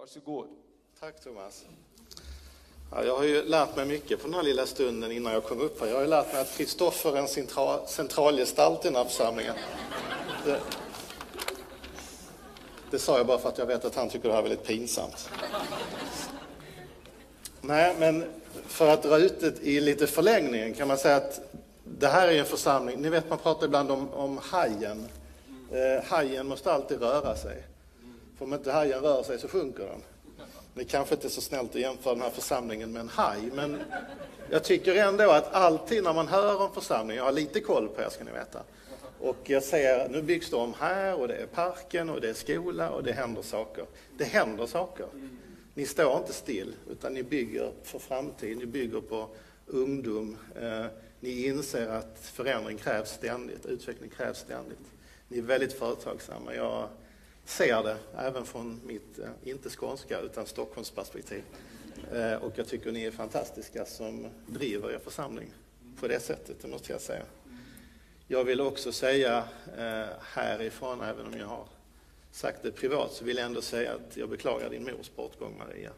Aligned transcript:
Varsågod. 0.00 0.46
Tack 1.00 1.20
Thomas. 1.20 1.64
Ja, 2.90 3.04
jag 3.04 3.16
har 3.16 3.24
ju 3.24 3.44
lärt 3.44 3.76
mig 3.76 3.86
mycket 3.86 4.20
på 4.20 4.26
den 4.26 4.34
här 4.34 4.42
lilla 4.42 4.66
stunden 4.66 5.12
innan 5.12 5.32
jag 5.32 5.44
kom 5.44 5.60
upp 5.60 5.80
här. 5.80 5.86
Jag 5.86 5.94
har 5.94 6.02
ju 6.02 6.08
lärt 6.08 6.32
mig 6.32 6.42
att 6.42 6.56
Kristoffer 6.56 7.16
är 7.16 7.20
en 7.20 7.28
central, 7.28 7.88
centralgestalt 7.88 8.84
i 8.84 8.88
den 8.88 8.96
här 8.96 9.04
församlingen. 9.04 9.54
Det, 10.44 10.60
det 12.90 12.98
sa 12.98 13.16
jag 13.16 13.26
bara 13.26 13.38
för 13.38 13.48
att 13.48 13.58
jag 13.58 13.66
vet 13.66 13.84
att 13.84 13.94
han 13.94 14.08
tycker 14.08 14.28
det 14.28 14.34
här 14.34 14.38
är 14.38 14.48
väldigt 14.48 14.66
pinsamt. 14.66 15.30
Nej, 17.60 17.96
men 17.98 18.24
för 18.66 18.88
att 18.88 19.02
dra 19.02 19.18
ut 19.18 19.40
det 19.40 19.60
i 19.62 19.80
lite 19.80 20.06
förlängningen 20.06 20.74
kan 20.74 20.88
man 20.88 20.98
säga 20.98 21.16
att 21.16 21.40
det 21.84 22.08
här 22.08 22.28
är 22.28 22.38
en 22.38 22.46
församling, 22.46 23.02
ni 23.02 23.08
vet 23.08 23.28
man 23.28 23.38
pratar 23.38 23.66
ibland 23.66 23.90
om, 23.90 24.10
om 24.10 24.38
hajen. 24.38 25.08
Eh, 25.70 26.04
hajen 26.04 26.46
måste 26.46 26.72
alltid 26.72 27.02
röra 27.02 27.36
sig. 27.36 27.69
För 28.40 28.44
om 28.44 28.54
inte 28.54 28.72
hajen 28.72 29.00
rör 29.00 29.22
sig 29.22 29.38
så 29.38 29.48
sjunker 29.48 29.84
den. 29.84 30.02
Det 30.74 30.84
kanske 30.84 31.14
inte 31.14 31.26
är 31.26 31.30
så 31.30 31.40
snällt 31.40 31.70
att 31.70 31.80
jämföra 31.80 32.14
den 32.14 32.22
här 32.22 32.30
församlingen 32.30 32.92
med 32.92 33.00
en 33.00 33.08
haj, 33.08 33.50
men 33.54 33.78
jag 34.50 34.64
tycker 34.64 34.94
ändå 34.94 35.30
att 35.30 35.54
alltid 35.54 36.04
när 36.04 36.14
man 36.14 36.28
hör 36.28 36.62
om 36.62 36.74
församling, 36.74 37.16
jag 37.16 37.24
har 37.24 37.32
lite 37.32 37.60
koll 37.60 37.88
på 37.88 38.02
er 38.02 38.08
ska 38.08 38.24
ni 38.24 38.30
veta, 38.30 38.62
och 39.20 39.36
jag 39.42 39.62
ser, 39.62 40.08
nu 40.08 40.22
byggs 40.22 40.50
det 40.50 40.56
om 40.56 40.74
här 40.78 41.20
och 41.20 41.28
det 41.28 41.34
är 41.34 41.46
parken 41.46 42.10
och 42.10 42.20
det 42.20 42.28
är 42.28 42.34
skola 42.34 42.90
och 42.90 43.04
det 43.04 43.12
händer 43.12 43.42
saker. 43.42 43.84
Det 44.18 44.24
händer 44.24 44.66
saker. 44.66 45.06
Ni 45.74 45.86
står 45.86 46.18
inte 46.18 46.32
still, 46.32 46.74
utan 46.90 47.14
ni 47.14 47.22
bygger 47.22 47.72
för 47.82 47.98
framtiden, 47.98 48.58
ni 48.58 48.66
bygger 48.66 49.00
på 49.00 49.28
ungdom. 49.66 50.36
Eh, 50.60 50.84
ni 51.20 51.46
inser 51.46 51.88
att 51.88 52.18
förändring 52.22 52.78
krävs 52.78 53.10
ständigt, 53.10 53.66
utveckling 53.66 54.10
krävs 54.16 54.38
ständigt. 54.38 54.78
Ni 55.28 55.38
är 55.38 55.42
väldigt 55.42 55.72
företagsamma. 55.72 56.54
Jag 56.54 56.88
ser 57.50 57.82
det 57.82 57.96
även 58.18 58.46
från 58.46 58.80
mitt, 58.86 59.18
eh, 59.18 59.28
inte 59.44 59.70
skånska, 59.70 60.20
utan 60.20 60.46
Stockholmsperspektiv. 60.46 61.42
perspektiv. 61.42 62.34
och 62.40 62.52
jag 62.54 62.68
tycker 62.68 62.92
ni 62.92 63.04
är 63.04 63.10
fantastiska 63.10 63.84
som 63.84 64.26
driver 64.46 64.90
er 64.90 64.98
församling 64.98 65.52
på 66.00 66.08
det 66.08 66.20
sättet, 66.20 66.56
det 66.62 66.68
måste 66.68 66.92
jag 66.92 67.00
säga. 67.00 67.22
Jag 68.28 68.44
vill 68.44 68.60
också 68.60 68.92
säga 68.92 69.44
eh, 69.78 70.06
härifrån, 70.20 71.00
även 71.00 71.26
om 71.26 71.38
jag 71.38 71.46
har 71.46 71.64
sagt 72.30 72.62
det 72.62 72.70
privat, 72.70 73.12
så 73.12 73.24
vill 73.24 73.36
jag 73.36 73.46
ändå 73.46 73.62
säga 73.62 73.92
att 73.92 74.16
jag 74.16 74.28
beklagar 74.28 74.70
din 74.70 74.82
mors 74.84 75.10
bortgång, 75.16 75.58
Maria. 75.58 75.90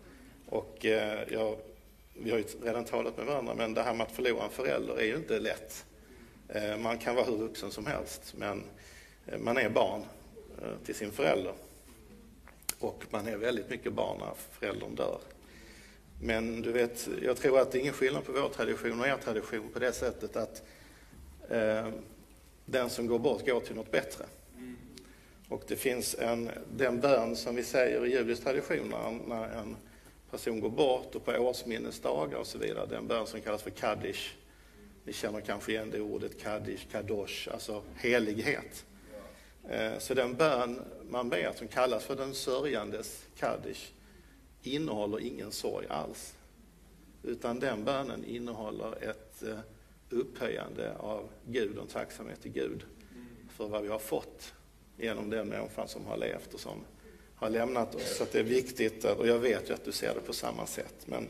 Och 0.49 0.77
jag, 1.29 1.57
vi 2.15 2.31
har 2.31 2.39
ju 2.39 2.45
redan 2.63 2.85
talat 2.85 3.17
med 3.17 3.27
varandra, 3.27 3.55
men 3.55 3.75
det 3.75 3.83
här 3.83 3.95
med 3.95 4.07
att 4.07 4.13
förlora 4.13 4.45
en 4.45 4.51
förälder 4.51 4.95
är 5.01 5.05
ju 5.05 5.17
inte 5.17 5.39
lätt. 5.39 5.85
Man 6.79 6.99
kan 6.99 7.15
vara 7.15 7.25
hur 7.25 7.37
vuxen 7.37 7.71
som 7.71 7.87
helst, 7.87 8.35
men 8.37 8.65
man 9.39 9.59
är 9.59 9.71
barn 9.71 10.05
Eh, 10.63 10.85
till 10.85 10.95
sin 10.95 11.13
förälder. 11.13 11.53
Och 12.79 13.05
man 13.11 13.29
är 13.29 13.37
väldigt 13.37 13.71
mycket 13.71 13.93
barn 13.93 14.19
när 14.19 14.33
föräldern 14.51 14.95
dör. 14.95 15.19
Men 16.21 16.63
du 16.63 16.73
vet, 16.73 17.09
jag 17.23 17.37
tror 17.37 17.61
att 17.61 17.73
det 17.73 17.79
är 17.79 17.81
ingen 17.81 17.95
skillnad 17.95 18.25
på 18.25 18.33
vår 18.33 18.49
tradition 18.49 19.01
och 19.01 19.07
er 19.07 19.17
tradition 19.25 19.69
på 19.73 19.79
det 19.79 19.93
sättet 19.93 20.37
att 20.37 20.63
eh, 21.49 21.89
den 22.65 22.91
som 22.91 23.07
går 23.07 23.19
bort 23.19 23.47
går 23.47 23.61
till 23.61 23.77
något 23.77 23.91
bättre. 23.91 24.25
Och 25.49 25.63
det 25.69 25.77
finns 25.77 26.15
en, 26.15 26.51
den 26.77 27.01
bön 27.01 27.37
som 27.37 27.55
vi 27.55 27.65
säger 27.65 28.07
i 28.07 28.11
judisk 28.11 28.43
tradition 28.43 28.89
när, 28.89 29.11
när 29.29 29.49
en 29.49 29.77
person 30.31 30.61
går 30.61 30.71
bort 30.71 31.15
och 31.15 31.25
på 31.25 31.33
årsminnesdagar 31.33 32.39
och 32.39 32.47
så 32.47 32.59
vidare, 32.59 32.87
den 32.87 33.07
bön 33.07 33.27
som 33.27 33.41
kallas 33.41 33.63
för 33.63 33.71
kaddish. 33.71 34.35
Ni 35.05 35.13
känner 35.13 35.41
kanske 35.41 35.73
igen 35.73 35.91
det 35.91 36.01
ordet 36.01 36.43
kaddish, 36.43 36.87
kadosh, 36.93 37.49
alltså 37.53 37.83
helighet. 37.97 38.85
Eh, 39.69 39.99
så 39.99 40.15
den 40.15 40.35
bön 40.35 40.81
man 41.09 41.29
ber, 41.29 41.53
som 41.57 41.69
kallas 41.69 42.05
för 42.05 42.17
den 42.17 42.35
sörjandes 42.35 43.27
kaddish, 43.37 43.93
innehåller 44.63 45.21
ingen 45.21 45.53
sorg 45.53 45.87
alls. 45.91 46.35
Utan 47.23 47.61
den 47.61 47.85
bönen 47.85 48.25
innehåller 48.25 49.11
ett 49.11 49.43
eh, 49.43 49.59
upphöjande 50.11 50.97
av 50.97 51.29
Gud 51.47 51.77
och 51.77 51.83
en 51.83 51.89
tacksamhet 51.89 52.43
till 52.43 52.53
Gud 52.53 52.85
för 53.51 53.69
vad 53.69 53.83
vi 53.83 53.89
har 53.89 53.99
fått 53.99 54.55
genom 54.97 55.31
den 55.31 55.49
människan 55.49 55.89
som 55.89 56.07
har 56.07 56.17
levt 56.17 56.55
och 56.55 56.61
som 56.61 56.85
har 57.35 57.51
lämnat 57.51 57.95
oss. 57.95 58.17
Så 58.17 58.25
det 58.33 58.39
är 58.39 58.45
viktigt, 58.45 59.05
och 59.05 59.27
jag 59.27 59.39
vet 59.39 59.71
ju 59.71 59.75
att 59.75 59.85
du 59.85 59.93
ser 59.93 60.15
det 60.15 60.21
på 60.21 60.33
samma 60.33 60.67
sätt, 60.67 60.95
men 61.07 61.29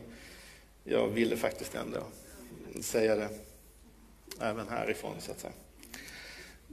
jag 0.83 1.07
ville 1.07 1.37
faktiskt 1.37 1.75
ändå 1.75 2.03
säga 2.81 3.15
det 3.15 3.29
även 4.39 4.67
härifrån, 4.67 5.15
så 5.19 5.31
att 5.31 5.39
säga. 5.39 5.53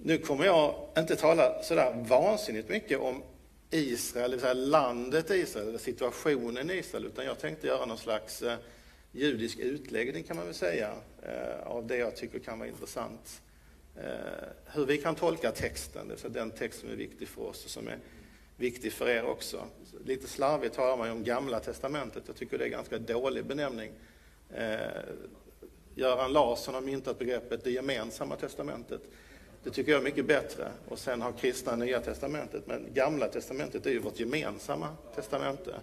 Nu 0.03 0.19
kommer 0.19 0.45
jag 0.45 0.75
inte 0.99 1.17
tala 1.17 1.63
sådär 1.63 2.05
vansinnigt 2.09 2.69
mycket 2.69 2.99
om 2.99 3.23
Israel, 3.71 4.31
det 4.31 4.37
vill 4.37 4.43
säga 4.43 4.55
landet 4.55 5.31
Israel, 5.31 5.69
eller 5.69 5.79
situationen 5.79 6.71
i 6.71 6.75
Israel, 6.75 7.07
utan 7.07 7.25
jag 7.25 7.39
tänkte 7.39 7.67
göra 7.67 7.87
någon 7.87 7.99
slags 7.99 8.43
eh, 8.43 8.59
judisk 9.13 9.59
utläggning 9.59 10.25
kan 10.25 10.37
man 10.37 10.47
väl 10.47 10.55
säga, 10.55 10.93
eh, 11.23 11.67
av 11.67 11.87
det 11.87 11.97
jag 11.97 12.17
tycker 12.17 12.39
kan 12.39 12.59
vara 12.59 12.69
intressant. 12.69 13.43
Eh, 13.97 14.05
hur 14.67 14.87
vi 14.87 14.99
kan 14.99 15.15
tolka 15.15 15.51
texten, 15.53 16.09
det 16.09 16.15
vill 16.15 16.21
säga 16.21 16.33
den 16.33 16.51
text 16.51 16.81
som 16.81 16.91
är 16.91 16.97
viktig 16.97 17.29
för 17.29 17.43
oss 17.43 17.65
och 17.65 17.71
som 17.71 17.89
är 17.89 17.99
viktig 18.57 18.93
för 18.93 19.09
er 19.09 19.25
också. 19.25 19.65
Lite 20.05 20.29
slarvigt 20.29 20.75
talar 20.75 20.97
man 20.97 21.07
ju 21.07 21.13
om 21.13 21.25
Gamla 21.25 21.61
Testamentet, 21.61 22.23
jag 22.27 22.37
tycker 22.37 22.59
det 22.59 22.65
är 22.65 22.67
en 22.67 22.73
ganska 22.73 22.99
dålig 22.99 23.47
benämning. 23.47 23.93
Göran 25.95 26.33
Larsson 26.33 26.75
har 26.75 26.81
myntat 26.81 27.19
begreppet 27.19 27.65
det 27.65 27.71
gemensamma 27.71 28.37
testamentet. 28.37 29.03
Det 29.63 29.71
tycker 29.71 29.93
jag 29.93 30.01
är 30.01 30.05
mycket 30.05 30.27
bättre. 30.27 30.73
Och 30.89 30.99
sen 30.99 31.23
har 31.23 31.33
kristna 31.33 31.77
Nya 31.77 32.01
Testamentet. 32.01 32.67
Men 32.67 32.87
Gamla 32.95 33.29
Testamentet 33.29 33.87
är 33.87 33.91
ju 33.91 33.99
vårt 33.99 34.21
gemensamma 34.21 34.89
testamente. 35.15 35.75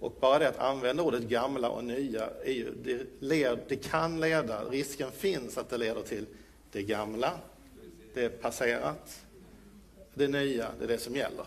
Och 0.00 0.16
bara 0.20 0.38
det 0.38 0.48
att 0.48 0.58
använda 0.58 1.02
ordet 1.02 1.22
gamla 1.22 1.70
och 1.70 1.84
nya, 1.84 2.30
är 2.44 2.52
ju, 2.52 2.74
det, 2.84 3.06
led, 3.20 3.58
det 3.68 3.76
kan 3.76 4.20
leda, 4.20 4.64
risken 4.64 5.10
finns 5.12 5.58
att 5.58 5.70
det 5.70 5.78
leder 5.78 6.02
till 6.02 6.26
det 6.72 6.82
gamla, 6.82 7.32
det 8.14 8.24
är 8.24 8.28
passerat, 8.28 9.20
det 10.14 10.28
nya, 10.28 10.68
det 10.78 10.84
är 10.84 10.88
det 10.88 10.98
som 10.98 11.16
gäller. 11.16 11.44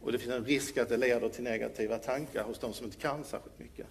Och 0.00 0.12
det 0.12 0.18
finns 0.18 0.32
en 0.32 0.44
risk 0.44 0.78
att 0.78 0.88
det 0.88 0.96
leder 0.96 1.28
till 1.28 1.44
negativa 1.44 1.98
tankar 1.98 2.44
hos 2.44 2.58
de 2.58 2.72
som 2.72 2.86
inte 2.86 2.98
kan 2.98 3.24
särskilt 3.24 3.58
mycket. 3.58 3.86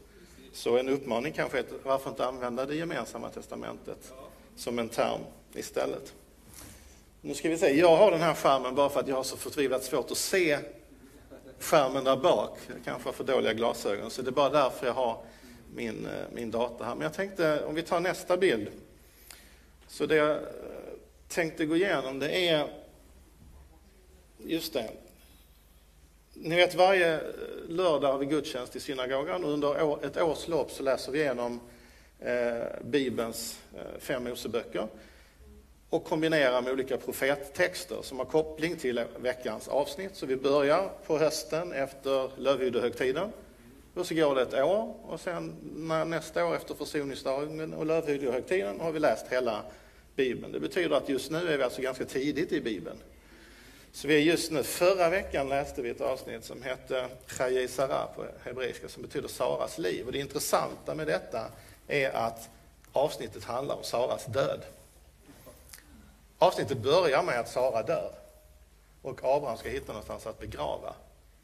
Så 0.54 0.78
en 0.78 0.90
uppmaning 0.90 1.34
kanske 1.34 1.58
är 1.58 1.62
att 1.62 1.86
varför 1.86 2.10
inte 2.10 2.26
använda 2.26 2.66
det 2.66 2.76
gemensamma 2.76 3.30
testamentet 3.30 4.14
som 4.56 4.80
en 4.80 4.90
term 4.90 5.22
istället. 5.54 6.14
Nu 7.24 7.34
ska 7.34 7.50
vi 7.50 7.58
se, 7.58 7.80
jag 7.80 7.98
har 7.98 8.12
den 8.12 8.22
här 8.22 8.34
skärmen 8.34 8.76
bara 8.76 8.90
för 8.90 9.00
att 9.00 9.08
jag 9.08 9.16
har 9.16 9.24
så 9.24 9.38
förtvivlat 9.38 9.84
svårt 9.84 10.12
att 10.12 10.18
se 10.18 10.60
skärmen 11.60 12.04
där 12.04 12.16
bak. 12.16 12.58
Jag 12.68 12.78
kanske 12.86 13.08
har 13.08 13.14
för 13.14 13.24
dåliga 13.24 13.54
glasögon, 13.54 14.12
så 14.12 14.22
det 14.22 14.30
är 14.30 14.32
bara 14.32 14.50
därför 14.50 14.88
jag 14.88 14.94
har 14.94 15.24
min, 15.76 16.06
eh, 16.06 16.12
min 16.34 16.52
dator 16.52 16.86
här. 16.86 16.96
Men 16.96 17.04
jag 17.04 17.14
tänkte, 17.14 17.66
om 17.66 17.76
vi 17.76 17.82
tar 17.82 18.00
nästa 18.00 18.38
bild. 18.38 18.68
Så 19.88 20.06
det 20.06 20.16
jag 20.16 20.30
eh, 20.30 20.38
tänkte 21.28 21.66
gå 21.66 21.76
igenom, 21.76 22.20
det 22.20 22.48
är 22.48 22.68
just 24.38 24.74
det. 24.74 24.90
Ni 26.34 26.56
vet, 26.56 26.76
varje 26.76 27.14
eh, 27.14 27.22
lördag 27.68 28.12
har 28.12 28.20
vi 28.20 28.26
gudstjänst 28.26 28.76
i 28.76 28.80
synagogan 28.80 29.44
och 29.44 29.52
under 29.52 30.06
ett 30.06 30.18
års 30.18 30.48
lopp 30.48 30.72
så 30.72 30.84
läser 30.84 31.12
vi 31.12 31.20
igenom 31.20 31.60
eh, 32.20 32.84
Bibelns 32.84 33.60
eh, 33.76 34.00
fem 34.00 34.24
Moseböcker 34.24 34.88
och 35.92 36.04
kombinera 36.04 36.62
med 36.62 36.74
olika 36.74 36.98
profettexter 36.98 38.02
som 38.02 38.18
har 38.20 38.26
koppling 38.26 38.78
till 38.78 39.06
veckans 39.18 39.68
avsnitt. 39.68 40.16
Så 40.16 40.26
vi 40.26 40.36
börjar 40.36 40.90
på 41.06 41.18
hösten 41.18 41.74
efter 41.74 42.30
lövhyddehögtiden. 42.38 43.32
Och 43.94 44.06
så 44.06 44.16
går 44.16 44.36
det 44.36 44.42
ett 44.42 44.54
år 44.54 44.96
och 45.04 45.20
sen 45.20 45.56
nästa 46.08 46.46
år 46.46 46.56
efter 46.56 46.76
försoningsdagen 46.76 47.74
och 47.74 47.86
lövhyddehögtiden 47.86 48.80
har 48.80 48.92
vi 48.92 49.00
läst 49.00 49.26
hela 49.30 49.64
Bibeln. 50.16 50.52
Det 50.52 50.60
betyder 50.60 50.96
att 50.96 51.10
just 51.10 51.32
nu 51.32 51.38
är 51.54 51.58
vi 51.58 51.64
alltså 51.64 51.82
ganska 51.82 52.06
tidigt 52.06 52.52
i 52.52 52.62
Bibeln. 52.62 52.98
Så 53.92 54.08
vi 54.08 54.16
är 54.16 54.20
just 54.20 54.52
nu, 54.52 54.64
förra 54.64 55.10
veckan 55.10 55.50
läste 55.50 55.82
vi 55.82 55.90
ett 55.90 56.02
avsnitt 56.02 56.46
som 56.46 56.62
hette 56.62 57.08
Chaye 57.26 57.68
Sara 57.68 58.08
på 58.16 58.26
hebreiska 58.44 58.88
som 58.88 59.04
betyder 59.04 59.28
Saras 59.28 59.78
liv. 59.78 60.06
Och 60.06 60.12
det 60.12 60.20
intressanta 60.20 60.96
med 60.96 61.08
detta 61.08 61.46
är 61.88 62.10
att 62.10 62.50
avsnittet 62.92 63.44
handlar 63.44 63.76
om 63.76 63.84
Saras 63.84 64.26
död. 64.26 64.62
Avsnittet 66.42 66.78
börjar 66.78 67.24
med 67.24 67.40
att 67.40 67.50
Sara 67.50 67.84
dör 67.84 68.12
och 69.02 69.20
Abraham 69.24 69.58
ska 69.58 69.70
hitta 69.70 69.88
någonstans 69.88 70.28
att 70.28 70.40
begrava 70.40 70.94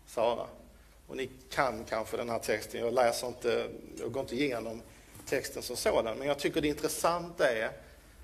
Sara. 0.07 0.47
Och 1.07 1.17
ni 1.17 1.29
kan 1.49 1.83
kanske 1.83 2.17
den 2.17 2.29
här 2.29 2.39
texten, 2.39 2.81
jag 2.81 2.94
läser 2.94 3.27
inte, 3.27 3.69
jag 3.99 4.11
går 4.11 4.21
inte 4.21 4.35
igenom 4.35 4.81
texten 5.25 5.63
som 5.63 5.75
sådan, 5.75 6.17
men 6.17 6.27
jag 6.27 6.39
tycker 6.39 6.61
det 6.61 6.67
intressanta 6.67 7.51
är 7.51 7.71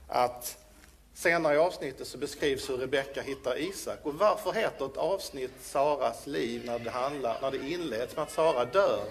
att 0.07 0.57
senare 1.13 1.55
i 1.55 1.57
avsnittet 1.57 2.07
så 2.07 2.17
beskrivs 2.17 2.69
hur 2.69 2.77
Rebecka 2.77 3.21
hittar 3.21 3.59
Isak. 3.59 3.99
Och 4.03 4.13
varför 4.13 4.51
heter 4.53 4.85
ett 4.85 4.97
avsnitt 4.97 5.53
Saras 5.61 6.27
liv 6.27 6.65
när 6.65 6.79
det, 6.79 6.89
handlar, 6.89 7.41
när 7.41 7.51
det 7.51 7.69
inleds 7.69 8.15
med 8.15 8.23
att 8.23 8.31
Sara 8.31 8.65
dör? 8.65 9.03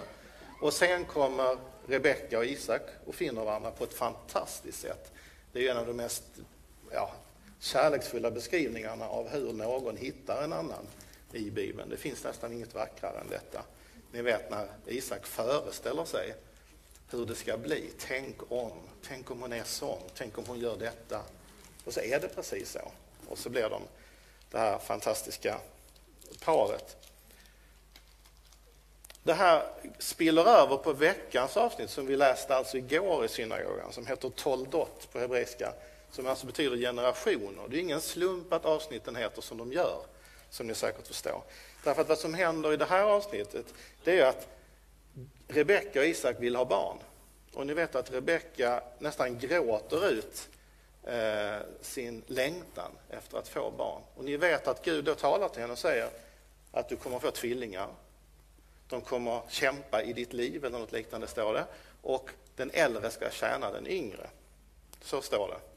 Och 0.61 0.73
sen 0.73 1.05
kommer 1.05 1.57
Rebecka 1.87 2.37
och 2.37 2.45
Isak 2.45 2.81
och 3.05 3.15
finner 3.15 3.45
varandra 3.45 3.71
på 3.71 3.83
ett 3.83 3.93
fantastiskt 3.93 4.81
sätt. 4.81 5.11
Det 5.51 5.59
är 5.59 5.63
ju 5.63 5.69
en 5.69 5.77
av 5.77 5.87
de 5.87 5.93
mest 5.93 6.23
ja, 6.91 7.11
kärleksfulla 7.63 8.31
beskrivningarna 8.31 9.07
av 9.07 9.29
hur 9.29 9.53
någon 9.53 9.97
hittar 9.97 10.43
en 10.43 10.53
annan 10.53 10.87
i 11.31 11.51
Bibeln. 11.51 11.89
Det 11.89 11.97
finns 11.97 12.23
nästan 12.23 12.53
inget 12.53 12.75
vackrare 12.75 13.19
än 13.19 13.29
detta. 13.29 13.63
Ni 14.11 14.21
vet 14.21 14.51
när 14.51 14.67
Isak 14.85 15.25
föreställer 15.25 16.05
sig 16.05 16.35
hur 17.09 17.25
det 17.25 17.35
ska 17.35 17.57
bli. 17.57 17.89
Tänk 17.99 18.51
om, 18.51 18.71
tänk 19.07 19.31
om 19.31 19.41
hon 19.41 19.53
är 19.53 19.63
sån, 19.63 20.01
tänk 20.15 20.37
om 20.37 20.43
hon 20.47 20.59
gör 20.59 20.77
detta. 20.77 21.21
Och 21.85 21.93
så 21.93 21.99
är 21.99 22.19
det 22.19 22.27
precis 22.27 22.71
så. 22.71 22.91
Och 23.27 23.37
så 23.37 23.49
blir 23.49 23.69
de 23.69 23.81
det 24.51 24.59
här 24.59 24.77
fantastiska 24.77 25.59
paret. 26.39 26.97
Det 29.23 29.33
här 29.33 29.67
spiller 29.99 30.45
över 30.45 30.77
på 30.77 30.93
veckans 30.93 31.57
avsnitt 31.57 31.89
som 31.89 32.05
vi 32.05 32.15
läste 32.15 32.55
alltså 32.55 32.77
igår 32.77 33.25
i 33.25 33.27
synagogan 33.27 33.93
som 33.93 34.05
heter 34.05 34.29
Toldot 34.29 35.11
på 35.11 35.19
hebreiska 35.19 35.73
som 36.13 36.27
alltså 36.27 36.45
betyder 36.45 36.77
generationer. 36.77 37.67
Det 37.69 37.77
är 37.77 37.79
ingen 37.79 38.01
slump 38.01 38.53
att 38.53 38.65
avsnitten 38.65 39.15
heter 39.15 39.41
som 39.41 39.57
de 39.57 39.73
gör, 39.73 40.01
som 40.49 40.67
ni 40.67 40.75
säkert 40.75 41.07
förstår. 41.07 41.43
Därför 41.83 42.01
att 42.01 42.09
vad 42.09 42.17
som 42.17 42.33
händer 42.33 42.73
i 42.73 42.77
det 42.77 42.85
här 42.85 43.03
avsnittet 43.03 43.65
det 44.03 44.19
är 44.19 44.25
att 44.25 44.47
Rebecka 45.47 45.99
och 45.99 46.05
Isak 46.05 46.35
vill 46.39 46.55
ha 46.55 46.65
barn. 46.65 46.97
Och 47.53 47.67
ni 47.67 47.73
vet 47.73 47.95
att 47.95 48.11
Rebecka 48.11 48.83
nästan 48.99 49.39
gråter 49.39 50.09
ut 50.09 50.49
eh, 51.03 51.57
sin 51.81 52.23
längtan 52.27 52.91
efter 53.09 53.37
att 53.37 53.47
få 53.47 53.71
barn. 53.71 54.01
Och 54.15 54.23
ni 54.23 54.37
vet 54.37 54.67
att 54.67 54.85
Gud 54.85 55.05
då 55.05 55.15
talar 55.15 55.49
till 55.49 55.61
henne 55.61 55.73
och 55.73 55.79
säger 55.79 56.09
att 56.71 56.89
du 56.89 56.95
kommer 56.95 57.15
att 57.15 57.21
få 57.21 57.31
tvillingar. 57.31 57.87
De 58.87 59.01
kommer 59.01 59.41
kämpa 59.49 60.03
i 60.03 60.13
ditt 60.13 60.33
liv, 60.33 60.65
eller 60.65 60.79
något 60.79 60.91
liknande 60.91 61.27
står 61.27 61.53
det. 61.53 61.65
Och 62.01 62.29
den 62.55 62.71
äldre 62.73 63.11
ska 63.11 63.29
tjäna 63.29 63.71
den 63.71 63.87
yngre. 63.87 64.29
Så 65.01 65.21
står 65.21 65.47
det. 65.47 65.72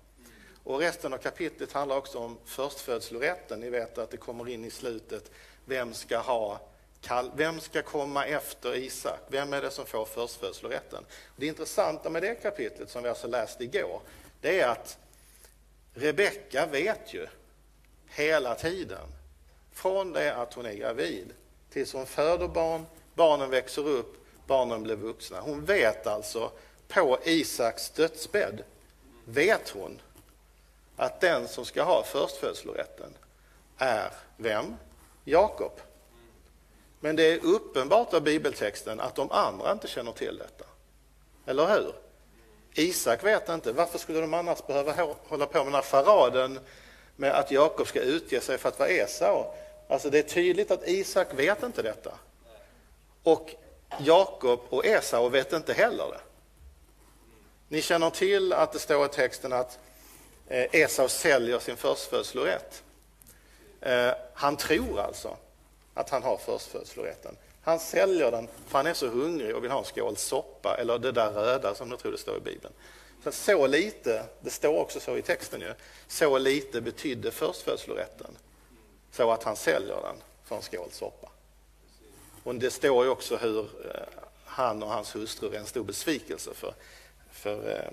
Och 0.66 0.78
resten 0.78 1.12
av 1.12 1.18
kapitlet 1.18 1.72
handlar 1.72 1.96
också 1.96 2.18
om 2.18 2.38
förstfödslorätten. 2.44 3.60
Ni 3.60 3.70
vet 3.70 3.98
att 3.98 4.10
det 4.10 4.16
kommer 4.16 4.48
in 4.48 4.64
i 4.64 4.70
slutet. 4.70 5.30
Vem 5.64 5.94
ska, 5.94 6.18
ha, 6.18 6.60
vem 7.34 7.60
ska 7.60 7.82
komma 7.82 8.26
efter 8.26 8.76
Isak? 8.76 9.20
Vem 9.28 9.52
är 9.52 9.62
det 9.62 9.70
som 9.70 9.86
får 9.86 10.04
förstfödslorätten? 10.04 11.04
Det 11.36 11.46
intressanta 11.46 12.10
med 12.10 12.22
det 12.22 12.34
kapitlet 12.34 12.90
som 12.90 13.02
vi 13.02 13.08
alltså 13.08 13.26
läste 13.26 13.64
igår, 13.64 14.00
det 14.40 14.60
är 14.60 14.68
att 14.68 14.98
Rebecka 15.94 16.66
vet 16.66 17.14
ju 17.14 17.26
hela 18.06 18.54
tiden, 18.54 19.08
från 19.72 20.12
det 20.12 20.34
att 20.34 20.54
hon 20.54 20.66
är 20.66 20.74
gravid 20.74 21.32
tills 21.70 21.92
hon 21.92 22.06
föder 22.06 22.48
barn, 22.48 22.86
barnen 23.14 23.50
växer 23.50 23.88
upp, 23.88 24.14
barnen 24.46 24.82
blir 24.82 24.96
vuxna. 24.96 25.40
Hon 25.40 25.64
vet 25.64 26.06
alltså 26.06 26.50
på 26.88 27.18
Isaks 27.24 27.90
dödsbädd, 27.90 28.64
vet 29.24 29.68
hon 29.68 30.00
att 30.96 31.20
den 31.20 31.48
som 31.48 31.64
ska 31.64 31.82
ha 31.82 32.02
förstfödslorätten 32.02 33.14
är 33.78 34.12
vem? 34.36 34.76
Jakob. 35.24 35.72
Men 37.00 37.16
det 37.16 37.22
är 37.22 37.44
uppenbart 37.44 38.14
av 38.14 38.22
bibeltexten 38.22 39.00
att 39.00 39.14
de 39.14 39.30
andra 39.30 39.72
inte 39.72 39.88
känner 39.88 40.12
till 40.12 40.38
detta. 40.38 40.64
Eller 41.46 41.66
hur? 41.66 41.94
Isak 42.74 43.24
vet 43.24 43.48
inte. 43.48 43.72
Varför 43.72 43.98
skulle 43.98 44.20
de 44.20 44.34
annars 44.34 44.66
behöva 44.66 44.92
hålla 45.28 45.46
på 45.46 45.58
med 45.58 45.66
den 45.66 45.74
här 45.74 45.82
faraden 45.82 46.60
med 47.16 47.32
att 47.32 47.50
Jakob 47.50 47.86
ska 47.86 48.00
utge 48.00 48.40
sig 48.40 48.58
för 48.58 48.68
att 48.68 48.78
vara 48.78 48.88
Esau? 48.88 49.44
Alltså 49.88 50.10
det 50.10 50.18
är 50.18 50.22
tydligt 50.22 50.70
att 50.70 50.88
Isak 50.88 51.28
vet 51.34 51.62
inte 51.62 51.82
detta. 51.82 52.18
Och 53.22 53.54
Jakob 53.98 54.60
och 54.68 54.86
Esau 54.86 55.28
vet 55.28 55.52
inte 55.52 55.72
heller 55.72 56.04
det. 56.10 56.20
Ni 57.68 57.82
känner 57.82 58.10
till 58.10 58.52
att 58.52 58.72
det 58.72 58.78
står 58.78 59.06
i 59.06 59.08
texten 59.08 59.52
att 59.52 59.78
Eh, 60.48 60.66
Esau 60.72 61.08
säljer 61.08 61.58
sin 61.58 61.76
förstfödslorätt. 61.76 62.82
Eh, 63.80 64.12
han 64.34 64.56
tror 64.56 65.00
alltså 65.00 65.36
att 65.94 66.10
han 66.10 66.22
har 66.22 66.36
förstfödslorätten. 66.36 67.36
Han 67.62 67.80
säljer 67.80 68.30
den 68.30 68.48
för 68.68 68.78
han 68.78 68.86
är 68.86 68.94
så 68.94 69.06
hungrig 69.06 69.56
och 69.56 69.64
vill 69.64 69.70
ha 69.70 69.78
en 69.78 69.84
skål 69.84 70.16
soppa 70.16 70.76
eller 70.76 70.98
det 70.98 71.12
där 71.12 71.30
röda 71.30 71.74
som 71.74 71.90
jag 71.90 71.98
tror 71.98 72.12
det 72.12 72.18
står 72.18 72.36
i 72.36 72.40
Bibeln. 72.40 72.74
Så, 73.24 73.32
så 73.32 73.66
lite, 73.66 74.24
det 74.40 74.50
står 74.50 74.78
också 74.78 75.00
så 75.00 75.16
i 75.16 75.22
texten 75.22 75.60
ju, 75.60 75.74
så 76.08 76.38
lite 76.38 76.80
betydde 76.80 77.30
förstfödslorätten 77.30 78.36
så 79.12 79.30
att 79.30 79.42
han 79.42 79.56
säljer 79.56 79.96
den 80.02 80.16
för 80.44 80.56
en 80.56 80.62
skål 80.62 80.88
soppa. 80.90 81.28
Och 82.42 82.54
det 82.54 82.70
står 82.70 83.04
ju 83.04 83.10
också 83.10 83.36
hur 83.36 83.60
eh, 83.60 84.22
han 84.44 84.82
och 84.82 84.88
hans 84.88 85.16
hustru 85.16 85.54
är 85.54 85.58
en 85.58 85.66
stor 85.66 85.84
besvikelse 85.84 86.54
för, 86.54 86.74
för 87.32 87.90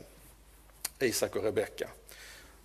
Isak 0.99 1.35
och 1.35 1.43
Rebecka. 1.43 1.89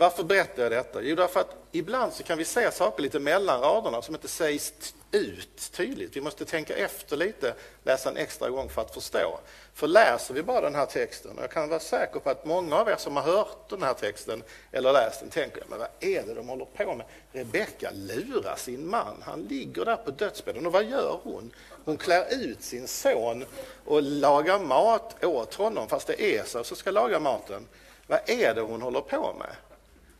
Varför 0.00 0.24
berättar 0.24 0.62
jag 0.62 0.72
detta? 0.72 1.02
Jo, 1.02 1.16
därför 1.16 1.40
att 1.40 1.56
ibland 1.72 2.12
så 2.12 2.22
kan 2.22 2.38
vi 2.38 2.44
se 2.44 2.70
saker 2.70 3.02
lite 3.02 3.18
mellan 3.18 3.60
raderna 3.60 4.02
som 4.02 4.14
inte 4.14 4.28
sägs 4.28 4.94
ut 5.10 5.72
tydligt. 5.72 6.16
Vi 6.16 6.20
måste 6.20 6.44
tänka 6.44 6.76
efter 6.76 7.16
lite, 7.16 7.54
läsa 7.82 8.10
en 8.10 8.16
extra 8.16 8.50
gång 8.50 8.68
för 8.68 8.82
att 8.82 8.94
förstå. 8.94 9.38
För 9.74 9.86
läser 9.86 10.34
vi 10.34 10.42
bara 10.42 10.60
den 10.60 10.74
här 10.74 10.86
texten, 10.86 11.36
och 11.36 11.42
jag 11.42 11.50
kan 11.50 11.68
vara 11.68 11.80
säker 11.80 12.20
på 12.20 12.30
att 12.30 12.44
många 12.44 12.76
av 12.76 12.88
er 12.88 12.96
som 12.96 13.16
har 13.16 13.22
hört 13.22 13.68
den 13.68 13.82
här 13.82 13.94
texten 13.94 14.42
eller 14.72 14.92
läst 14.92 15.20
den 15.20 15.30
tänker, 15.30 15.62
men 15.68 15.78
vad 15.78 15.88
är 16.00 16.22
det 16.22 16.34
de 16.34 16.48
håller 16.48 16.64
på 16.64 16.94
med? 16.94 17.06
Rebecka 17.32 17.90
lurar 17.94 18.56
sin 18.56 18.90
man, 18.90 19.22
han 19.22 19.42
ligger 19.42 19.84
där 19.84 19.96
på 19.96 20.10
dödsbädden 20.10 20.66
och 20.66 20.72
vad 20.72 20.84
gör 20.84 21.20
hon? 21.22 21.50
Hon 21.84 21.96
klär 21.96 22.26
ut 22.34 22.62
sin 22.62 22.88
son 22.88 23.44
och 23.84 24.02
lagar 24.02 24.58
mat 24.58 25.24
åt 25.24 25.54
honom, 25.54 25.88
fast 25.88 26.06
det 26.06 26.22
är 26.22 26.42
Esau 26.42 26.64
som 26.64 26.76
ska 26.76 26.90
laga 26.90 27.20
maten. 27.20 27.66
Vad 28.06 28.20
är 28.26 28.54
det 28.54 28.60
hon 28.60 28.82
håller 28.82 29.00
på 29.00 29.34
med? 29.38 29.56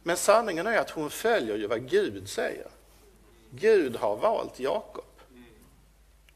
Men 0.08 0.16
sanningen 0.16 0.66
är 0.66 0.78
att 0.78 0.90
hon 0.90 1.10
följer 1.10 1.56
ju 1.56 1.66
vad 1.66 1.90
Gud 1.90 2.28
säger. 2.28 2.66
Gud 3.50 3.96
har 3.96 4.16
valt 4.16 4.60
Jakob. 4.60 5.04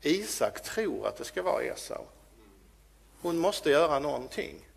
Isak 0.02 0.62
tror 0.62 1.06
att 1.06 1.16
det 1.16 1.24
ska 1.24 1.42
vara 1.42 1.62
Esau. 1.62 2.04
Hon 3.20 3.38
måste 3.38 3.70
göra 3.70 3.98
någonting. 3.98 4.69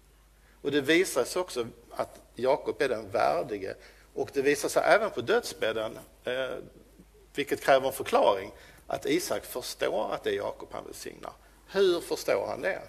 Och 0.61 0.71
det 0.71 0.81
visar 0.81 1.23
sig 1.23 1.41
också 1.41 1.67
att 1.91 2.21
Jakob 2.35 2.81
är 2.81 2.89
den 2.89 3.11
värdige. 3.11 3.75
Och 4.13 4.29
det 4.33 4.41
visar 4.41 4.69
sig 4.69 4.83
även 4.85 5.09
på 5.09 5.21
dödsbädden, 5.21 5.99
eh, 6.23 6.57
vilket 7.33 7.61
kräver 7.61 7.87
en 7.87 7.93
förklaring, 7.93 8.51
att 8.87 9.05
Isak 9.05 9.45
förstår 9.45 10.13
att 10.13 10.23
det 10.23 10.29
är 10.29 10.35
Jakob 10.35 10.69
han 10.71 10.85
välsignar. 10.85 11.33
Hur 11.71 12.01
förstår 12.01 12.47
han 12.47 12.61
det? 12.61 12.81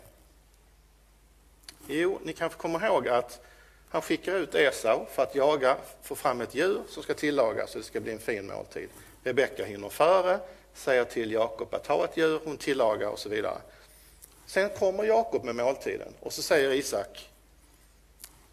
Jo, 1.86 2.20
ni 2.24 2.32
kanske 2.32 2.58
kommer 2.58 2.86
ihåg 2.86 3.08
att 3.08 3.40
han 3.88 4.02
skickar 4.02 4.34
ut 4.34 4.54
Esau 4.54 5.06
för 5.06 5.22
att 5.22 5.34
jaga, 5.34 5.76
få 6.02 6.14
fram 6.14 6.40
ett 6.40 6.54
djur 6.54 6.82
som 6.88 7.02
ska 7.02 7.14
tillagas 7.14 7.70
så 7.70 7.78
det 7.78 7.84
ska 7.84 8.00
bli 8.00 8.12
en 8.12 8.18
fin 8.18 8.46
måltid. 8.46 8.88
Rebecka 9.24 9.64
hinner 9.64 9.88
före, 9.88 10.40
säger 10.74 11.04
till 11.04 11.32
Jakob 11.32 11.74
att 11.74 11.84
ta 11.84 12.04
ett 12.04 12.16
djur, 12.16 12.40
hon 12.44 12.56
tillagar 12.56 13.08
och 13.08 13.18
så 13.18 13.28
vidare. 13.28 13.58
Sen 14.46 14.68
kommer 14.68 15.04
Jakob 15.04 15.44
med 15.44 15.54
måltiden 15.54 16.12
och 16.20 16.32
så 16.32 16.42
säger 16.42 16.70
Isak, 16.70 17.30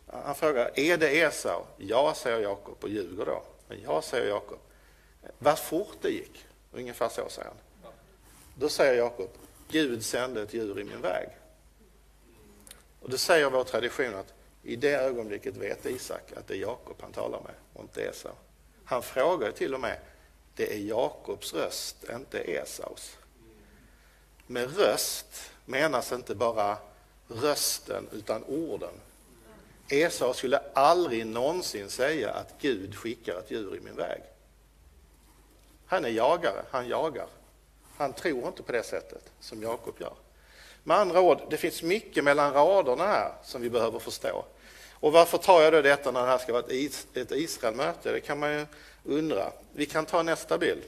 han 0.07 0.35
frågar, 0.35 0.71
är 0.75 0.97
det 0.97 1.21
Esau? 1.21 1.61
Ja, 1.77 2.13
säger 2.17 2.39
Jakob 2.39 2.77
och 2.81 2.89
ljuger 2.89 3.25
då. 3.25 3.43
Men 3.67 3.81
ja, 3.83 4.01
säger 4.01 4.27
Jakob. 4.27 4.59
Vad 5.39 5.59
fort 5.59 5.97
det 6.01 6.09
gick. 6.09 6.45
Ungefär 6.71 7.09
så 7.09 7.29
säger 7.29 7.47
han. 7.47 7.91
Då 8.55 8.69
säger 8.69 8.93
Jakob, 8.93 9.29
Gud 9.69 10.05
sände 10.05 10.41
ett 10.41 10.53
djur 10.53 10.79
i 10.79 10.83
min 10.83 11.01
väg. 11.01 11.29
Och 13.01 13.09
då 13.09 13.17
säger 13.17 13.49
vår 13.49 13.63
tradition 13.63 14.15
att 14.15 14.33
i 14.63 14.75
det 14.75 14.95
ögonblicket 14.95 15.57
vet 15.57 15.85
Isak 15.85 16.31
att 16.35 16.47
det 16.47 16.53
är 16.53 16.57
Jakob 16.57 16.95
han 17.01 17.11
talar 17.11 17.39
med 17.41 17.53
och 17.73 17.81
inte 17.81 18.01
Esau. 18.01 18.31
Han 18.85 19.03
frågar 19.03 19.51
till 19.51 19.73
och 19.73 19.79
med, 19.79 19.99
det 20.55 20.73
är 20.73 20.77
Jakobs 20.77 21.53
röst, 21.53 22.05
inte 22.09 22.39
Esaus. 22.39 23.17
Med 24.47 24.77
röst 24.77 25.51
menas 25.65 26.11
inte 26.11 26.35
bara 26.35 26.77
rösten 27.27 28.09
utan 28.11 28.43
orden. 28.43 28.93
Esau 29.89 30.33
skulle 30.33 30.57
aldrig 30.73 31.27
någonsin 31.27 31.89
säga 31.89 32.31
att 32.31 32.55
Gud 32.59 32.95
skickar 32.95 33.39
ett 33.39 33.51
djur 33.51 33.75
i 33.75 33.79
min 33.79 33.95
väg. 33.95 34.21
Han 35.85 36.05
är 36.05 36.09
jagare, 36.09 36.65
han 36.71 36.87
jagar. 36.87 37.27
Han 37.95 38.13
tror 38.13 38.47
inte 38.47 38.63
på 38.63 38.71
det 38.71 38.83
sättet 38.83 39.31
som 39.39 39.61
Jakob 39.61 39.95
gör. 39.99 40.13
Med 40.83 40.97
andra 40.97 41.21
ord, 41.21 41.41
det 41.49 41.57
finns 41.57 41.83
mycket 41.83 42.23
mellan 42.23 42.53
raderna 42.53 43.07
här 43.07 43.31
som 43.43 43.61
vi 43.61 43.69
behöver 43.69 43.99
förstå. 43.99 44.45
Och 44.93 45.11
varför 45.11 45.37
tar 45.37 45.61
jag 45.61 45.73
då 45.73 45.81
detta 45.81 46.11
när 46.11 46.21
det 46.21 46.27
här 46.27 46.37
ska 46.37 46.53
vara 46.53 46.63
ett 47.15 47.31
Israelmöte? 47.31 48.11
Det 48.11 48.19
kan 48.19 48.39
man 48.39 48.53
ju 48.53 48.65
undra. 49.03 49.51
Vi 49.73 49.85
kan 49.85 50.05
ta 50.05 50.23
nästa 50.23 50.57
bild. 50.57 50.83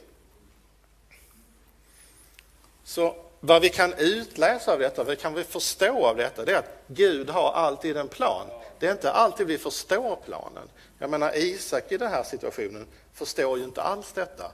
Så 2.84 3.16
vad 3.40 3.62
vi 3.62 3.68
kan 3.68 3.94
utläsa 3.98 4.72
av 4.72 4.78
detta, 4.78 5.04
vad 5.04 5.18
kan 5.18 5.34
vi 5.34 5.44
förstå 5.44 6.06
av 6.06 6.16
detta, 6.16 6.44
det 6.44 6.52
är 6.52 6.58
att 6.58 6.82
Gud 6.86 7.30
har 7.30 7.52
alltid 7.52 7.96
en 7.96 8.08
plan. 8.08 8.46
Det 8.78 8.86
är 8.86 8.92
inte 8.92 9.12
alltid 9.12 9.46
vi 9.46 9.58
förstår 9.58 10.18
planen. 10.24 10.68
Jag 10.98 11.10
menar 11.10 11.36
Isak 11.36 11.92
i 11.92 11.96
den 11.96 12.10
här 12.10 12.22
situationen 12.22 12.86
förstår 13.12 13.58
ju 13.58 13.64
inte 13.64 13.82
alls 13.82 14.12
detta. 14.12 14.52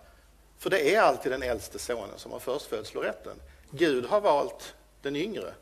För 0.58 0.70
det 0.70 0.94
är 0.94 1.00
alltid 1.00 1.32
den 1.32 1.42
äldste 1.42 1.78
sonen 1.78 2.18
som 2.18 2.32
har 2.32 2.38
förstfödslorätten. 2.38 3.36
Gud 3.70 4.06
har 4.06 4.20
valt 4.20 4.74
den 5.02 5.16
yngre, 5.16 5.54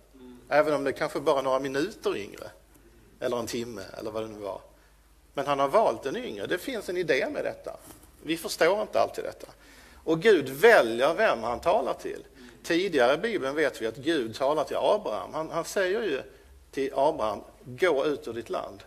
även 0.49 0.75
om 0.75 0.85
det 0.85 0.93
kanske 0.93 1.21
bara 1.21 1.39
är 1.39 1.43
några 1.43 1.59
minuter 1.59 2.17
yngre 2.17 2.51
eller 3.21 3.37
en 3.37 3.47
timme 3.47 3.83
eller 3.99 4.11
vad 4.11 4.23
det 4.23 4.29
nu 4.29 4.39
var. 4.39 4.61
Men 5.35 5.47
han 5.47 5.59
har 5.59 5.69
valt 5.69 6.03
den 6.03 6.17
yngre. 6.17 6.47
Det 6.47 6.59
finns 6.59 6.89
en 6.89 6.97
idé 6.97 7.27
med 7.33 7.45
detta. 7.45 7.77
Vi 8.23 8.37
förstår 8.37 8.83
inte 8.83 9.01
alltid 9.01 9.25
detta. 9.25 9.47
Och 10.05 10.21
Gud 10.21 10.49
väljer 10.49 11.15
vem 11.15 11.43
han 11.43 11.61
talar 11.61 11.95
till. 11.95 12.25
Tidigare 12.63 13.15
i 13.15 13.17
Bibeln 13.17 13.55
vet 13.55 13.83
vi 13.83 13.87
att 13.87 13.97
Gud 13.97 14.35
talar 14.35 14.65
till 14.65 14.77
Abraham. 14.77 15.35
Han, 15.35 15.51
han 15.51 15.65
säger 15.65 16.03
ju 16.03 16.23
till 16.71 16.93
Abraham, 16.95 17.41
gå 17.65 18.07
ut 18.07 18.29
ur 18.29 18.33
ditt 18.33 18.51
land. 18.51 18.83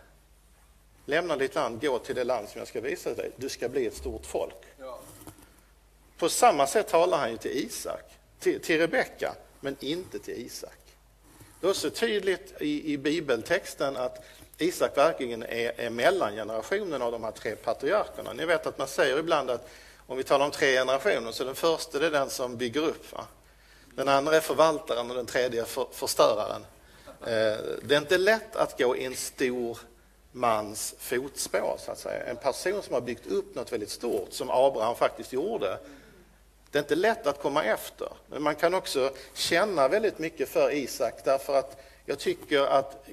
Lämna 1.06 1.36
ditt 1.36 1.54
land, 1.54 1.80
gå 1.80 1.98
till 1.98 2.14
det 2.14 2.24
land 2.24 2.48
som 2.48 2.58
jag 2.58 2.68
ska 2.68 2.80
visa 2.80 3.14
dig. 3.14 3.30
Du 3.36 3.48
ska 3.48 3.68
bli 3.68 3.86
ett 3.86 3.96
stort 3.96 4.26
folk. 4.26 4.64
Ja. 4.78 4.98
På 6.18 6.28
samma 6.28 6.66
sätt 6.66 6.88
talar 6.88 7.18
han 7.18 7.30
ju 7.30 7.36
till 7.36 7.50
Isak, 7.50 8.18
till, 8.38 8.60
till 8.60 8.78
Rebecka, 8.78 9.34
men 9.64 9.76
inte 9.80 10.18
till 10.18 10.46
Isak. 10.46 10.78
Det 11.60 11.66
är 11.66 11.70
också 11.70 11.90
tydligt 11.90 12.54
i, 12.60 12.92
i 12.92 12.98
bibeltexten 12.98 13.96
att 13.96 14.24
Isak 14.58 14.96
verkligen 14.96 15.42
är, 15.42 15.80
är 15.80 15.90
mellangenerationen 15.90 17.02
av 17.02 17.12
de 17.12 17.24
här 17.24 17.30
tre 17.30 17.56
patriarkerna. 17.56 18.32
Ni 18.32 18.44
vet 18.44 18.66
att 18.66 18.78
man 18.78 18.88
säger 18.88 19.18
ibland 19.18 19.50
att 19.50 19.68
om 20.06 20.16
vi 20.16 20.24
talar 20.24 20.44
om 20.44 20.50
tre 20.50 20.72
generationer 20.72 21.32
så 21.32 21.44
den 21.44 21.54
första 21.54 22.06
är 22.06 22.10
den 22.10 22.30
som 22.30 22.56
bygger 22.56 22.80
upp. 22.80 23.12
Va? 23.12 23.26
Den 23.94 24.08
andra 24.08 24.36
är 24.36 24.40
förvaltaren 24.40 25.10
och 25.10 25.16
den 25.16 25.26
tredje 25.26 25.60
är 25.60 25.64
för, 25.64 25.86
förstöraren. 25.92 26.66
Eh, 27.20 27.58
det 27.82 27.94
är 27.94 27.98
inte 27.98 28.18
lätt 28.18 28.56
att 28.56 28.78
gå 28.78 28.96
i 28.96 29.04
en 29.04 29.16
stor 29.16 29.78
mans 30.32 30.94
fotspår, 30.98 31.76
så 31.78 31.92
att 31.92 31.98
säga. 31.98 32.24
En 32.24 32.36
person 32.36 32.82
som 32.82 32.94
har 32.94 33.00
byggt 33.00 33.26
upp 33.26 33.54
något 33.54 33.72
väldigt 33.72 33.90
stort, 33.90 34.32
som 34.32 34.50
Abraham 34.50 34.96
faktiskt 34.96 35.32
gjorde. 35.32 35.78
Det 36.74 36.78
är 36.78 36.82
inte 36.82 36.94
lätt 36.94 37.26
att 37.26 37.42
komma 37.42 37.64
efter, 37.64 38.08
men 38.28 38.42
man 38.42 38.54
kan 38.54 38.74
också 38.74 39.12
känna 39.34 39.88
väldigt 39.88 40.18
mycket 40.18 40.48
för 40.48 40.70
Isak 40.70 41.24
därför 41.24 41.54
att 41.54 41.80
jag 42.04 42.18
tycker 42.18 42.60
att 42.60 43.06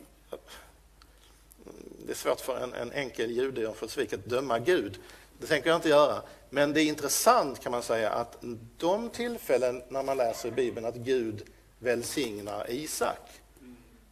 det 2.06 2.12
är 2.12 2.16
svårt 2.16 2.40
för 2.40 2.58
en, 2.58 2.74
en 2.74 2.92
enkel 2.92 3.32
jude 3.32 3.70
att 3.70 4.26
döma 4.26 4.60
Gud. 4.60 5.00
Det 5.40 5.48
tänker 5.48 5.70
jag 5.70 5.78
inte 5.78 5.90
göra. 5.90 6.22
Men 6.50 6.74
det 6.74 6.82
är 6.82 6.86
intressant 6.86 7.60
kan 7.60 7.72
man 7.72 7.84
säga 7.84 8.10
att 8.10 8.38
de 8.78 9.10
tillfällen 9.10 9.84
när 9.90 10.04
man 10.04 10.18
läser 10.18 10.50
i 10.50 10.52
Bibeln 10.52 10.86
att 10.86 10.96
Gud 10.96 11.44
välsignar 11.80 12.72
Isak, 12.72 13.30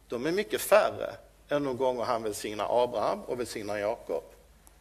de 0.08 0.26
är 0.26 0.32
mycket 0.32 0.60
färre 0.60 1.14
än 1.48 1.64
de 1.64 1.76
gånger 1.76 2.04
han 2.04 2.22
välsignar 2.22 2.84
Abraham 2.84 3.22
och 3.22 3.40
välsignar 3.40 3.78
Jakob. 3.78 4.24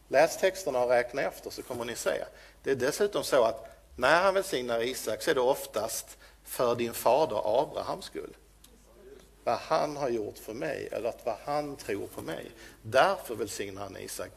Läs 0.08 0.38
texterna 0.38 0.84
och 0.84 0.90
räkna 0.90 1.22
efter 1.22 1.50
så 1.50 1.62
kommer 1.62 1.86
ni 1.86 1.96
se. 1.96 2.24
Det 2.64 2.72
är 2.72 2.76
dessutom 2.76 3.24
så 3.24 3.44
att 3.44 3.70
när 4.00 4.22
han 4.22 4.34
välsignar 4.34 4.84
Isak 4.84 5.22
så 5.22 5.32
är 5.32 5.36
det 5.36 5.42
oftast 5.42 6.18
för 6.44 6.76
din 6.76 6.94
fader 6.94 7.62
Abrahams 7.62 8.06
skull. 8.06 8.36
Vad 9.44 9.58
han 9.58 9.98
har 9.98 10.10
gjort 10.10 10.38
för 10.38 10.54
mig 10.54 10.90
eller 10.92 11.14
vad 11.24 11.36
han 11.46 11.76
tror 11.76 12.08
på 12.08 12.22
mig. 12.22 12.52
Därför 12.82 13.36
välsignar 13.36 13.82
han 13.82 13.98
Isak. 13.98 14.30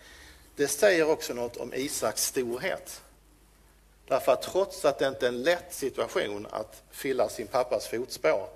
Det 0.57 0.69
säger 0.69 1.11
också 1.11 1.35
något 1.35 1.57
om 1.57 1.75
Isaks 1.75 2.27
storhet. 2.27 3.03
Därför 4.07 4.33
att 4.33 4.43
trots 4.43 4.85
att 4.85 4.99
det 4.99 5.09
inte 5.09 5.27
är 5.27 5.29
en 5.29 5.43
lätt 5.43 5.75
situation 5.75 6.47
att 6.51 6.83
fylla 6.91 7.29
sin 7.29 7.47
pappas 7.47 7.87
fotspår 7.87 8.49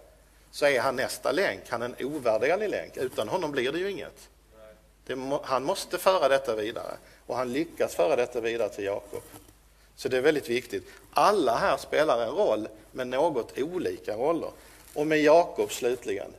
så 0.50 0.66
är 0.66 0.80
han 0.80 0.96
nästa 0.96 1.32
länk, 1.32 1.60
han 1.68 1.82
är 1.82 1.86
en 1.86 2.06
ovärderlig 2.06 2.68
länk. 2.68 2.96
Utan 2.96 3.28
honom 3.28 3.52
blir 3.52 3.72
det 3.72 3.78
ju 3.78 3.90
inget. 3.90 4.28
Det, 5.06 5.40
han 5.42 5.64
måste 5.64 5.98
föra 5.98 6.28
detta 6.28 6.56
vidare 6.56 6.96
och 7.26 7.36
han 7.36 7.52
lyckas 7.52 7.94
föra 7.94 8.16
detta 8.16 8.40
vidare 8.40 8.68
till 8.68 8.84
Jakob. 8.84 9.22
Så 9.96 10.08
det 10.08 10.16
är 10.16 10.20
väldigt 10.20 10.48
viktigt. 10.48 10.88
Alla 11.12 11.56
här 11.56 11.76
spelar 11.76 12.22
en 12.22 12.34
roll, 12.34 12.68
men 12.92 13.10
något 13.10 13.58
olika 13.58 14.16
roller. 14.16 14.50
Och 14.94 15.06
med 15.06 15.20
Jakob 15.20 15.72
slutligen, 15.72 16.30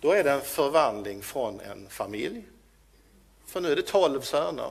då 0.00 0.12
är 0.12 0.24
det 0.24 0.30
en 0.30 0.40
förvandling 0.40 1.22
från 1.22 1.60
en 1.60 1.88
familj. 1.88 2.44
För 3.46 3.60
nu 3.60 3.72
är 3.72 3.76
det 3.76 3.82
tolv 3.82 4.20
söner 4.20 4.70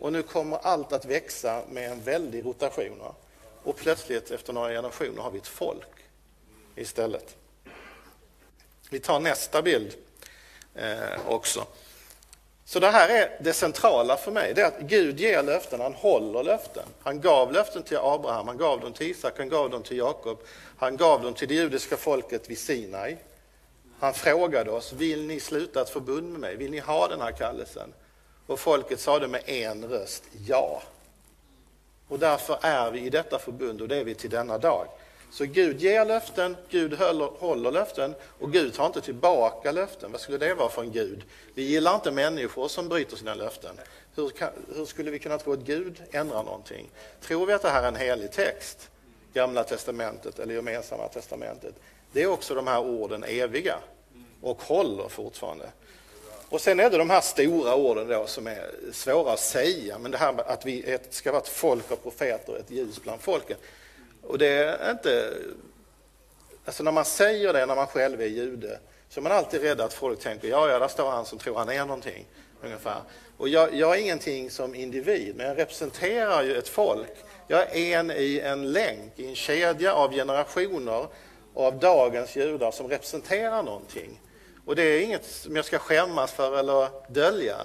och 0.00 0.12
nu 0.12 0.22
kommer 0.22 0.56
allt 0.56 0.92
att 0.92 1.04
växa 1.04 1.62
med 1.70 1.92
en 1.92 2.02
väldig 2.02 2.44
rotation. 2.44 3.02
Och 3.62 3.76
plötsligt 3.76 4.30
efter 4.30 4.52
några 4.52 4.68
generationer 4.68 5.22
har 5.22 5.30
vi 5.30 5.38
ett 5.38 5.46
folk 5.46 5.86
istället. 6.76 7.36
Vi 8.90 9.00
tar 9.00 9.20
nästa 9.20 9.62
bild 9.62 9.94
eh, 10.74 11.26
också. 11.26 11.66
Så 12.70 12.80
det 12.80 12.90
här 12.90 13.08
är 13.08 13.30
det 13.40 13.52
centrala 13.52 14.16
för 14.16 14.32
mig, 14.32 14.54
det 14.54 14.62
är 14.62 14.66
att 14.66 14.80
Gud 14.80 15.20
ger 15.20 15.42
löften, 15.42 15.80
han 15.80 15.94
håller 15.94 16.42
löften. 16.42 16.82
Han 17.02 17.20
gav 17.20 17.52
löften 17.52 17.82
till 17.82 17.96
Abraham, 17.96 18.48
han 18.48 18.58
gav 18.58 18.80
dem 18.80 18.92
till 18.92 19.10
Isak, 19.10 19.38
han 19.38 19.48
gav 19.48 19.70
dem 19.70 19.82
till 19.82 19.96
Jakob, 19.96 20.38
han 20.76 20.96
gav 20.96 21.22
dem 21.22 21.34
till 21.34 21.48
det 21.48 21.54
judiska 21.54 21.96
folket 21.96 22.50
vid 22.50 22.58
Sinai. 22.58 23.16
Han 23.98 24.14
frågade 24.14 24.70
oss, 24.70 24.92
vill 24.92 25.26
ni 25.26 25.40
sluta 25.40 25.82
ett 25.82 25.90
förbund 25.90 26.30
med 26.30 26.40
mig? 26.40 26.56
Vill 26.56 26.70
ni 26.70 26.78
ha 26.78 27.08
den 27.08 27.20
här 27.20 27.32
kallelsen? 27.32 27.92
Och 28.46 28.60
folket 28.60 29.00
sade 29.00 29.28
med 29.28 29.42
en 29.46 29.84
röst 29.84 30.24
ja. 30.46 30.82
Och 32.08 32.18
därför 32.18 32.58
är 32.62 32.90
vi 32.90 33.00
i 33.00 33.10
detta 33.10 33.38
förbund 33.38 33.80
och 33.80 33.88
det 33.88 33.96
är 33.96 34.04
vi 34.04 34.14
till 34.14 34.30
denna 34.30 34.58
dag. 34.58 34.86
Så 35.30 35.44
Gud 35.44 35.80
ger 35.80 36.04
löften, 36.04 36.56
Gud 36.70 36.94
håller, 36.94 37.70
löften 37.70 38.14
och 38.40 38.52
Gud 38.52 38.74
tar 38.74 38.86
inte 38.86 39.00
tillbaka 39.00 39.72
löften. 39.72 40.12
Vad 40.12 40.20
skulle 40.20 40.38
det 40.38 40.54
vara 40.54 40.68
för 40.68 40.82
en 40.82 40.92
Gud? 40.92 41.24
Vi 41.54 41.62
gillar 41.62 41.94
inte 41.94 42.10
människor 42.10 42.68
som 42.68 42.88
bryter 42.88 43.16
sina 43.16 43.34
löften. 43.34 43.76
Hur, 44.14 44.28
kan, 44.28 44.50
hur 44.74 44.84
skulle 44.84 45.10
vi 45.10 45.18
kunna 45.18 45.38
tro 45.38 45.52
att 45.52 45.58
Gud 45.58 46.02
ändrar 46.10 46.42
någonting? 46.42 46.90
Tror 47.20 47.46
vi 47.46 47.52
att 47.52 47.62
det 47.62 47.68
här 47.68 47.82
är 47.82 47.88
en 47.88 47.96
helig 47.96 48.32
text, 48.32 48.90
Gamla 49.32 49.64
testamentet 49.64 50.38
eller 50.38 50.54
Gemensamma 50.54 51.08
testamentet, 51.08 51.74
det 52.12 52.22
är 52.22 52.26
också 52.26 52.54
de 52.54 52.66
här 52.66 52.80
orden 52.80 53.24
eviga 53.24 53.78
och 54.40 54.62
håller 54.62 55.08
fortfarande. 55.08 55.70
Och 56.48 56.60
sen 56.60 56.80
är 56.80 56.90
det 56.90 56.98
de 56.98 57.10
här 57.10 57.20
stora 57.20 57.74
orden 57.74 58.08
då 58.08 58.26
som 58.26 58.46
är 58.46 58.70
svåra 58.92 59.32
att 59.32 59.40
säga, 59.40 59.98
men 59.98 60.10
det 60.10 60.18
här 60.18 60.50
att 60.50 60.66
vi 60.66 60.98
ska 61.10 61.32
vara 61.32 61.42
ett 61.42 61.48
folk 61.48 61.90
av 61.90 61.96
profeter, 61.96 62.56
ett 62.56 62.70
ljus 62.70 63.02
bland 63.02 63.20
folken. 63.20 63.56
Och 64.22 64.38
det 64.38 64.48
är 64.48 64.90
inte... 64.90 65.34
Alltså 66.64 66.82
när 66.82 66.92
man 66.92 67.04
säger 67.04 67.52
det 67.52 67.66
när 67.66 67.74
man 67.74 67.86
själv 67.86 68.20
är 68.20 68.26
jude 68.26 68.78
så 69.08 69.20
är 69.20 69.22
man 69.22 69.32
alltid 69.32 69.62
rädd 69.62 69.80
att 69.80 69.92
folk 69.92 70.20
tänker 70.20 70.48
ja, 70.48 70.70
ja, 70.70 70.78
där 70.78 70.88
står 70.88 71.10
han 71.10 71.26
som 71.26 71.38
tror 71.38 71.56
han 71.58 71.68
är 71.68 71.86
någonting. 71.86 72.26
Ungefär. 72.62 73.00
Och 73.36 73.48
jag, 73.48 73.74
jag 73.74 73.96
är 73.96 74.00
ingenting 74.00 74.50
som 74.50 74.74
individ, 74.74 75.36
men 75.36 75.46
jag 75.46 75.58
representerar 75.58 76.42
ju 76.42 76.56
ett 76.56 76.68
folk. 76.68 77.12
Jag 77.46 77.76
är 77.76 77.98
en 77.98 78.10
i 78.10 78.40
en 78.44 78.72
länk, 78.72 79.12
i 79.16 79.28
en 79.28 79.34
kedja 79.34 79.94
av 79.94 80.12
generationer 80.12 81.06
av 81.54 81.78
dagens 81.78 82.36
judar 82.36 82.70
som 82.70 82.88
representerar 82.88 83.62
någonting. 83.62 84.20
Och 84.66 84.76
det 84.76 84.82
är 84.82 85.00
inget 85.00 85.24
som 85.24 85.56
jag 85.56 85.64
ska 85.64 85.78
skämmas 85.78 86.32
för 86.32 86.58
eller 86.58 86.88
dölja. 87.08 87.56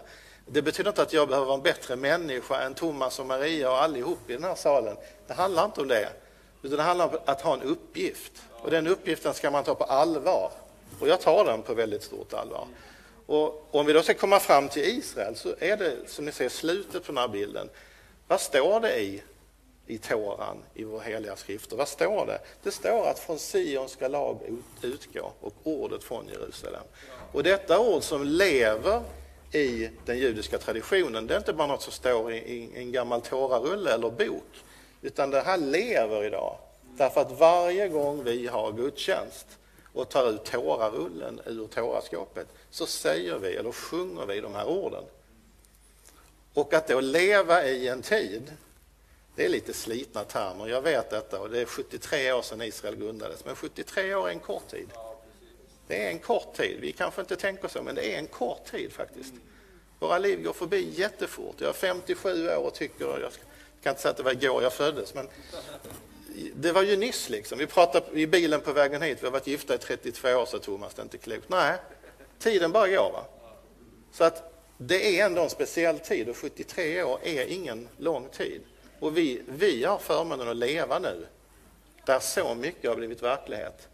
Det 0.46 0.62
betyder 0.62 0.90
inte 0.90 1.02
att 1.02 1.14
jag 1.14 1.28
behöver 1.28 1.46
vara 1.46 1.58
en 1.58 1.64
bättre 1.64 1.96
människa 1.96 2.62
än 2.62 2.74
Thomas 2.74 3.20
och 3.20 3.26
Maria 3.26 3.72
och 3.72 3.82
allihop 3.82 4.30
i 4.30 4.34
den 4.34 4.44
här 4.44 4.56
salen. 4.56 4.98
Det 5.28 5.34
handlar 5.34 5.66
inte 5.66 5.82
om 5.82 5.88
det. 5.88 6.10
Utan 6.62 6.78
det 6.78 6.84
handlar 6.84 7.08
om 7.08 7.18
att 7.26 7.42
ha 7.42 7.54
en 7.54 7.62
uppgift. 7.62 8.32
Och 8.52 8.72
den 8.72 8.88
uppgiften 8.88 9.34
ska 9.34 9.52
man 9.52 9.64
ta 9.64 9.76
på 9.76 9.84
allvar. 9.84 10.52
Och 11.00 11.08
jag 11.08 11.22
tar 11.22 11.46
den 11.46 11.62
på 11.62 11.74
väldigt 11.74 12.04
stort 12.04 12.34
allvar. 12.34 12.68
Och 13.26 13.68
om 13.72 13.86
vi 13.86 13.94
då 13.94 14.02
ska 14.02 14.14
komma 14.14 14.40
fram 14.40 14.70
till 14.70 14.84
Israel 14.84 15.36
så 15.36 15.56
är 15.60 15.78
det 15.78 15.96
som 16.08 16.26
ni 16.26 16.32
ser 16.32 16.50
slutet 16.50 17.06
på 17.06 17.12
den 17.12 17.18
här 17.18 17.28
bilden. 17.28 17.70
Vad 18.28 18.42
står 18.42 18.80
det 18.80 19.00
i, 19.00 19.24
i 19.88 19.98
Toran, 19.98 20.58
i 20.74 20.84
vår 20.84 21.00
heliga 21.00 21.36
skrifter? 21.36 21.78
Vad 21.78 21.88
står 21.88 22.26
det? 22.26 22.40
Det 22.64 22.72
står 22.72 23.08
att 23.08 23.20
från 23.20 23.40
Sion 23.40 23.90
ska 23.90 24.08
lag 24.08 24.40
utgå 24.82 25.32
och 25.42 25.54
ordet 25.64 26.04
från 26.04 26.28
Jerusalem. 26.28 26.84
Och 27.32 27.44
detta 27.44 27.80
ord 27.80 28.04
som 28.04 28.24
lever 28.24 29.02
i 29.52 29.90
den 30.06 30.18
judiska 30.18 30.58
traditionen, 30.58 31.28
det 31.28 31.34
är 31.34 31.38
inte 31.38 31.54
bara 31.54 31.68
något 31.68 31.82
som 31.82 31.92
står 31.92 32.34
i, 32.34 32.38
i 32.38 32.72
en 32.76 32.92
gammal 32.92 33.22
Torarulle 33.22 33.94
eller 33.94 34.10
bok. 34.10 34.64
Utan 35.06 35.30
det 35.30 35.42
här 35.42 35.58
lever 35.58 36.24
idag. 36.24 36.58
Därför 36.98 37.22
att 37.22 37.32
varje 37.32 37.88
gång 37.88 38.24
vi 38.24 38.48
har 38.48 38.72
gudstjänst 38.72 39.48
och 39.94 40.10
tar 40.10 40.30
ut 40.30 40.46
tårarullen 40.46 41.42
ur 41.46 41.68
tåraskåpet 41.68 42.48
så 42.70 42.86
säger 42.86 43.40
vi, 43.40 43.56
eller 43.56 43.72
sjunger 43.72 44.26
vi 44.26 44.42
de 44.42 44.56
här 44.56 44.68
orden. 44.68 45.04
Och 46.54 46.74
att 46.74 46.88
då 46.88 47.00
leva 47.00 47.66
i 47.66 47.88
en 47.88 48.02
tid, 48.02 48.54
det 49.36 49.46
är 49.46 49.50
lite 49.50 49.74
slitna 49.74 50.24
termer, 50.24 50.68
jag 50.68 50.82
vet 50.82 51.10
detta 51.10 51.40
och 51.40 51.50
det 51.50 51.62
är 51.62 51.66
73 51.66 52.32
år 52.32 52.42
sedan 52.42 52.62
Israel 52.62 52.96
grundades, 52.96 53.46
men 53.46 53.56
73 53.56 54.16
år 54.16 54.28
är 54.28 54.32
en 54.32 54.40
kort 54.40 54.68
tid. 54.68 54.90
Det 55.88 56.06
är 56.06 56.10
en 56.10 56.20
kort 56.20 56.54
tid, 56.58 56.78
vi 56.82 56.92
kanske 56.92 57.22
inte 57.22 57.36
tänker 57.36 57.68
så, 57.68 57.82
men 57.82 57.96
det 57.96 58.14
är 58.16 58.20
en 58.20 58.28
kort 58.28 58.66
tid 58.72 58.92
faktiskt. 58.92 59.34
Våra 60.00 60.18
liv 60.18 60.44
går 60.44 60.54
förbi 60.54 60.90
jättefort. 60.96 61.56
Jag 61.58 61.70
är 61.70 61.74
57 61.74 62.50
år 62.50 62.68
och 62.68 62.74
tycker, 62.74 63.06
jag 63.06 63.32
kan 63.86 63.92
inte 63.92 64.02
säga 64.02 64.12
att 64.12 64.18
det 64.18 64.24
var 64.24 64.32
igår 64.32 64.64
jag 64.64 64.74
föddes, 64.74 65.14
men 65.14 65.28
det 66.56 66.72
var 66.72 66.82
ju 66.82 66.98
nyss 66.98 67.30
liksom. 67.30 67.58
Vi 67.58 67.68
pratade 67.68 68.20
i 68.20 68.28
bilen 68.28 68.62
på 68.62 68.74
vägen 68.74 69.02
hit, 69.02 69.18
vi 69.22 69.26
har 69.26 69.32
varit 69.32 69.48
gifta 69.48 69.76
i 69.76 69.78
32 69.78 70.28
år, 70.28 70.46
sa 70.46 70.60
Thomas, 70.60 70.94
det 70.94 71.02
är 71.02 71.04
inte 71.04 71.18
klokt. 71.18 71.50
Nej, 71.50 71.78
tiden 72.40 72.72
bara 72.72 72.88
går. 72.88 73.12
Va? 73.12 73.26
Så 74.12 74.24
att 74.24 74.54
det 74.78 75.20
är 75.20 75.26
ändå 75.26 75.44
en 75.44 75.50
speciell 75.50 76.00
tid 76.00 76.30
och 76.30 76.38
73 76.38 77.04
år 77.04 77.20
är 77.24 77.46
ingen 77.46 77.88
lång 77.98 78.30
tid. 78.30 78.62
Och 79.00 79.18
vi, 79.18 79.42
vi 79.48 79.84
har 79.84 79.98
förmånen 79.98 80.50
att 80.50 80.56
leva 80.58 81.00
nu, 81.00 81.28
där 82.06 82.20
så 82.20 82.56
mycket 82.56 82.90
har 82.90 82.98
blivit 82.98 83.24
verklighet, 83.24 83.88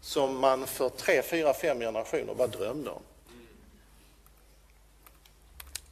som 0.00 0.38
man 0.38 0.66
för 0.66 0.88
tre, 0.88 1.22
fyra, 1.22 1.54
fem 1.54 1.80
generationer 1.80 2.34
bara 2.34 2.48
drömde 2.48 2.90
om. 2.90 3.02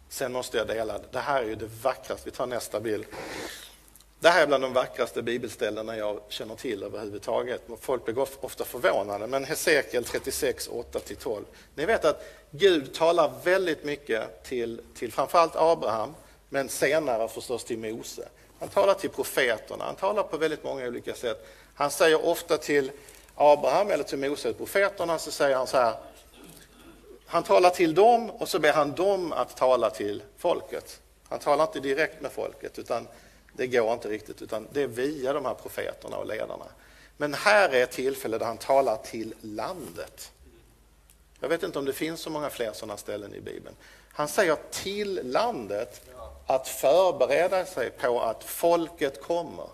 Sen 0.08 0.32
måste 0.32 0.56
jag 0.56 0.66
dela, 0.66 1.00
det 1.10 1.18
här 1.18 1.42
är 1.42 1.46
ju 1.46 1.54
det 1.54 1.70
vackraste, 1.82 2.22
vi 2.24 2.30
tar 2.30 2.46
nästa 2.46 2.80
bild. 2.80 3.06
Det 4.20 4.28
här 4.28 4.42
är 4.42 4.46
bland 4.46 4.64
de 4.64 4.72
vackraste 4.72 5.22
bibelställena 5.22 5.96
jag 5.96 6.20
känner 6.28 6.54
till 6.54 6.82
överhuvudtaget. 6.82 7.62
Folk 7.80 8.04
blir 8.04 8.18
ofta 8.18 8.64
förvånade, 8.64 9.26
men 9.26 9.44
Hesekiel 9.44 10.04
36, 10.04 10.68
8-12. 10.68 11.44
Ni 11.74 11.86
vet 11.86 12.04
att 12.04 12.24
Gud 12.50 12.94
talar 12.94 13.32
väldigt 13.44 13.84
mycket 13.84 14.44
till, 14.44 14.80
till 14.94 15.12
framförallt 15.12 15.56
Abraham, 15.56 16.14
men 16.48 16.68
senare 16.68 17.28
förstås 17.28 17.64
till 17.64 17.78
Mose. 17.78 18.28
Han 18.58 18.68
talar 18.68 18.94
till 18.94 19.10
profeterna, 19.10 19.84
han 19.84 19.94
talar 19.94 20.22
på 20.22 20.36
väldigt 20.36 20.64
många 20.64 20.86
olika 20.86 21.14
sätt. 21.14 21.46
Han 21.74 21.90
säger 21.90 22.26
ofta 22.26 22.56
till 22.56 22.90
Abraham 23.34 23.90
eller 23.90 24.04
till 24.04 24.18
Mose, 24.18 24.52
profeterna, 24.52 25.18
så 25.18 25.30
säger 25.30 25.56
han 25.56 25.66
så 25.66 25.76
här. 25.76 25.94
Han 27.30 27.42
talar 27.42 27.70
till 27.70 27.94
dem 27.94 28.30
och 28.30 28.48
så 28.48 28.58
ber 28.58 28.72
han 28.72 28.94
dem 28.94 29.32
att 29.32 29.56
tala 29.56 29.90
till 29.90 30.22
folket. 30.36 31.00
Han 31.28 31.38
talar 31.38 31.64
inte 31.64 31.80
direkt 31.80 32.20
med 32.20 32.32
folket, 32.32 32.78
utan 32.78 33.08
det 33.52 33.66
går 33.66 33.92
inte 33.92 34.08
riktigt, 34.08 34.42
utan 34.42 34.68
det 34.72 34.82
är 34.82 34.86
via 34.86 35.32
de 35.32 35.44
här 35.44 35.54
profeterna 35.54 36.16
och 36.16 36.26
ledarna. 36.26 36.64
Men 37.16 37.34
här 37.34 37.68
är 37.68 37.82
ett 37.82 37.90
tillfälle 37.90 38.38
där 38.38 38.46
han 38.46 38.58
talar 38.58 38.96
till 38.96 39.34
landet. 39.40 40.32
Jag 41.40 41.48
vet 41.48 41.62
inte 41.62 41.78
om 41.78 41.84
det 41.84 41.92
finns 41.92 42.20
så 42.20 42.30
många 42.30 42.50
fler 42.50 42.72
sådana 42.72 42.96
ställen 42.96 43.34
i 43.34 43.40
Bibeln. 43.40 43.76
Han 44.12 44.28
säger 44.28 44.56
till 44.70 45.20
landet 45.24 46.02
att 46.46 46.68
förbereda 46.68 47.66
sig 47.66 47.90
på 47.90 48.20
att 48.20 48.44
folket 48.44 49.22
kommer. 49.22 49.68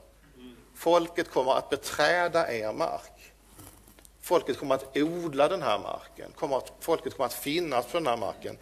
Folket 0.75 1.31
kommer 1.31 1.55
att 1.55 1.71
beträda 1.71 2.53
er 2.53 2.73
mark. 2.73 3.14
Folket 4.25 4.59
kommer 4.59 4.75
att 4.75 4.97
odla 4.97 5.49
den 5.49 5.63
här 5.63 5.79
marken. 5.79 6.33
folket 6.81 7.17
kommer 7.17 7.27
att 7.27 7.35
finnas 7.35 7.87
på 7.87 7.99
den 7.99 8.07
här 8.07 8.17
marken. 8.17 8.59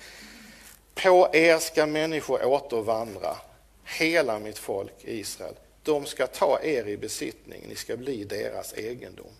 På 0.94 1.30
er 1.32 1.58
ska 1.58 1.86
människor 1.86 2.44
återvandra 2.44 3.36
hela 3.84 4.38
mitt 4.38 4.58
folk 4.58 4.92
Israel. 5.00 5.54
De 5.82 6.06
ska 6.06 6.26
ta 6.26 6.60
er 6.62 6.86
i 6.86 6.96
besittning, 6.96 7.64
ni 7.68 7.76
ska 7.76 7.96
bli 7.96 8.24
deras 8.24 8.72
egendom. 8.72 9.32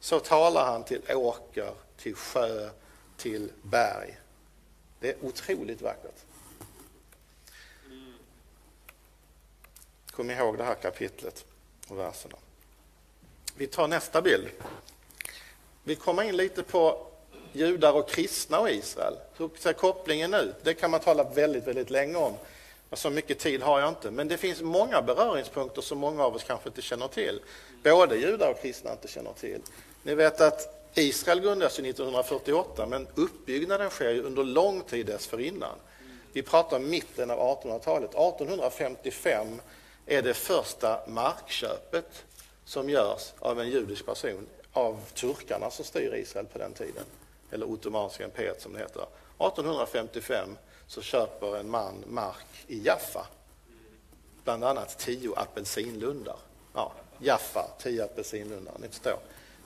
Så 0.00 0.20
talar 0.20 0.64
han 0.64 0.84
till 0.84 1.02
åker, 1.08 1.74
till 1.96 2.14
sjö, 2.14 2.70
till 3.16 3.52
berg. 3.62 4.18
Det 5.00 5.10
är 5.10 5.24
otroligt 5.24 5.82
vackert. 5.82 6.24
Kom 10.10 10.30
ihåg 10.30 10.58
det 10.58 10.64
här 10.64 10.74
kapitlet 10.74 11.44
och 11.88 11.98
verserna. 11.98 12.36
Vi 13.56 13.66
tar 13.66 13.88
nästa 13.88 14.22
bild. 14.22 14.48
Vi 15.86 15.94
kommer 15.94 16.22
in 16.22 16.36
lite 16.36 16.62
på 16.62 17.06
judar 17.52 17.92
och 17.92 18.08
kristna 18.08 18.60
och 18.60 18.70
Israel. 18.70 19.14
Hur 19.36 19.50
ser 19.58 19.72
kopplingen 19.72 20.34
ut? 20.34 20.54
Det 20.62 20.74
kan 20.74 20.90
man 20.90 21.00
tala 21.00 21.24
väldigt, 21.24 21.66
väldigt 21.66 21.90
länge 21.90 22.16
om. 22.16 22.34
Så 22.92 23.10
mycket 23.10 23.38
tid 23.38 23.62
har 23.62 23.80
jag 23.80 23.88
inte, 23.88 24.10
men 24.10 24.28
det 24.28 24.36
finns 24.36 24.62
många 24.62 25.02
beröringspunkter 25.02 25.82
som 25.82 25.98
många 25.98 26.24
av 26.24 26.34
oss 26.34 26.44
kanske 26.44 26.68
inte 26.68 26.82
känner 26.82 27.08
till. 27.08 27.40
Både 27.82 28.16
judar 28.16 28.50
och 28.50 28.62
kristna 28.62 28.92
inte 28.92 29.08
känner 29.08 29.32
till. 29.32 29.60
Ni 30.02 30.14
vet 30.14 30.40
att 30.40 30.90
Israel 30.94 31.40
grundades 31.40 31.78
1948, 31.78 32.86
men 32.86 33.06
uppbyggnaden 33.14 33.90
sker 33.90 34.20
under 34.20 34.44
lång 34.44 34.82
tid 34.82 35.06
dessförinnan. 35.06 35.78
Vi 36.32 36.42
pratar 36.42 36.76
om 36.76 36.90
mitten 36.90 37.30
av 37.30 37.38
1800-talet. 37.38 38.10
1855 38.10 39.60
är 40.06 40.22
det 40.22 40.34
första 40.34 41.00
markköpet 41.08 42.24
som 42.64 42.90
görs 42.90 43.32
av 43.38 43.60
en 43.60 43.70
judisk 43.70 44.06
person 44.06 44.46
av 44.74 45.00
turkarna 45.14 45.70
som 45.70 45.84
styr 45.84 46.14
Israel 46.14 46.46
på 46.46 46.58
den 46.58 46.72
tiden, 46.72 47.04
eller 47.50 47.66
Ottomanska 47.66 48.24
imperiet 48.24 48.62
som 48.62 48.72
det 48.72 48.78
heter. 48.78 49.06
1855 49.38 50.56
så 50.86 51.02
köper 51.02 51.56
en 51.56 51.70
man 51.70 52.04
mark 52.06 52.46
i 52.66 52.86
Jaffa. 52.86 53.26
Bland 54.44 54.64
annat 54.64 54.98
tio 54.98 55.36
apelsinlundar. 55.36 56.36
Ja, 56.74 56.92
Jaffa, 57.18 57.66
tio 57.78 58.04
apelsinlundar, 58.04 58.72
ni 58.78 58.88
förstår. 58.88 59.18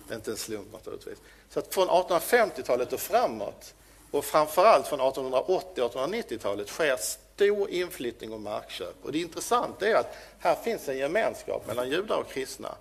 Det 0.08 0.14
är 0.14 0.16
inte 0.16 0.30
en 0.30 0.36
slump 0.36 0.72
naturligtvis. 0.72 1.18
Så 1.50 1.58
att 1.58 1.74
från 1.74 1.88
1850-talet 1.88 2.92
och 2.92 3.00
framåt, 3.00 3.74
och 4.10 4.24
framförallt 4.24 4.86
från 4.86 5.00
1880 5.00 5.84
1890-talet, 5.84 6.68
sker 6.68 6.96
stor 6.96 7.70
inflyttning 7.70 8.32
och 8.32 8.40
markköp. 8.40 8.94
Och 9.02 9.12
det 9.12 9.18
intressanta 9.18 9.88
är 9.88 9.94
att 9.94 10.16
här 10.38 10.54
finns 10.54 10.88
en 10.88 10.98
gemenskap 10.98 11.66
mellan 11.66 11.90
judar 11.90 12.16
och 12.16 12.28
kristna. 12.28 12.74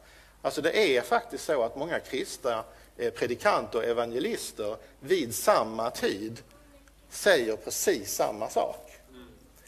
Alltså 0.48 0.62
det 0.62 0.98
är 0.98 1.02
faktiskt 1.02 1.46
så 1.46 1.64
att 1.64 1.76
många 1.76 2.00
kristna 2.00 2.64
eh, 2.98 3.14
predikanter 3.14 3.80
och 3.80 3.86
evangelister 3.86 4.76
vid 5.00 5.36
samma 5.36 5.90
tid 5.90 6.42
säger 7.10 7.56
precis 7.56 8.14
samma 8.14 8.50
sak. 8.50 8.92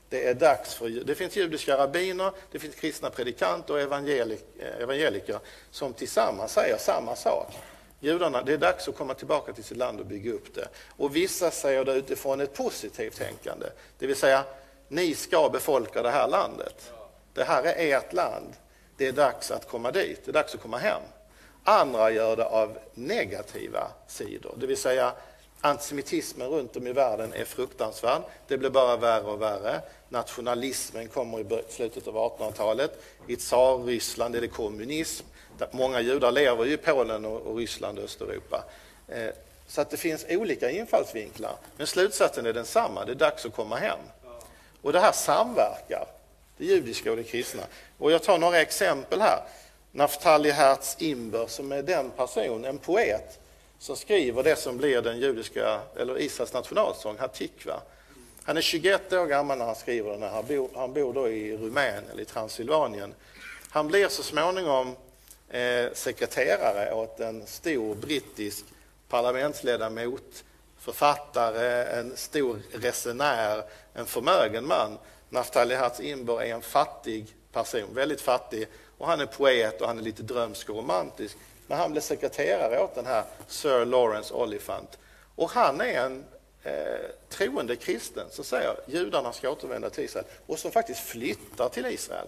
Det 0.09 0.27
är 0.27 0.33
dags 0.33 0.73
för, 0.73 0.89
det 0.89 1.15
finns 1.15 1.35
judiska 1.35 1.77
rabbiner, 1.77 2.31
det 2.51 2.59
finns 2.59 2.75
kristna 2.75 3.09
predikanter 3.09 3.73
och 3.73 3.79
evangelik, 3.79 4.45
eh, 4.59 4.83
evangeliker 4.83 5.39
som 5.71 5.93
tillsammans 5.93 6.51
säger 6.51 6.77
samma 6.77 7.15
sak. 7.15 7.57
Judarna, 7.99 8.43
det 8.43 8.53
är 8.53 8.57
dags 8.57 8.87
att 8.87 8.95
komma 8.95 9.13
tillbaka 9.13 9.53
till 9.53 9.63
sitt 9.63 9.77
land 9.77 9.99
och 9.99 10.05
bygga 10.05 10.31
upp 10.31 10.55
det. 10.55 10.67
Och 10.97 11.15
vissa 11.15 11.51
säger 11.51 11.85
det 11.85 11.93
utifrån 11.93 12.41
ett 12.41 12.53
positivt 12.53 13.17
tänkande, 13.17 13.67
det 13.97 14.07
vill 14.07 14.15
säga 14.15 14.43
ni 14.87 15.15
ska 15.15 15.49
befolka 15.49 16.01
det 16.01 16.11
här 16.11 16.27
landet. 16.27 16.91
Det 17.33 17.43
här 17.43 17.63
är 17.63 17.97
ert 17.97 18.13
land. 18.13 18.55
Det 18.99 19.07
är 19.07 19.11
dags 19.11 19.51
att 19.51 19.67
komma 19.67 19.91
dit, 19.91 20.25
det 20.25 20.31
är 20.31 20.33
dags 20.33 20.55
att 20.55 20.61
komma 20.61 20.77
hem. 20.77 21.01
Andra 21.63 22.11
gör 22.11 22.35
det 22.35 22.45
av 22.45 22.77
negativa 22.93 23.87
sidor, 24.07 24.53
det 24.57 24.67
vill 24.67 24.77
säga 24.77 25.13
Antisemitismen 25.61 26.47
runt 26.47 26.75
om 26.75 26.87
i 26.87 26.93
världen 26.93 27.33
är 27.33 27.45
fruktansvärd. 27.45 28.21
Det 28.47 28.57
blir 28.57 28.69
bara 28.69 28.97
värre 28.97 29.23
och 29.23 29.41
värre. 29.41 29.81
Nationalismen 30.09 31.07
kommer 31.07 31.39
i 31.39 31.63
slutet 31.69 32.07
av 32.07 32.15
1800-talet. 32.15 33.03
I 33.27 33.35
Tsarryssland 33.35 34.35
är 34.35 34.41
det 34.41 34.47
kommunism. 34.47 35.25
Många 35.71 36.01
judar 36.01 36.31
lever 36.31 36.67
i 36.67 36.77
Polen 36.77 37.25
och 37.25 37.57
Ryssland 37.57 37.97
och 37.97 38.03
Östeuropa. 38.03 38.63
Eh, 39.07 39.29
så 39.67 39.81
att 39.81 39.89
det 39.89 39.97
finns 39.97 40.25
olika 40.29 40.69
infallsvinklar. 40.69 41.55
Men 41.77 41.87
slutsatsen 41.87 42.45
är 42.45 42.53
densamma, 42.53 43.05
det 43.05 43.11
är 43.11 43.15
dags 43.15 43.45
att 43.45 43.55
komma 43.55 43.75
hem. 43.75 43.99
Och 44.81 44.93
det 44.93 44.99
här 44.99 45.11
samverkar, 45.11 46.07
det 46.59 46.65
judiska 46.65 47.11
och 47.11 47.17
det 47.17 47.23
kristna. 47.23 47.63
Och 47.97 48.11
jag 48.11 48.23
tar 48.23 48.37
några 48.37 48.61
exempel 48.61 49.21
här. 49.21 49.43
Naftali 49.91 50.51
Hertz 50.51 50.95
Imber 50.99 51.47
som 51.47 51.71
är 51.71 51.83
den 51.83 52.09
person, 52.09 52.65
en 52.65 52.77
poet, 52.77 53.39
som 53.79 53.95
skriver 53.95 54.43
det 54.43 54.55
som 54.55 54.77
blir 54.77 55.01
den 55.01 55.19
judiska, 55.19 55.81
eller 55.95 56.21
Israels 56.21 56.53
nationalsång, 56.53 57.17
Hatikva. 57.17 57.81
Han 58.43 58.57
är 58.57 58.61
21 58.61 59.13
år 59.13 59.25
gammal 59.25 59.57
när 59.57 59.65
han 59.65 59.75
skriver 59.75 60.11
den. 60.11 60.21
Han 60.21 60.45
bor, 60.45 60.69
han 60.75 60.93
bor 60.93 61.13
då 61.13 61.29
i 61.29 61.57
Rumänien, 61.57 62.03
eller 62.11 62.21
i 62.21 62.25
Transsylvanien. 62.25 63.13
Han 63.69 63.87
blir 63.87 64.07
så 64.07 64.23
småningom 64.23 64.95
eh, 65.49 65.85
sekreterare 65.93 66.93
åt 66.93 67.19
en 67.19 67.47
stor 67.47 67.95
brittisk 67.95 68.65
parlamentsledamot, 69.09 70.43
författare, 70.79 71.99
en 71.99 72.17
stor 72.17 72.59
resenär, 72.73 73.63
en 73.93 74.05
förmögen 74.05 74.67
man. 74.67 74.97
Naftali 75.29 75.75
Hertz 75.75 75.99
Imber 75.99 76.41
är 76.41 76.53
en 76.53 76.61
fattig 76.61 77.35
person, 77.51 77.93
väldigt 77.93 78.21
fattig, 78.21 78.67
och 78.97 79.07
han 79.07 79.21
är 79.21 79.25
poet 79.25 79.81
och 79.81 79.87
han 79.87 79.97
är 79.97 80.03
lite 80.03 80.23
drömsk 80.23 80.69
och 80.69 80.75
romantisk. 80.75 81.37
Men 81.67 81.77
han 81.77 81.91
blev 81.91 82.01
sekreterare 82.01 82.83
åt 82.83 82.95
den 82.95 83.05
här 83.05 83.23
Sir 83.47 83.85
Lawrence 83.85 84.33
Oliphant. 84.33 84.97
Och 85.35 85.49
han 85.49 85.81
är 85.81 86.05
en 86.05 86.25
eh, 86.63 86.73
troende 87.29 87.75
kristen 87.75 88.27
som 88.29 88.43
säger 88.43 88.69
att 88.69 88.93
judarna 88.93 89.33
ska 89.33 89.49
återvända 89.49 89.89
till 89.89 90.03
Israel 90.03 90.25
och 90.45 90.59
som 90.59 90.71
faktiskt 90.71 90.99
flyttar 90.99 91.69
till 91.69 91.85
Israel 91.85 92.27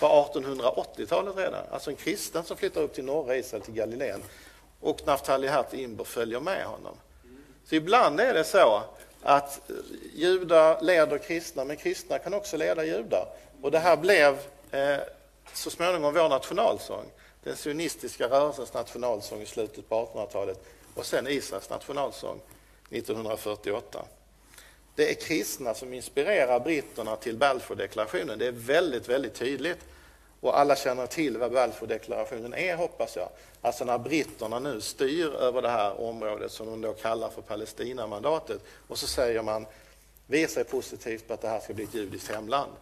på 0.00 0.06
1880-talet 0.06 1.36
redan. 1.36 1.64
Alltså 1.70 1.90
en 1.90 1.96
kristen 1.96 2.44
som 2.44 2.56
flyttar 2.56 2.80
upp 2.80 2.94
till 2.94 3.04
norra 3.04 3.36
Israel, 3.36 3.62
till 3.62 3.74
Galileen. 3.74 4.22
Och 4.80 5.06
Naftali 5.06 5.48
Hatt 5.48 5.74
Imber 5.74 6.04
följer 6.04 6.40
med 6.40 6.64
honom. 6.64 6.96
Så 7.64 7.74
ibland 7.74 8.20
är 8.20 8.34
det 8.34 8.44
så 8.44 8.82
att 9.26 9.60
judar 10.14 10.82
leder 10.82 11.18
kristna, 11.18 11.64
men 11.64 11.76
kristna 11.76 12.18
kan 12.18 12.34
också 12.34 12.56
leda 12.56 12.84
judar. 12.84 13.26
Och 13.62 13.70
det 13.70 13.78
här 13.78 13.96
blev 13.96 14.38
eh, 14.70 14.96
så 15.52 15.70
småningom 15.70 16.14
vår 16.14 16.28
nationalsång 16.28 17.04
den 17.42 17.56
sionistiska 17.56 18.28
rörelsens 18.28 18.74
nationalsång 18.74 19.42
i 19.42 19.46
slutet 19.46 19.88
på 19.88 19.94
1800-talet 19.94 20.64
och 20.94 21.06
sen 21.06 21.26
Israels 21.26 21.70
nationalsång 21.70 22.40
1948. 22.90 24.04
Det 24.94 25.10
är 25.10 25.14
kristna 25.14 25.74
som 25.74 25.94
inspirerar 25.94 26.60
britterna 26.60 27.16
till 27.16 27.36
Balfourdeklarationen. 27.36 28.38
Det 28.38 28.46
är 28.46 28.52
väldigt, 28.52 29.08
väldigt 29.08 29.34
tydligt. 29.34 29.78
Och 30.46 30.58
alla 30.58 30.76
känner 30.76 31.06
till 31.06 31.38
vad 31.38 31.52
Balfourdeklarationen 31.52 32.54
är, 32.54 32.76
hoppas 32.76 33.16
jag. 33.16 33.28
Alltså 33.60 33.84
när 33.84 33.98
britterna 33.98 34.58
nu 34.58 34.80
styr 34.80 35.34
över 35.34 35.62
det 35.62 35.68
här 35.68 36.00
området 36.00 36.52
som 36.52 36.66
de 36.66 36.80
då 36.80 36.92
kallar 36.92 37.28
för 37.28 37.42
Palestinamandatet 37.42 38.60
och 38.88 38.98
så 38.98 39.06
säger 39.06 39.42
man 39.42 39.66
vi 40.26 40.46
ser 40.46 40.64
positivt 40.64 41.28
på 41.28 41.34
att 41.34 41.40
det 41.40 41.48
här 41.48 41.60
ska 41.60 41.74
bli 41.74 41.84
ett 41.84 41.94
judiskt 41.94 42.30
hemland. 42.30 42.72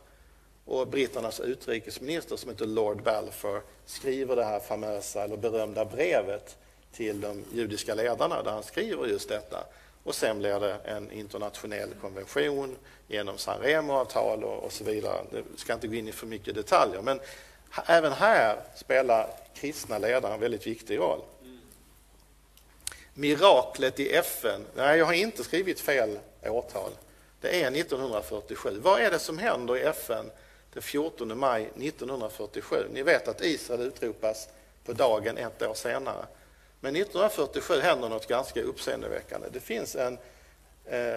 Och 0.64 0.88
britternas 0.88 1.40
utrikesminister 1.40 2.36
som 2.36 2.50
heter 2.50 2.66
Lord 2.66 3.02
Balfour 3.02 3.62
skriver 3.86 4.36
det 4.36 4.44
här 4.44 4.60
famösa 4.60 5.24
eller 5.24 5.36
berömda 5.36 5.84
brevet 5.84 6.56
till 6.92 7.20
de 7.20 7.44
judiska 7.52 7.94
ledarna 7.94 8.42
där 8.42 8.50
han 8.50 8.62
skriver 8.62 9.06
just 9.06 9.28
detta. 9.28 9.64
och 10.04 10.14
sen 10.14 10.38
blir 10.38 10.60
det 10.60 10.76
en 10.84 11.10
internationell 11.10 11.90
konvention 12.00 12.76
genom 13.08 13.38
San 13.38 13.60
Remo-avtal 13.60 14.44
och, 14.44 14.64
och, 14.64 14.72
så 14.72 14.84
vidare. 14.84 15.24
Jag 15.30 15.44
ska 15.56 15.74
inte 15.74 15.86
gå 15.86 15.94
in 15.94 16.08
i 16.08 16.12
för 16.12 16.26
mycket 16.26 16.54
detaljer, 16.54 17.02
men 17.02 17.20
även 17.86 18.12
här 18.12 18.56
spelar 18.74 19.30
kristna 19.54 19.98
ledare 19.98 20.34
en 20.34 20.40
väldigt 20.40 20.66
viktig 20.66 20.98
roll. 20.98 21.20
Miraklet 23.14 24.00
i 24.00 24.14
FN. 24.14 24.64
Nej, 24.74 24.98
jag 24.98 25.06
har 25.06 25.12
inte 25.12 25.44
skrivit 25.44 25.80
fel 25.80 26.18
årtal. 26.42 26.90
Det 27.40 27.62
är 27.62 27.70
1947. 27.70 28.80
Vad 28.82 29.00
är 29.00 29.10
det 29.10 29.18
som 29.18 29.38
händer 29.38 29.76
i 29.76 29.80
FN 29.80 30.30
den 30.72 30.82
14 30.82 31.38
maj 31.38 31.62
1947? 31.62 32.76
Ni 32.92 33.02
vet 33.02 33.28
att 33.28 33.44
Israel 33.44 33.80
utropas 33.80 34.48
på 34.84 34.92
dagen 34.92 35.38
ett 35.38 35.62
år 35.62 35.74
senare. 35.74 36.26
Men 36.80 36.96
1947 36.96 37.80
händer 37.80 38.08
något 38.08 38.28
ganska 38.28 38.62
uppseendeväckande. 38.62 39.48
Det 39.52 39.60
finns 39.60 39.96
en... 39.96 40.18
Eh, 40.84 41.16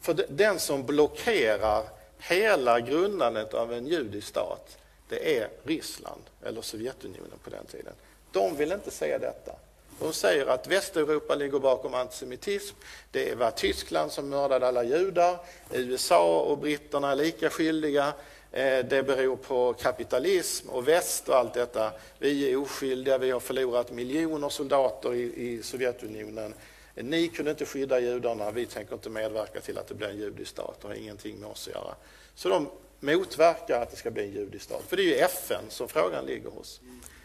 för 0.00 0.26
den 0.28 0.58
som 0.58 0.86
blockerar 0.86 1.84
hela 2.18 2.80
grundandet 2.80 3.54
av 3.54 3.72
en 3.72 3.86
judisk 3.86 4.28
stat, 4.28 4.78
det 5.12 5.38
är 5.38 5.48
Ryssland, 5.62 6.22
eller 6.42 6.62
Sovjetunionen 6.62 7.38
på 7.44 7.50
den 7.50 7.66
tiden. 7.66 7.92
De 8.32 8.56
vill 8.56 8.72
inte 8.72 8.90
se 8.90 9.18
detta. 9.18 9.52
De 10.00 10.12
säger 10.12 10.46
att 10.46 10.66
Västeuropa 10.66 11.34
ligger 11.34 11.58
bakom 11.58 11.94
antisemitism. 11.94 12.76
Det 13.10 13.34
var 13.34 13.50
Tyskland 13.50 14.12
som 14.12 14.28
mördade 14.28 14.68
alla 14.68 14.84
judar. 14.84 15.38
USA 15.72 16.40
och 16.40 16.58
britterna 16.58 17.10
är 17.10 17.16
lika 17.16 17.50
skyldiga. 17.50 18.12
Eh, 18.52 18.84
det 18.84 19.06
beror 19.06 19.36
på 19.36 19.72
kapitalism 19.72 20.68
och 20.68 20.88
väst 20.88 21.28
och 21.28 21.36
allt 21.36 21.54
detta. 21.54 21.92
Vi 22.18 22.52
är 22.52 22.56
oskyldiga, 22.56 23.18
vi 23.18 23.30
har 23.30 23.40
förlorat 23.40 23.90
miljoner 23.90 24.48
soldater 24.48 25.14
i, 25.14 25.22
i 25.36 25.62
Sovjetunionen. 25.62 26.54
Ni 26.94 27.28
kunde 27.28 27.50
inte 27.50 27.66
skydda 27.66 28.00
judarna, 28.00 28.50
vi 28.50 28.66
tänker 28.66 28.94
inte 28.94 29.10
medverka 29.10 29.60
till 29.60 29.78
att 29.78 29.86
det 29.86 29.94
blir 29.94 30.08
en 30.08 30.18
judisk 30.18 30.50
stat, 30.50 30.78
det 30.82 30.88
har 30.88 30.94
ingenting 30.94 31.40
med 31.40 31.50
oss 31.50 31.68
att 31.68 31.74
göra. 31.74 31.94
Så 32.34 32.48
de 32.48 32.68
motverkar 33.02 33.82
att 33.82 33.90
det 33.90 33.96
ska 33.96 34.10
bli 34.10 34.22
en 34.22 34.32
judisk 34.32 34.64
stat, 34.64 34.82
för 34.88 34.96
det 34.96 35.02
är 35.02 35.06
ju 35.06 35.14
FN 35.14 35.64
som 35.68 35.88
frågan 35.88 36.26
ligger 36.26 36.50
hos. 36.50 36.80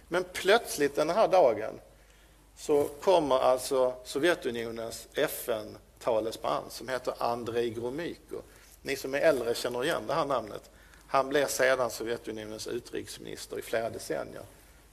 Men 0.07 0.25
plötsligt 0.33 0.95
den 0.95 1.09
här 1.09 1.27
dagen 1.27 1.79
så 2.57 2.83
kommer 3.01 3.39
alltså 3.39 3.93
Sovjetunionens 4.03 5.07
FN-talesman 5.13 6.63
som 6.69 6.89
heter 6.89 7.13
Andrei 7.17 7.69
Gromyko. 7.69 8.41
Ni 8.81 8.95
som 8.95 9.13
är 9.13 9.19
äldre 9.19 9.55
känner 9.55 9.83
igen 9.83 10.03
det 10.07 10.13
här 10.13 10.25
namnet. 10.25 10.69
Han 11.07 11.29
blev 11.29 11.47
sedan 11.47 11.89
Sovjetunionens 11.89 12.67
utrikesminister 12.67 13.59
i 13.59 13.61
flera 13.61 13.89
decennier. 13.89 14.43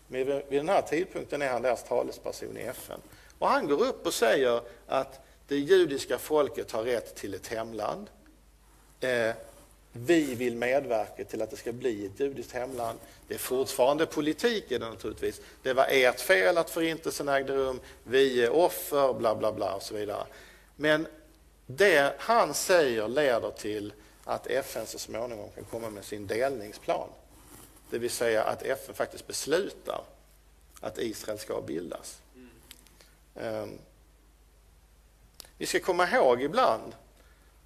Men 0.09 0.27
vid 0.27 0.61
den 0.61 0.69
här 0.69 0.83
tidpunkten 0.83 1.43
är 1.43 1.49
han 1.49 1.63
deras 1.63 1.85
talesperson 1.85 2.57
i 2.57 2.61
FN. 2.61 3.01
Och 3.39 3.49
han 3.49 3.69
går 3.69 3.83
upp 3.85 4.07
och 4.07 4.15
säger 4.15 4.61
att 4.87 5.21
det 5.49 5.57
judiska 5.57 6.19
folket 6.19 6.73
har 6.73 6.83
rätt 6.83 7.15
till 7.15 7.35
ett 7.35 7.47
hemland. 7.47 8.11
Eh, 9.01 9.31
vi 9.97 10.35
vill 10.35 10.57
medverka 10.57 11.25
till 11.25 11.43
att 11.43 11.51
det 11.51 11.57
ska 11.57 11.73
bli 11.73 12.07
ett 12.07 12.21
judiskt 12.21 12.53
hemland. 12.53 12.99
Det 13.29 13.35
är 13.35 13.39
fortfarande 13.39 14.07
politik 14.07 14.73
i 14.73 14.79
det 14.79 14.89
naturligtvis. 14.89 15.41
Det 15.63 15.73
var 15.73 15.87
ert 15.91 16.21
fel 16.21 16.59
att 16.59 16.71
förintelsen 16.71 17.29
ägde 17.29 17.57
rum, 17.57 17.81
vi 18.05 18.45
är 18.45 18.51
offer, 18.51 19.13
bla 19.13 19.35
bla 19.35 19.53
bla 19.53 19.75
och 19.75 19.83
så 19.83 19.95
vidare. 19.95 20.27
Men 20.77 21.07
det 21.67 22.15
han 22.19 22.55
säger 22.55 23.09
leder 23.09 23.51
till 23.51 23.93
att 24.25 24.47
FN 24.47 24.87
så 24.87 24.99
småningom 24.99 25.51
kan 25.55 25.65
komma 25.65 25.91
med 25.91 26.05
sin 26.05 26.27
delningsplan. 26.27 27.09
Det 27.91 27.99
vill 27.99 28.11
säga 28.11 28.43
att 28.43 28.63
FN 28.63 28.95
faktiskt 28.95 29.27
beslutar 29.27 30.01
att 30.81 30.99
Israel 30.99 31.39
ska 31.39 31.61
bildas. 31.61 32.19
Mm. 33.37 33.79
Vi 35.59 35.67
ska 35.67 35.81
komma 35.81 36.11
ihåg 36.11 36.43
ibland, 36.43 36.93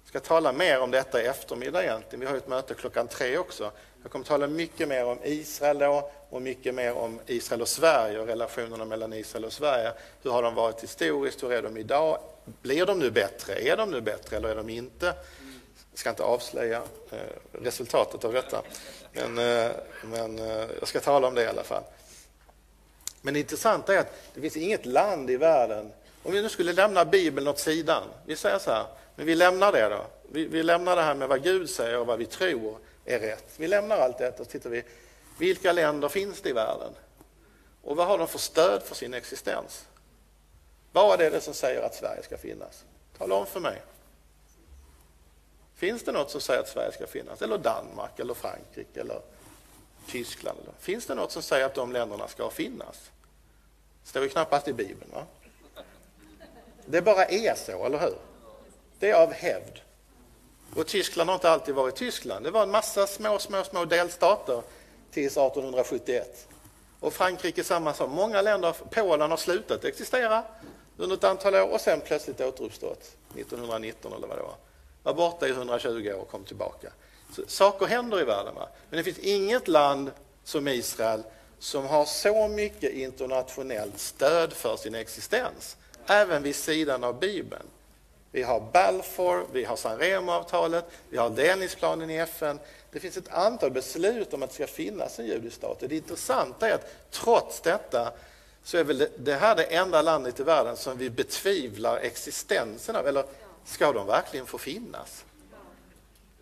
ska 0.09 0.19
tala 0.19 0.51
mer 0.51 0.79
om 0.79 0.91
detta 0.91 1.21
i 1.21 1.25
eftermiddag 1.25 1.83
egentligen, 1.83 2.19
vi 2.19 2.25
har 2.25 2.35
ett 2.35 2.47
möte 2.47 2.73
klockan 2.73 3.07
tre 3.07 3.37
också. 3.37 3.71
Jag 4.01 4.11
kommer 4.11 4.25
tala 4.25 4.47
mycket 4.47 4.87
mer 4.87 5.05
om 5.05 5.19
Israel 5.23 5.79
då 5.79 6.11
och 6.29 6.41
mycket 6.41 6.75
mer 6.75 6.93
om 6.93 7.19
Israel 7.25 7.61
och 7.61 7.67
Sverige 7.67 8.19
och 8.19 8.27
relationerna 8.27 8.85
mellan 8.85 9.13
Israel 9.13 9.45
och 9.45 9.53
Sverige. 9.53 9.91
Hur 10.23 10.31
har 10.31 10.43
de 10.43 10.55
varit 10.55 10.83
historiskt, 10.83 11.43
hur 11.43 11.51
är 11.51 11.61
de 11.61 11.77
idag? 11.77 12.19
Blir 12.61 12.85
de 12.85 12.99
nu 12.99 13.11
bättre? 13.11 13.55
Är 13.55 13.77
de 13.77 13.91
nu 13.91 14.01
bättre 14.01 14.37
eller 14.37 14.49
är 14.49 14.55
de 14.55 14.69
inte? 14.69 15.05
Jag 15.91 15.99
ska 15.99 16.09
inte 16.09 16.23
avslöja 16.23 16.81
eh, 17.11 17.17
resultatet 17.51 18.25
av 18.25 18.33
detta, 18.33 18.61
men, 19.13 19.37
eh, 19.37 19.71
men 20.03 20.39
eh, 20.39 20.67
jag 20.79 20.87
ska 20.87 20.99
tala 20.99 21.27
om 21.27 21.35
det 21.35 21.43
i 21.43 21.47
alla 21.47 21.63
fall. 21.63 21.83
Men 23.21 23.33
det 23.33 23.39
intressanta 23.39 23.93
är 23.93 23.97
att 23.97 24.13
det 24.33 24.41
finns 24.41 24.57
inget 24.57 24.85
land 24.85 25.29
i 25.29 25.37
världen, 25.37 25.91
om 26.23 26.31
vi 26.31 26.41
nu 26.41 26.49
skulle 26.49 26.73
lämna 26.73 27.05
Bibeln 27.05 27.47
åt 27.47 27.59
sidan, 27.59 28.03
vi 28.25 28.35
säger 28.35 28.59
så 28.59 28.71
här, 28.71 28.85
men 29.19 29.25
vi 29.25 29.35
lämnar 29.35 29.71
det 29.71 29.89
då. 29.89 30.05
Vi, 30.31 30.45
vi 30.45 30.63
lämnar 30.63 30.95
det 30.95 31.01
här 31.01 31.15
med 31.15 31.27
vad 31.27 31.43
Gud 31.43 31.69
säger 31.69 31.99
och 31.99 32.07
vad 32.07 32.19
vi 32.19 32.25
tror 32.25 32.77
är 33.05 33.19
rätt. 33.19 33.53
Vi 33.57 33.67
lämnar 33.67 33.97
allt 33.97 34.17
detta 34.17 34.41
och 34.41 34.49
tittar 34.49 34.69
vi, 34.69 34.83
vilka 35.37 35.71
länder 35.71 36.09
finns 36.09 36.41
det 36.41 36.49
i 36.49 36.53
världen? 36.53 36.93
Och 37.83 37.95
vad 37.95 38.07
har 38.07 38.17
de 38.17 38.27
för 38.27 38.39
stöd 38.39 38.83
för 38.83 38.95
sin 38.95 39.13
existens? 39.13 39.87
Vad 40.91 41.21
är 41.21 41.31
det 41.31 41.41
som 41.41 41.53
säger 41.53 41.81
att 41.81 41.95
Sverige 41.95 42.23
ska 42.23 42.37
finnas? 42.37 42.85
Tala 43.17 43.35
om 43.35 43.45
för 43.45 43.59
mig. 43.59 43.81
Finns 45.75 46.03
det 46.03 46.11
något 46.11 46.31
som 46.31 46.41
säger 46.41 46.59
att 46.61 46.69
Sverige 46.69 46.91
ska 46.91 47.07
finnas? 47.07 47.41
Eller 47.41 47.57
Danmark, 47.57 48.19
eller 48.19 48.33
Frankrike, 48.33 49.01
eller 49.01 49.21
Tyskland? 50.07 50.59
Finns 50.79 51.05
det 51.05 51.15
något 51.15 51.31
som 51.31 51.41
säger 51.41 51.65
att 51.65 51.75
de 51.75 51.91
länderna 51.91 52.27
ska 52.27 52.49
finnas? 52.49 53.11
Det 54.03 54.09
står 54.09 54.23
ju 54.23 54.29
knappast 54.29 54.67
i 54.67 54.73
Bibeln. 54.73 55.11
Va? 55.13 55.25
Det 56.85 57.01
bara 57.01 57.25
är 57.25 57.55
så, 57.55 57.85
eller 57.85 57.99
hur? 57.99 58.28
Det 58.99 59.09
är 59.09 59.15
av 59.15 59.33
hävd. 59.33 59.79
Och 60.75 60.87
Tyskland 60.87 61.29
har 61.29 61.35
inte 61.35 61.49
alltid 61.49 61.75
varit 61.75 61.95
Tyskland. 61.95 62.45
Det 62.45 62.51
var 62.51 62.63
en 62.63 62.71
massa 62.71 63.07
små, 63.07 63.39
små, 63.39 63.63
små 63.63 63.85
delstater 63.85 64.61
tills 65.11 65.37
1871. 65.37 66.47
Och 66.99 67.13
Frankrike 67.13 67.63
samma 67.63 67.93
sak. 67.93 68.09
Många 68.09 68.41
länder, 68.41 68.75
Polen 68.91 69.31
har 69.31 69.37
slutat 69.37 69.85
existera 69.85 70.43
under 70.97 71.15
ett 71.15 71.23
antal 71.23 71.55
år 71.55 71.73
och 71.73 71.81
sen 71.81 72.01
plötsligt 72.01 72.41
återuppstått 72.41 73.15
1919 73.35 74.13
eller 74.13 74.27
vad 74.27 74.37
det 74.37 74.43
var 74.43 74.55
var 75.03 75.13
borta 75.13 75.47
i 75.47 75.51
120 75.51 76.11
år 76.15 76.21
och 76.21 76.29
kom 76.29 76.43
tillbaka. 76.43 76.91
Så, 77.35 77.41
saker 77.47 77.85
händer 77.85 78.21
i 78.21 78.23
världen. 78.23 78.55
Va? 78.55 78.69
Men 78.89 78.97
det 78.97 79.03
finns 79.03 79.19
inget 79.19 79.67
land 79.67 80.11
som 80.43 80.67
Israel 80.67 81.23
som 81.59 81.85
har 81.85 82.05
så 82.05 82.47
mycket 82.47 82.93
internationellt 82.93 83.99
stöd 83.99 84.53
för 84.53 84.77
sin 84.77 84.95
existens, 84.95 85.77
även 86.07 86.43
vid 86.43 86.55
sidan 86.55 87.03
av 87.03 87.19
Bibeln. 87.19 87.65
Vi 88.31 88.43
har 88.43 88.59
Balfour, 88.73 89.45
vi 89.51 89.63
har 89.63 89.75
San 89.75 89.97
Remo-avtalet, 89.97 90.85
vi 91.09 91.17
har 91.17 91.29
delningsplanen 91.29 92.09
i 92.09 92.17
FN. 92.17 92.59
Det 92.91 92.99
finns 92.99 93.17
ett 93.17 93.29
antal 93.29 93.71
beslut 93.71 94.33
om 94.33 94.43
att 94.43 94.49
det 94.49 94.55
ska 94.55 94.67
finnas 94.67 95.19
en 95.19 95.25
judisk 95.25 95.55
stat. 95.55 95.77
Det 95.79 95.95
intressanta 95.95 96.69
är 96.69 96.73
att 96.73 97.11
trots 97.11 97.61
detta 97.61 98.13
så 98.63 98.77
är 98.77 98.83
väl 98.83 99.07
det 99.17 99.35
här 99.35 99.55
det 99.55 99.63
enda 99.63 100.01
landet 100.01 100.39
i 100.39 100.43
världen 100.43 100.77
som 100.77 100.97
vi 100.97 101.09
betvivlar 101.09 101.97
existensen 101.97 102.95
av, 102.95 103.07
eller 103.07 103.23
Ska 103.69 103.93
de 103.93 104.07
verkligen 104.07 104.45
få 104.45 104.57
finnas? 104.57 105.25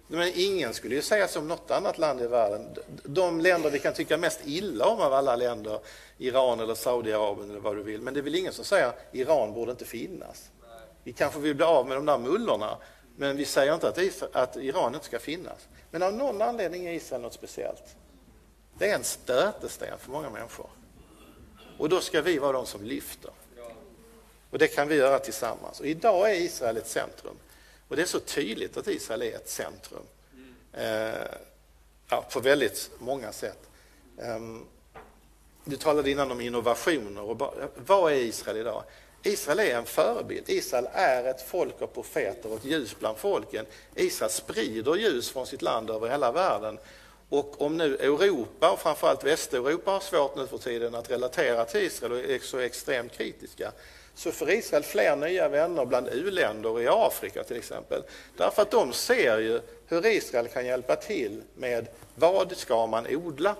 Men 0.07 0.31
ingen 0.35 0.73
skulle 0.73 0.95
ju 0.95 1.01
säga 1.01 1.27
som 1.27 1.47
något 1.47 1.71
annat 1.71 1.97
land 1.97 2.21
i 2.21 2.27
världen. 2.27 2.75
De 3.03 3.41
länder 3.41 3.69
vi 3.69 3.79
kan 3.79 3.93
tycka 3.93 4.17
mest 4.17 4.39
illa 4.45 4.85
om 4.85 5.01
av 5.01 5.13
alla 5.13 5.35
länder, 5.35 5.79
Iran 6.17 6.59
eller 6.59 6.75
Saudiarabien 6.75 7.49
eller 7.49 7.59
vad 7.59 7.75
du 7.75 7.83
vill, 7.83 8.01
men 8.01 8.13
det 8.13 8.19
är 8.19 8.21
väl 8.21 8.35
ingen 8.35 8.53
som 8.53 8.65
säger 8.65 8.87
att 8.87 9.05
Iran 9.11 9.53
borde 9.53 9.71
inte 9.71 9.85
finnas. 9.85 10.49
Vi 11.07 11.13
kanske 11.13 11.39
vill 11.39 11.55
bli 11.55 11.65
av 11.65 11.87
med 11.87 11.97
de 11.97 12.05
där 12.05 12.17
mullorna, 12.17 12.77
men 13.15 13.37
vi 13.37 13.45
säger 13.45 13.73
inte 13.73 13.87
att, 13.87 13.97
Israel, 13.97 14.31
att 14.33 14.57
Iran 14.57 14.93
inte 14.93 15.05
ska 15.05 15.19
finnas. 15.19 15.67
Men 15.91 16.03
av 16.03 16.13
någon 16.13 16.41
anledning 16.41 16.85
är 16.85 16.93
Israel 16.93 17.21
något 17.21 17.33
speciellt. 17.33 17.95
Det 18.77 18.89
är 18.89 18.95
en 18.95 19.03
stötesten 19.03 19.97
för 19.99 20.11
många 20.11 20.29
människor. 20.29 20.69
Och 21.77 21.89
då 21.89 22.01
ska 22.01 22.21
vi 22.21 22.37
vara 22.37 22.51
de 22.51 22.65
som 22.65 22.83
lyfter. 22.83 23.31
Och 24.51 24.57
det 24.57 24.67
kan 24.67 24.87
vi 24.87 24.95
göra 24.95 25.19
tillsammans. 25.19 25.79
Och 25.79 25.85
idag 25.85 26.31
är 26.31 26.35
Israel 26.35 26.77
ett 26.77 26.87
centrum. 26.87 27.35
Och 27.87 27.95
det 27.95 28.01
är 28.01 28.05
så 28.05 28.19
tydligt 28.19 28.77
att 28.77 28.87
Israel 28.87 29.21
är 29.21 29.35
ett 29.35 29.49
centrum. 29.49 30.03
Eh, 30.73 31.27
ja, 32.09 32.25
på 32.31 32.39
väldigt 32.39 32.91
många 32.99 33.31
sätt. 33.31 33.69
Eh, 34.17 34.39
du 35.65 35.77
talade 35.77 36.11
innan 36.11 36.31
om 36.31 36.41
innovationer. 36.41 37.21
Och 37.21 37.53
vad 37.75 38.11
är 38.11 38.17
Israel 38.17 38.57
idag? 38.57 38.83
Israel 39.23 39.59
är 39.59 39.75
en 39.75 39.85
förebild. 39.85 40.49
Israel 40.49 40.87
är 40.93 41.23
ett 41.23 41.41
folk 41.41 41.81
av 41.81 41.87
profeter 41.87 42.51
och 42.51 42.57
ett 42.57 42.65
ljus 42.65 42.95
bland 42.99 43.17
folken. 43.17 43.65
Israel 43.95 44.31
sprider 44.31 44.95
ljus 44.95 45.31
från 45.31 45.47
sitt 45.47 45.61
land 45.61 45.89
över 45.89 46.09
hela 46.09 46.31
världen. 46.31 46.79
Och 47.29 47.61
om 47.61 47.77
nu 47.77 47.95
Europa, 47.95 48.71
och 48.71 48.79
framförallt 48.79 49.23
Västeuropa, 49.23 49.91
har 49.91 49.99
svårt 49.99 50.35
nu 50.35 50.47
för 50.47 50.57
tiden 50.57 50.95
att 50.95 51.11
relatera 51.11 51.65
till 51.65 51.81
Israel 51.81 52.11
och 52.11 52.19
är 52.19 52.39
så 52.39 52.59
extremt 52.59 53.11
kritiska, 53.11 53.71
så 54.15 54.31
får 54.31 54.49
Israel 54.49 54.83
fler 54.83 55.15
nya 55.15 55.49
vänner 55.49 55.85
bland 55.85 56.07
u-länder 56.07 56.81
i 56.81 56.87
Afrika 56.87 57.43
till 57.43 57.57
exempel. 57.57 58.03
Därför 58.37 58.61
att 58.61 58.71
de 58.71 58.93
ser 58.93 59.37
ju 59.37 59.61
hur 59.87 60.05
Israel 60.05 60.47
kan 60.47 60.65
hjälpa 60.65 60.95
till 60.95 61.41
med 61.55 61.87
vad 62.15 62.57
ska 62.57 62.87
man 62.87 63.07
odla? 63.07 63.55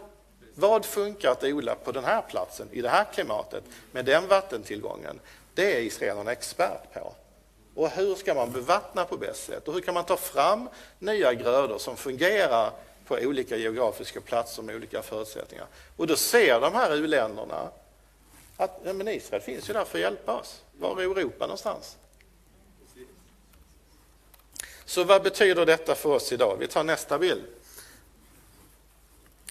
Vad 0.55 0.85
funkar 0.85 1.31
att 1.31 1.43
odla 1.43 1.75
på 1.75 1.91
den 1.91 2.03
här 2.03 2.21
platsen, 2.21 2.67
i 2.71 2.81
det 2.81 2.89
här 2.89 3.05
klimatet, 3.13 3.63
med 3.91 4.05
den 4.05 4.27
vattentillgången? 4.27 5.19
Det 5.57 5.75
är 5.75 5.79
israelerna 5.79 6.31
expert 6.31 6.93
på. 6.93 7.13
Och 7.75 7.89
hur 7.89 8.15
ska 8.15 8.33
man 8.33 8.51
bevattna 8.51 9.05
på 9.05 9.17
bäst 9.17 9.45
sätt? 9.45 9.67
Och 9.67 9.73
hur 9.73 9.81
kan 9.81 9.93
man 9.93 10.05
ta 10.05 10.17
fram 10.17 10.69
nya 10.99 11.33
grödor 11.33 11.77
som 11.77 11.97
fungerar 11.97 12.71
på 13.05 13.15
olika 13.15 13.57
geografiska 13.57 14.21
platser 14.21 14.63
med 14.63 14.75
olika 14.75 15.01
förutsättningar? 15.01 15.65
Och 15.97 16.07
då 16.07 16.15
ser 16.15 16.61
de 16.61 16.73
här 16.73 16.95
u-länderna 16.95 17.69
att 18.57 18.81
ja, 18.83 18.93
men 18.93 19.07
Israel 19.07 19.41
finns 19.41 19.69
ju 19.69 19.73
där 19.73 19.85
för 19.85 19.97
att 19.97 20.01
hjälpa 20.01 20.35
oss. 20.35 20.61
Var 20.79 21.01
är 21.01 21.01
Europa 21.01 21.45
någonstans? 21.45 21.97
Så 24.85 25.03
vad 25.03 25.23
betyder 25.23 25.65
detta 25.65 25.95
för 25.95 26.09
oss 26.09 26.31
idag? 26.31 26.57
Vi 26.59 26.67
tar 26.67 26.83
nästa 26.83 27.19
bild. 27.19 27.43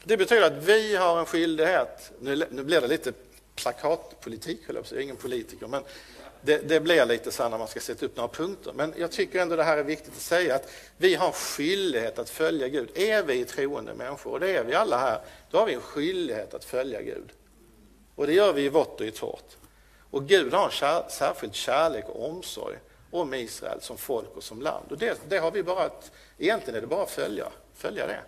Det 0.05 0.17
betyder 0.17 0.47
att 0.47 0.65
vi 0.65 0.97
har 0.97 1.19
en 1.19 1.27
skyldighet, 1.27 2.13
nu, 2.21 2.47
nu 2.51 2.65
blir 2.65 2.81
det 2.81 2.89
lite 2.89 3.13
plakatpolitik, 3.57 4.61
jag 4.67 4.77
är 4.77 5.01
ingen 5.01 5.17
politiker, 5.17 5.67
men 5.67 5.83
det, 6.43 6.59
det 6.59 6.81
blir 6.81 7.07
lite 7.07 7.33
så 7.33 7.49
när 7.49 7.59
man 7.59 7.69
ska 7.69 7.81
sätta 7.81 8.07
upp 8.07 8.17
några 8.17 8.29
punkter. 8.29 8.73
Men 8.73 8.95
jag 8.97 9.13
tycker 9.13 9.41
ändå 9.41 9.57
det 9.57 9.65
här 9.65 9.79
är 9.79 9.85
viktigt 9.85 10.13
att 10.17 10.21
säga 10.21 10.55
att 10.55 10.69
vi 10.97 11.15
har 11.15 11.27
en 11.27 11.33
skyldighet 11.33 12.19
att 12.19 12.31
följa 12.31 12.69
Gud. 12.69 12.91
Är 12.95 13.23
vi 13.23 13.45
troende 13.45 13.95
människor, 13.95 14.33
och 14.33 14.41
det 14.41 14.57
är 14.57 14.65
vi 14.65 14.75
alla 14.75 14.99
här, 14.99 15.21
då 15.51 15.59
har 15.59 15.67
vi 15.67 15.75
en 15.75 15.81
skyldighet 15.81 16.55
att 16.55 16.65
följa 16.65 17.03
Gud. 17.03 17.33
Och 18.15 18.27
det 18.27 18.33
gör 18.33 18.53
vi 18.53 18.63
i 18.63 18.69
vått 18.69 19.01
och 19.01 19.07
i 19.07 19.11
torrt. 19.11 19.57
Och 20.11 20.27
Gud 20.29 20.53
har 20.53 20.65
en 20.65 20.71
kär, 20.71 21.05
särskild 21.09 21.55
kärlek 21.55 22.05
och 22.09 22.31
omsorg 22.31 22.77
om 23.11 23.35
Israel 23.35 23.81
som 23.81 23.99
folk 23.99 24.37
och 24.37 24.43
som 24.43 24.63
land. 24.63 24.93
Och 24.93 24.99
det, 24.99 25.21
det 25.29 25.39
har 25.39 25.51
vi 25.51 25.63
bara 25.63 25.85
att, 25.85 26.11
egentligen 26.39 26.77
är 26.77 26.81
det 26.81 26.87
bara 26.87 27.03
att 27.03 27.11
följa, 27.11 27.49
följa 27.75 28.07
det. 28.07 28.21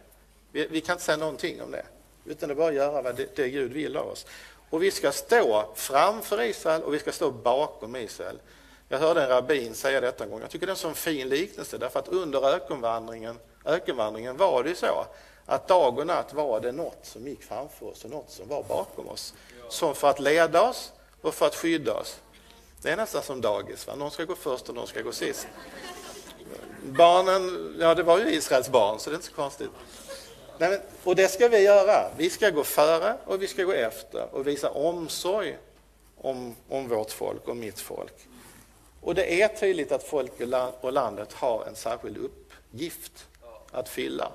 Vi, 0.52 0.66
vi, 0.66 0.80
kan 0.80 0.94
inte 0.94 1.04
säga 1.04 1.16
någonting 1.16 1.62
om 1.62 1.70
det, 1.70 1.84
utan 2.24 2.48
det 2.48 2.52
är 2.52 2.56
bara 2.56 2.68
att 2.68 2.74
göra 2.74 3.02
vad 3.02 3.16
det, 3.16 3.36
det 3.36 3.48
Gud 3.48 3.72
vill 3.72 3.96
av 3.96 4.08
oss. 4.08 4.26
Och 4.70 4.82
vi 4.82 4.90
ska 4.90 5.12
stå 5.12 5.68
framför 5.74 6.42
Israel 6.42 6.82
och 6.82 6.94
vi 6.94 6.98
ska 6.98 7.12
stå 7.12 7.30
bakom 7.30 7.96
Israel. 7.96 8.38
Jag 8.88 8.98
hörde 8.98 9.22
en 9.22 9.28
rabbin 9.28 9.74
säga 9.74 10.00
detta 10.00 10.24
en 10.24 10.30
gång. 10.30 10.40
Jag 10.40 10.50
tycker 10.50 10.66
det 10.66 10.70
är 10.70 10.74
en 10.74 10.76
sån 10.76 10.94
fin 10.94 11.28
liknelse 11.28 11.78
därför 11.78 11.98
att 11.98 12.08
under 12.08 12.54
ökenvandringen, 12.54 13.38
ökenvandringen 13.64 14.36
var 14.36 14.62
det 14.62 14.68
ju 14.68 14.76
så 14.76 15.06
att 15.46 15.68
dag 15.68 15.98
och 15.98 16.06
natt 16.06 16.34
var 16.34 16.60
det 16.60 16.72
något 16.72 16.98
som 17.02 17.26
gick 17.26 17.42
framför 17.42 17.86
oss 17.86 18.04
och 18.04 18.10
något 18.10 18.30
som 18.30 18.48
var 18.48 18.62
bakom 18.62 19.08
oss. 19.08 19.34
Som 19.68 19.94
för 19.94 20.10
att 20.10 20.20
leda 20.20 20.62
oss 20.62 20.92
och 21.22 21.34
för 21.34 21.46
att 21.46 21.54
skydda 21.54 21.94
oss. 21.94 22.20
Det 22.82 22.90
är 22.90 22.96
nästan 22.96 23.22
som 23.22 23.40
dagis, 23.40 23.86
va? 23.86 23.94
någon 23.94 24.10
ska 24.10 24.24
gå 24.24 24.36
först 24.36 24.68
och 24.68 24.74
någon 24.74 24.86
ska 24.86 25.02
gå 25.02 25.12
sist. 25.12 25.46
Barnen, 26.82 27.74
ja 27.80 27.94
det 27.94 28.02
var 28.02 28.18
ju 28.18 28.34
Israels 28.34 28.68
barn 28.68 28.98
så 28.98 29.10
det 29.10 29.14
är 29.14 29.16
inte 29.16 29.28
så 29.28 29.34
konstigt. 29.34 29.70
Nej, 30.58 30.80
och 31.04 31.16
det 31.16 31.28
ska 31.28 31.48
vi 31.48 31.58
göra. 31.58 32.10
Vi 32.16 32.30
ska 32.30 32.50
gå 32.50 32.64
före 32.64 33.16
och 33.24 33.42
vi 33.42 33.46
ska 33.46 33.64
gå 33.64 33.72
efter 33.72 34.34
och 34.34 34.46
visa 34.46 34.70
omsorg 34.70 35.58
om, 36.16 36.54
om 36.68 36.88
vårt 36.88 37.10
folk 37.10 37.48
och 37.48 37.56
mitt 37.56 37.80
folk. 37.80 38.14
Och 39.00 39.14
det 39.14 39.42
är 39.42 39.48
tydligt 39.48 39.92
att 39.92 40.02
folk 40.02 40.32
och 40.80 40.92
landet 40.92 41.32
har 41.32 41.64
en 41.64 41.74
särskild 41.74 42.16
uppgift 42.16 43.26
att 43.70 43.88
fylla. 43.88 44.32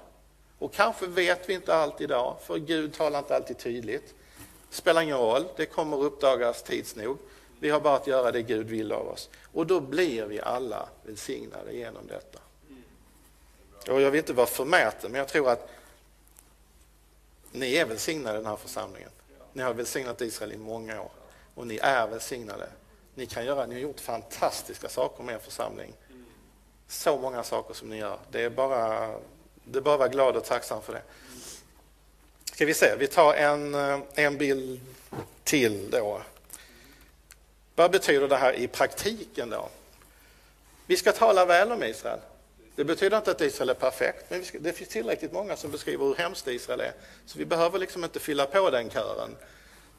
Och 0.59 0.73
kanske 0.73 1.07
vet 1.07 1.49
vi 1.49 1.53
inte 1.53 1.75
allt 1.75 2.01
idag, 2.01 2.35
för 2.43 2.57
Gud 2.57 2.93
talar 2.93 3.19
inte 3.19 3.35
alltid 3.35 3.57
tydligt. 3.57 4.13
Det 4.69 4.75
spelar 4.75 5.01
ingen 5.01 5.17
roll, 5.17 5.45
det 5.55 5.65
kommer 5.65 6.03
uppdagas 6.03 6.63
tids 6.63 6.95
nog. 6.95 7.17
Vi 7.59 7.69
har 7.69 7.79
bara 7.79 7.95
att 7.95 8.07
göra 8.07 8.31
det 8.31 8.41
Gud 8.41 8.67
vill 8.67 8.91
av 8.91 9.07
oss. 9.07 9.29
Och 9.53 9.67
då 9.67 9.79
blir 9.79 10.25
vi 10.25 10.41
alla 10.41 10.89
välsignade 11.03 11.73
genom 11.73 12.07
detta. 12.07 12.39
Och 13.91 14.01
jag 14.01 14.11
vill 14.11 14.19
inte 14.19 14.33
vara 14.33 14.47
förmäten, 14.47 15.11
men 15.11 15.19
jag 15.19 15.27
tror 15.27 15.49
att 15.49 15.69
ni 17.53 17.75
är 17.75 17.85
välsignade 17.85 18.37
i 18.37 18.41
den 18.41 18.49
här 18.49 18.57
församlingen. 18.57 19.09
Ni 19.53 19.63
har 19.63 19.73
välsignat 19.73 20.21
Israel 20.21 20.51
i 20.51 20.57
många 20.57 21.01
år 21.01 21.11
och 21.55 21.67
ni 21.67 21.77
är 21.77 22.07
välsignade. 22.07 22.69
Ni 23.15 23.25
kan 23.25 23.45
göra, 23.45 23.65
ni 23.65 23.73
har 23.73 23.81
gjort 23.81 23.99
fantastiska 23.99 24.89
saker 24.89 25.23
med 25.23 25.35
er 25.35 25.39
församling. 25.39 25.93
Så 26.87 27.17
många 27.17 27.43
saker 27.43 27.73
som 27.73 27.89
ni 27.89 27.97
gör. 27.97 28.17
Det 28.31 28.41
är 28.41 28.49
bara, 28.49 29.09
det 29.63 29.79
är 29.79 29.81
bara 29.81 29.93
att 29.93 29.99
vara 29.99 30.09
glad 30.09 30.35
och 30.35 30.43
tacksam 30.43 30.81
för 30.81 30.93
det. 30.93 31.01
Ska 32.53 32.65
vi 32.65 32.73
se, 32.73 32.95
vi 32.99 33.07
tar 33.07 33.33
en, 33.33 33.75
en 34.13 34.37
bild 34.37 34.81
till 35.43 35.89
då. 35.91 36.21
Vad 37.75 37.91
betyder 37.91 38.27
det 38.27 38.37
här 38.37 38.53
i 38.53 38.67
praktiken 38.67 39.49
då? 39.49 39.69
Vi 40.85 40.97
ska 40.97 41.11
tala 41.11 41.45
väl 41.45 41.71
om 41.71 41.83
Israel. 41.83 42.19
Det 42.75 42.83
betyder 42.83 43.17
inte 43.17 43.31
att 43.31 43.41
Israel 43.41 43.69
är 43.69 43.73
perfekt, 43.73 44.25
men 44.29 44.43
det 44.59 44.73
finns 44.73 44.89
tillräckligt 44.89 45.31
många 45.31 45.55
som 45.55 45.71
beskriver 45.71 46.05
hur 46.05 46.15
hemskt 46.15 46.47
Israel 46.47 46.79
är. 46.79 46.93
Så 47.25 47.37
vi 47.37 47.45
behöver 47.45 47.79
liksom 47.79 48.03
inte 48.03 48.19
fylla 48.19 48.45
på 48.45 48.69
den 48.69 48.89
kören. 48.89 49.35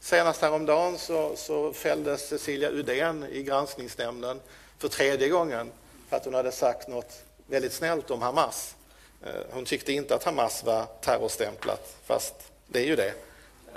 Senast 0.00 0.42
häromdagen 0.42 0.98
så, 0.98 1.36
så 1.36 1.72
fälldes 1.72 2.28
Cecilia 2.28 2.70
Udén 2.70 3.26
i 3.32 3.42
granskningsnämnden 3.42 4.40
för 4.78 4.88
tredje 4.88 5.28
gången 5.28 5.70
för 6.08 6.16
att 6.16 6.24
hon 6.24 6.34
hade 6.34 6.52
sagt 6.52 6.88
något 6.88 7.22
väldigt 7.46 7.72
snällt 7.72 8.10
om 8.10 8.22
Hamas. 8.22 8.76
Eh, 9.22 9.30
hon 9.50 9.64
tyckte 9.64 9.92
inte 9.92 10.14
att 10.14 10.24
Hamas 10.24 10.64
var 10.64 10.86
terrorstämplat, 11.00 11.96
fast 12.04 12.34
det 12.66 12.78
är 12.78 12.86
ju 12.86 12.96
det. 12.96 13.14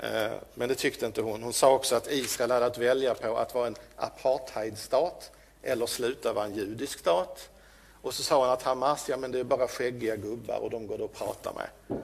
Eh, 0.00 0.32
men 0.54 0.68
det 0.68 0.74
tyckte 0.74 1.06
inte 1.06 1.22
hon. 1.22 1.42
Hon 1.42 1.52
sa 1.52 1.74
också 1.74 1.96
att 1.96 2.10
Israel 2.10 2.50
hade 2.50 2.66
att 2.66 2.78
välja 2.78 3.14
på 3.14 3.36
att 3.36 3.54
vara 3.54 3.66
en 3.66 3.76
apartheidstat 3.96 5.30
eller 5.62 5.86
sluta 5.86 6.32
vara 6.32 6.44
en 6.44 6.54
judisk 6.54 6.98
stat. 6.98 7.48
Och 8.02 8.14
så 8.14 8.22
sa 8.22 8.44
han 8.44 8.52
att 8.52 8.62
Hamas, 8.62 9.08
ja 9.08 9.16
men 9.16 9.32
det 9.32 9.40
är 9.40 9.44
bara 9.44 9.68
skäggiga 9.68 10.16
gubbar 10.16 10.58
och 10.58 10.70
de 10.70 10.86
går 10.86 10.98
det 10.98 11.04
att 11.04 11.14
prata 11.14 11.52
med. 11.52 11.98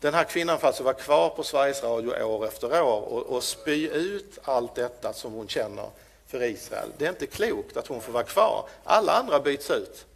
Den 0.00 0.14
här 0.14 0.24
kvinnan 0.24 0.58
får 0.58 0.66
alltså 0.66 0.82
vara 0.82 0.94
kvar 0.94 1.28
på 1.28 1.42
Sveriges 1.42 1.82
Radio 1.82 2.22
år 2.22 2.46
efter 2.46 2.82
år 2.82 3.00
och, 3.00 3.22
och 3.22 3.42
spy 3.42 3.88
ut 3.88 4.38
allt 4.42 4.74
detta 4.74 5.12
som 5.12 5.32
hon 5.32 5.48
känner 5.48 5.90
för 6.26 6.42
Israel. 6.42 6.88
Det 6.98 7.04
är 7.04 7.10
inte 7.10 7.26
klokt 7.26 7.76
att 7.76 7.86
hon 7.86 8.00
får 8.00 8.12
vara 8.12 8.24
kvar. 8.24 8.68
Alla 8.84 9.12
andra 9.12 9.40
byts 9.40 9.70
ut, 9.70 10.06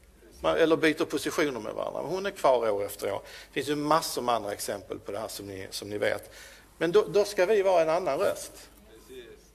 eller 0.45 0.77
byter 0.77 1.05
positioner 1.05 1.61
med 1.61 1.75
varandra. 1.75 2.03
Men 2.03 2.11
hon 2.11 2.27
är 2.27 2.31
kvar 2.31 2.71
år 2.71 2.85
efter 2.85 3.13
år. 3.13 3.21
Det 3.25 3.55
finns 3.55 3.69
ju 3.69 3.77
massor 3.77 4.23
med 4.23 4.35
andra 4.35 4.53
exempel 4.53 4.99
på 4.99 5.13
det 5.13 5.19
här 5.19 5.29
som 5.29 5.47
ni, 5.47 5.67
som 5.71 5.91
ni 5.91 5.99
vet. 5.99 6.31
Men 6.79 6.93
då, 6.93 7.05
då 7.09 7.25
ska 7.25 7.47
vi 7.47 7.63
vara 7.63 7.83
en 7.83 7.89
annan 7.89 8.19
röst. 8.19 8.70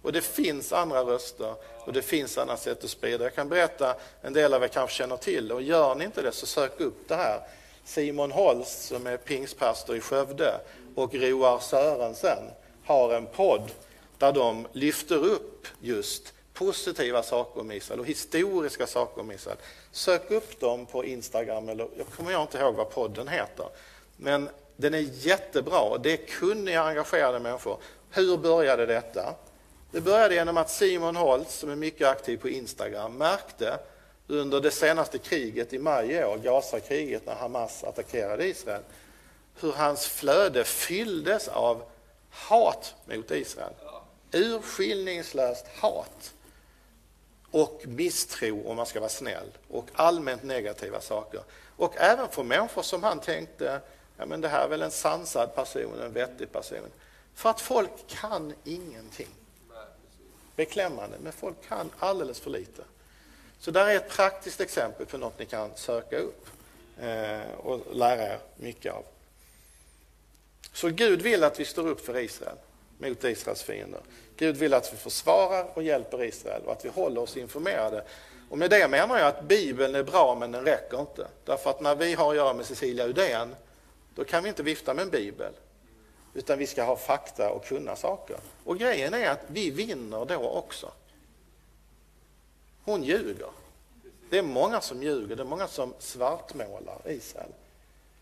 Och 0.06 0.12
det 0.12 0.22
finns 0.22 0.74
andra 0.74 1.02
röster 1.02 1.56
och 1.80 1.94
det 1.94 2.02
finns 2.02 2.38
andra 2.38 2.58
sätt 2.58 2.84
att 2.84 2.90
sprida. 2.90 3.24
Jag 3.24 3.36
kan 3.36 3.50
berätta, 3.50 3.96
en 4.22 4.34
del 4.34 4.54
av 4.54 4.64
er 4.64 4.68
kanske 4.68 4.96
känner 4.96 5.18
till 5.18 5.52
och 5.52 5.62
gör 5.62 5.96
ni 5.96 6.06
inte 6.06 6.22
det 6.22 6.32
så 6.32 6.46
sök 6.46 6.80
upp 6.80 7.08
det 7.08 7.16
här. 7.16 7.40
Simon 7.86 8.32
Holst 8.32 8.84
som 8.84 9.08
är 9.08 9.18
pingstpastor 9.18 9.96
i 9.96 10.00
Skövde 10.02 10.60
och 10.96 11.16
Roar 11.16 11.60
Sörensen 11.60 12.44
har 12.86 13.14
en 13.14 13.26
podd 13.26 13.72
där 14.18 14.32
de 14.32 14.68
lyfter 14.72 15.26
upp 15.26 15.68
just 15.80 16.34
positiva 16.54 17.24
saker 17.24 17.62
om 17.62 17.72
Israel 17.72 18.00
och 18.00 18.06
historiska 18.06 18.88
saker 18.88 19.22
om 19.22 19.32
Israel. 19.32 19.58
Sök 19.92 20.32
upp 20.32 20.60
dem 20.60 20.86
på 20.86 21.06
Instagram, 21.06 21.70
eller 21.70 21.88
jag 21.98 22.08
kommer 22.08 22.42
inte 22.42 22.58
ihåg 22.58 22.76
vad 22.76 22.90
podden 22.90 23.28
heter. 23.28 23.66
Men 24.18 24.50
den 24.76 24.94
är 24.94 25.06
jättebra, 25.28 25.98
det 25.98 26.14
är 26.14 26.28
kunniga, 26.28 26.84
engagerade 26.84 27.40
människor. 27.40 27.78
Hur 28.12 28.38
började 28.38 28.86
detta? 28.86 29.36
Det 29.92 30.02
började 30.02 30.36
genom 30.36 30.58
att 30.58 30.70
Simon 30.70 31.16
Holtz, 31.16 31.56
som 31.56 31.70
är 31.70 31.76
mycket 31.76 32.08
aktiv 32.08 32.38
på 32.38 32.50
Instagram, 32.50 33.18
märkte 33.18 33.80
under 34.28 34.62
det 34.62 34.72
senaste 34.72 35.18
kriget 35.18 35.74
i 35.74 35.80
maj 35.80 36.12
i 36.12 36.24
år, 36.24 36.38
Gazakriget, 36.38 37.26
när 37.26 37.36
Hamas 37.36 37.84
attackerade 37.84 38.48
Israel, 38.48 38.82
hur 39.60 39.72
hans 39.72 40.08
flöde 40.08 40.64
fylldes 40.64 41.48
av 41.48 41.84
hat 42.30 42.96
mot 43.06 43.32
Israel. 43.32 43.74
Urskillningslöst 44.32 45.66
hat 45.68 46.34
och 47.52 47.82
misstro, 47.86 48.68
om 48.68 48.76
man 48.76 48.86
ska 48.86 49.00
vara 49.00 49.10
snäll, 49.10 49.52
och 49.70 49.86
allmänt 49.94 50.44
negativa 50.44 51.02
saker. 51.02 51.42
Och 51.78 51.98
även 51.98 52.30
för 52.30 52.44
människor 52.44 52.82
som 52.82 53.04
han 53.04 53.20
tänkte, 53.20 53.82
ja 54.18 54.26
men 54.26 54.42
det 54.42 54.48
här 54.48 54.66
är 54.66 54.70
väl 54.70 54.82
en 54.82 54.92
sansad 54.92 55.56
person, 55.56 56.02
en 56.02 56.14
vettig 56.14 56.52
person. 56.52 56.90
För 57.34 57.50
att 57.50 57.62
folk 57.62 57.92
kan 58.08 58.54
ingenting 58.64 59.28
beklämmande, 60.56 61.18
men 61.24 61.34
folk 61.34 61.68
kan 61.68 61.90
alldeles 62.00 62.40
för 62.40 62.50
lite. 62.50 62.82
Så 63.60 63.72
där 63.72 63.88
är 63.88 63.96
ett 63.96 64.10
praktiskt 64.10 64.62
exempel 64.62 65.06
på 65.06 65.18
något 65.18 65.40
ni 65.40 65.46
kan 65.46 65.70
söka 65.76 66.18
upp 66.18 66.48
eh, 67.00 67.52
och 67.58 67.96
lära 67.96 68.24
er 68.24 68.40
mycket 68.56 68.94
av. 68.94 69.04
Så 70.74 70.90
Gud 70.90 71.22
vill 71.22 71.44
att 71.44 71.60
vi 71.60 71.66
står 71.66 71.88
upp 71.88 72.06
för 72.06 72.18
Israel 72.18 72.58
mot 72.98 73.24
Israels 73.24 73.64
fiender. 73.64 74.02
Gud 74.38 74.58
vill 74.58 74.74
att 74.74 74.94
vi 74.94 74.98
försvarar 74.98 75.68
och 75.74 75.84
hjälper 75.84 76.24
Israel 76.24 76.62
och 76.66 76.72
att 76.72 76.86
vi 76.86 76.90
håller 76.90 77.22
oss 77.22 77.38
informerade. 77.38 78.04
Och 78.50 78.58
med 78.58 78.70
det 78.70 78.88
menar 78.88 79.18
jag 79.18 79.28
att 79.28 79.44
Bibeln 79.44 79.96
är 79.96 80.04
bra 80.04 80.36
men 80.40 80.52
den 80.52 80.66
räcker 80.66 81.00
inte. 81.00 81.28
Därför 81.46 81.70
att 81.70 81.82
när 81.82 81.96
vi 81.96 82.14
har 82.14 82.30
att 82.30 82.36
göra 82.36 82.54
med 82.54 82.66
Cecilia 82.66 83.08
Udén, 83.08 83.56
då 84.16 84.24
kan 84.24 84.44
vi 84.44 84.50
inte 84.50 84.64
vifta 84.64 84.94
med 84.94 85.04
en 85.04 85.10
bibel 85.10 85.52
utan 86.36 86.60
vi 86.60 86.68
ska 86.68 86.84
ha 86.84 86.96
fakta 86.96 87.52
och 87.52 87.66
kunna 87.66 87.96
saker. 87.96 88.38
Och 88.64 88.78
grejen 88.78 89.14
är 89.14 89.30
att 89.30 89.44
vi 89.48 89.72
vinner 89.72 90.26
då 90.26 90.50
också. 90.50 90.92
Hon 92.84 93.04
ljuger. 93.04 93.50
Det 94.30 94.38
är 94.38 94.44
många 94.44 94.82
som 94.82 95.04
ljuger, 95.04 95.36
det 95.36 95.44
är 95.44 95.46
många 95.46 95.68
som 95.68 95.94
svartmålar 96.00 97.02
Israel. 97.06 97.52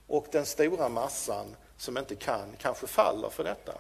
Och 0.08 0.28
den 0.32 0.46
stora 0.46 0.90
massan 0.90 1.56
som 1.78 1.98
inte 1.98 2.16
kan 2.16 2.56
kanske 2.58 2.88
faller 2.88 3.30
för 3.30 3.44
detta. 3.44 3.74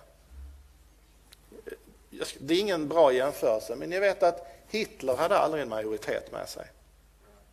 Det 2.39 2.53
är 2.53 2.59
ingen 2.59 2.87
bra 2.87 3.13
jämförelse, 3.13 3.75
men 3.75 3.89
ni 3.89 3.99
vet 3.99 4.23
att 4.23 4.47
Hitler 4.67 5.15
hade 5.15 5.37
aldrig 5.37 5.63
en 5.63 5.69
majoritet 5.69 6.31
med 6.31 6.49
sig. 6.49 6.65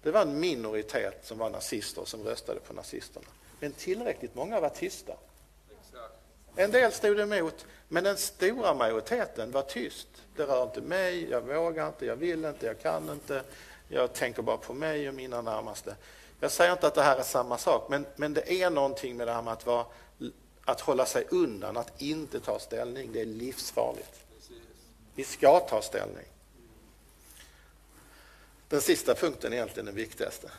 Det 0.02 0.10
var 0.10 0.22
en 0.22 0.40
minoritet 0.40 1.20
som 1.22 1.38
var 1.38 1.50
nazister 1.50 2.04
som 2.04 2.22
röstade 2.22 2.60
på 2.60 2.72
nazisterna. 2.72 3.26
Men 3.60 3.72
tillräckligt 3.72 4.34
många 4.34 4.60
var 4.60 4.68
tysta. 4.68 5.12
En 6.56 6.70
del 6.70 6.92
stod 6.92 7.20
emot, 7.20 7.66
men 7.88 8.04
den 8.04 8.16
stora 8.16 8.74
majoriteten 8.74 9.50
var 9.50 9.62
tyst. 9.62 10.08
Det 10.36 10.42
rör 10.42 10.62
inte 10.62 10.80
mig, 10.80 11.30
jag 11.30 11.40
vågar 11.40 11.88
inte, 11.88 12.06
jag 12.06 12.16
vill 12.16 12.44
inte, 12.44 12.66
jag 12.66 12.80
kan 12.80 13.10
inte. 13.10 13.42
Jag 13.88 14.12
tänker 14.12 14.42
bara 14.42 14.56
på 14.56 14.74
mig 14.74 15.08
och 15.08 15.14
mina 15.14 15.42
närmaste. 15.42 15.96
Jag 16.40 16.50
säger 16.50 16.72
inte 16.72 16.86
att 16.86 16.94
det 16.94 17.02
här 17.02 17.18
är 17.18 17.22
samma 17.22 17.58
sak, 17.58 17.86
men, 17.88 18.06
men 18.16 18.34
det 18.34 18.52
är 18.52 18.70
någonting 18.70 19.16
med 19.16 19.26
det 19.26 19.32
här 19.32 19.42
med 19.42 19.52
att, 19.52 19.66
vara, 19.66 19.86
att 20.64 20.80
hålla 20.80 21.06
sig 21.06 21.26
undan, 21.30 21.76
att 21.76 22.02
inte 22.02 22.40
ta 22.40 22.58
ställning. 22.58 23.12
Det 23.12 23.20
är 23.20 23.26
livsfarligt. 23.26 24.20
Vi 25.14 25.24
ska 25.24 25.60
ta 25.60 25.82
ställning. 25.82 26.26
Den 28.68 28.80
sista 28.80 29.14
punkten 29.14 29.52
är 29.52 29.56
egentligen 29.56 29.86
den 29.86 29.94
viktigaste. 29.94 30.50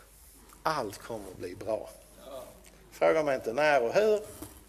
Allt 0.63 0.97
kommer 0.97 1.27
att 1.27 1.37
bli 1.37 1.55
bra. 1.55 1.89
Fråga 2.91 3.23
mig 3.23 3.35
inte 3.35 3.53
när 3.53 3.83
och 3.83 3.93
hur, 3.93 4.21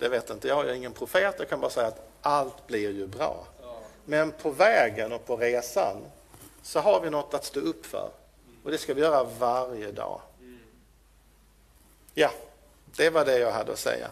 det 0.02 0.08
vet 0.08 0.30
inte 0.30 0.48
jag. 0.48 0.64
Jag 0.64 0.70
är 0.70 0.74
ingen 0.74 0.92
profet, 0.92 1.34
jag 1.38 1.48
kan 1.48 1.60
bara 1.60 1.70
säga 1.70 1.86
att 1.86 2.08
allt 2.22 2.66
blir 2.66 2.90
ju 2.90 3.06
bra. 3.06 3.46
Men 4.04 4.32
på 4.32 4.50
vägen 4.50 5.12
och 5.12 5.26
på 5.26 5.36
resan 5.36 5.96
så 6.62 6.80
har 6.80 7.00
vi 7.00 7.10
något 7.10 7.34
att 7.34 7.44
stå 7.44 7.60
upp 7.60 7.86
för. 7.86 8.10
Och 8.64 8.70
det 8.70 8.78
ska 8.78 8.94
vi 8.94 9.00
göra 9.00 9.24
varje 9.24 9.92
dag. 9.92 10.20
Ja, 12.14 12.30
det 12.96 13.10
var 13.10 13.24
det 13.24 13.38
jag 13.38 13.52
hade 13.52 13.72
att 13.72 13.78
säga. 13.78 14.10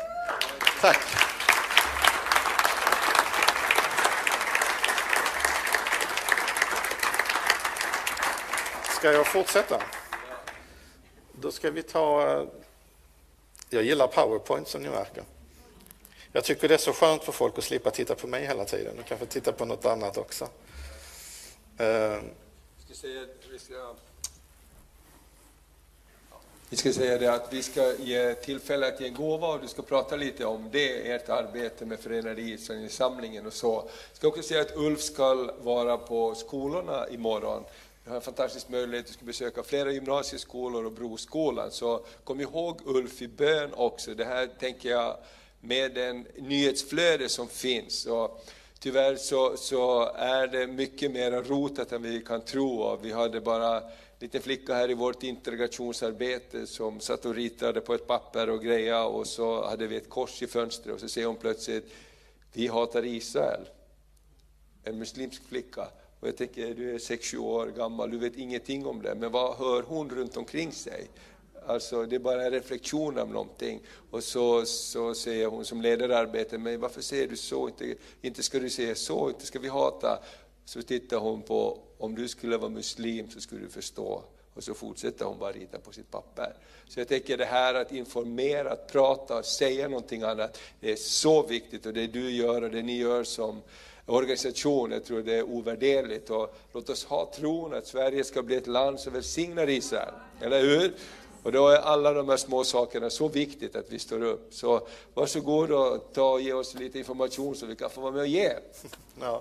Tack. 0.80 1.00
Ska 8.98 9.12
jag 9.12 9.26
fortsätta? 9.26 9.82
Då 11.32 11.50
ska 11.50 11.70
vi 11.70 11.82
ta... 11.82 12.46
Jag 13.70 13.82
gillar 13.82 14.06
Powerpoint 14.06 14.68
som 14.68 14.82
ni 14.82 14.88
märker. 14.88 15.24
Jag 16.32 16.44
tycker 16.44 16.68
det 16.68 16.74
är 16.74 16.78
så 16.78 16.92
skönt 16.92 17.24
för 17.24 17.32
folk 17.32 17.58
att 17.58 17.64
slippa 17.64 17.90
titta 17.90 18.14
på 18.14 18.26
mig 18.26 18.46
hela 18.46 18.64
tiden 18.64 18.98
och 18.98 19.06
kanske 19.06 19.26
titta 19.26 19.52
på 19.52 19.64
något 19.64 19.86
annat 19.86 20.18
också. 20.18 20.44
Uh, 21.80 22.20
vi 26.70 26.76
ska 26.76 26.92
säga 26.92 27.18
det 27.18 27.34
att 27.34 27.52
vi 27.52 27.62
ska 27.62 27.94
ge 27.96 28.34
tillfälle 28.34 28.88
att 28.88 29.00
ge 29.00 29.06
en 29.06 29.14
gåva 29.14 29.48
och 29.48 29.60
du 29.60 29.68
ska 29.68 29.82
prata 29.82 30.16
lite 30.16 30.44
om 30.44 30.68
det, 30.72 31.10
ert 31.10 31.28
arbete 31.28 31.86
med 31.86 32.00
Förenade 32.00 32.40
Israel-samlingen 32.42 33.46
och 33.46 33.52
så. 33.52 33.74
Jag 34.10 34.16
ska 34.16 34.28
också 34.28 34.42
säga 34.42 34.60
att 34.60 34.76
Ulf 34.76 35.00
ska 35.00 35.52
vara 35.58 35.96
på 35.96 36.34
skolorna 36.34 37.08
imorgon. 37.08 37.64
Jag 38.06 38.10
har 38.10 38.16
en 38.16 38.22
fantastisk 38.22 38.68
möjlighet, 38.68 39.10
att 39.10 39.20
besöka 39.20 39.62
flera 39.62 39.92
gymnasieskolor 39.92 40.84
och 40.84 40.92
Broskolan, 40.92 41.70
så 41.70 42.04
kom 42.24 42.40
ihåg 42.40 42.80
Ulf 42.84 43.22
i 43.22 43.28
bön 43.28 43.74
också. 43.74 44.14
Det 44.14 44.24
här 44.24 44.46
tänker 44.46 44.90
jag 44.90 45.16
med 45.60 45.94
den 45.94 46.26
nyhetsflöde 46.38 47.28
som 47.28 47.48
finns. 47.48 48.06
Och 48.06 48.44
tyvärr 48.78 49.16
så, 49.16 49.56
så 49.56 50.12
är 50.14 50.46
det 50.46 50.66
mycket 50.66 51.10
mer 51.10 51.30
rotat 51.30 51.92
än 51.92 52.02
vi 52.02 52.20
kan 52.20 52.40
tro. 52.40 52.78
Och 52.78 53.04
vi 53.04 53.12
hade 53.12 53.40
bara 53.40 53.82
liten 54.18 54.42
flicka 54.42 54.74
här 54.74 54.90
i 54.90 54.94
vårt 54.94 55.22
integrationsarbete 55.22 56.66
som 56.66 57.00
satt 57.00 57.24
och 57.24 57.34
ritade 57.34 57.80
på 57.80 57.94
ett 57.94 58.06
papper 58.06 58.50
och 58.50 58.62
greja 58.62 59.04
och 59.04 59.26
så 59.26 59.68
hade 59.68 59.86
vi 59.86 59.96
ett 59.96 60.10
kors 60.10 60.42
i 60.42 60.46
fönstret 60.46 60.94
och 60.94 61.00
så 61.00 61.08
ser 61.08 61.26
hon 61.26 61.36
plötsligt, 61.36 61.92
vi 62.52 62.66
hatar 62.66 63.04
Israel. 63.04 63.68
En 64.84 64.98
muslimsk 64.98 65.42
flicka. 65.48 65.88
Och 66.20 66.28
jag 66.28 66.36
tänker, 66.36 66.74
du 66.74 66.94
är 66.94 66.98
6-7 66.98 67.36
år 67.36 67.66
gammal, 67.66 68.10
du 68.10 68.18
vet 68.18 68.36
ingenting 68.36 68.86
om 68.86 69.02
det, 69.02 69.14
men 69.14 69.32
vad 69.32 69.56
hör 69.56 69.82
hon 69.82 70.10
runt 70.10 70.36
omkring 70.36 70.72
sig? 70.72 71.08
Alltså 71.66 72.06
det 72.06 72.16
är 72.16 72.20
bara 72.20 72.44
en 72.44 72.50
reflektion 72.50 73.18
av 73.18 73.30
någonting. 73.30 73.80
Och 74.10 74.24
så, 74.24 74.66
så 74.66 75.14
säger 75.14 75.46
hon 75.46 75.64
som 75.64 75.82
leder 75.82 76.08
arbetet, 76.08 76.60
men 76.60 76.80
varför 76.80 77.00
säger 77.00 77.28
du 77.28 77.36
så? 77.36 77.68
Inte, 77.68 77.94
inte 78.22 78.42
ska 78.42 78.58
du 78.58 78.70
säga 78.70 78.94
så, 78.94 79.28
inte 79.28 79.46
ska 79.46 79.58
vi 79.58 79.68
hata. 79.68 80.18
Så 80.64 80.82
tittar 80.82 81.16
hon 81.16 81.42
på, 81.42 81.78
om 81.98 82.14
du 82.14 82.28
skulle 82.28 82.56
vara 82.56 82.70
muslim 82.70 83.30
så 83.30 83.40
skulle 83.40 83.60
du 83.60 83.68
förstå. 83.68 84.24
Och 84.54 84.64
så 84.64 84.74
fortsätter 84.74 85.24
hon 85.24 85.38
bara 85.38 85.52
rita 85.52 85.78
på 85.78 85.92
sitt 85.92 86.10
papper. 86.10 86.54
Så 86.88 87.00
jag 87.00 87.08
tänker 87.08 87.36
det 87.36 87.44
här 87.44 87.74
att 87.74 87.92
informera, 87.92 88.70
att 88.70 88.92
prata, 88.92 89.42
säga 89.42 89.88
någonting 89.88 90.22
annat, 90.22 90.58
det 90.80 90.92
är 90.92 90.96
så 90.96 91.46
viktigt 91.46 91.86
och 91.86 91.92
det 91.92 92.06
du 92.06 92.30
gör 92.30 92.62
och 92.62 92.70
det 92.70 92.82
ni 92.82 92.98
gör 92.98 93.24
som 93.24 93.62
organisation, 94.06 94.92
jag 94.92 95.04
tror 95.04 95.22
det 95.22 95.34
är 95.34 95.42
ovärderligt. 95.42 96.30
Och 96.30 96.54
låt 96.72 96.88
oss 96.88 97.04
ha 97.04 97.32
tron 97.34 97.74
att 97.74 97.86
Sverige 97.86 98.24
ska 98.24 98.42
bli 98.42 98.56
ett 98.56 98.66
land 98.66 99.00
som 99.00 99.12
välsignar 99.12 99.68
Israel, 99.68 100.14
eller 100.40 100.60
hur? 100.60 100.94
Och 101.42 101.52
då 101.52 101.68
är 101.68 101.78
alla 101.78 102.12
de 102.12 102.28
här 102.28 102.36
små 102.36 102.64
sakerna 102.64 103.10
så 103.10 103.28
viktigt 103.28 103.76
att 103.76 103.86
vi 103.88 103.98
står 103.98 104.22
upp. 104.22 104.54
Så 104.54 104.86
varsågod 105.14 105.70
och 105.70 106.12
ta 106.12 106.30
och 106.30 106.40
ge 106.40 106.52
oss 106.52 106.74
lite 106.74 106.98
information 106.98 107.54
så 107.54 107.66
vi 107.66 107.76
kan 107.76 107.90
få 107.90 108.00
vara 108.00 108.12
med 108.12 108.20
och 108.20 108.26
ge. 108.26 108.52
Ja, 109.20 109.40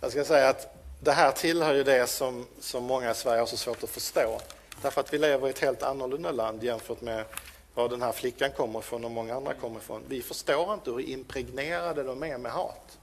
jag 0.00 0.10
ska 0.10 0.24
säga 0.24 0.48
att 0.48 0.74
det 1.02 1.12
här 1.12 1.32
tillhör 1.32 1.74
ju 1.74 1.84
det 1.84 2.06
som, 2.06 2.46
som 2.60 2.84
många 2.84 3.10
i 3.10 3.14
Sverige 3.14 3.40
har 3.40 3.46
så 3.46 3.56
svårt 3.56 3.84
att 3.84 3.90
förstå. 3.90 4.40
Därför 4.82 5.00
att 5.00 5.12
vi 5.12 5.18
lever 5.18 5.46
i 5.46 5.50
ett 5.50 5.58
helt 5.58 5.82
annorlunda 5.82 6.30
land 6.30 6.64
jämfört 6.64 7.00
med 7.00 7.24
var 7.74 7.88
den 7.88 8.02
här 8.02 8.12
flickan 8.12 8.50
kommer 8.56 8.78
ifrån 8.78 9.04
och 9.04 9.10
många 9.10 9.34
andra 9.34 9.54
kommer 9.54 9.76
ifrån. 9.76 10.02
Vi 10.08 10.22
förstår 10.22 10.74
inte 10.74 10.90
hur 10.90 11.00
impregnerade 11.00 12.02
de 12.02 12.22
är 12.22 12.38
med 12.38 12.52
hat. 12.52 12.97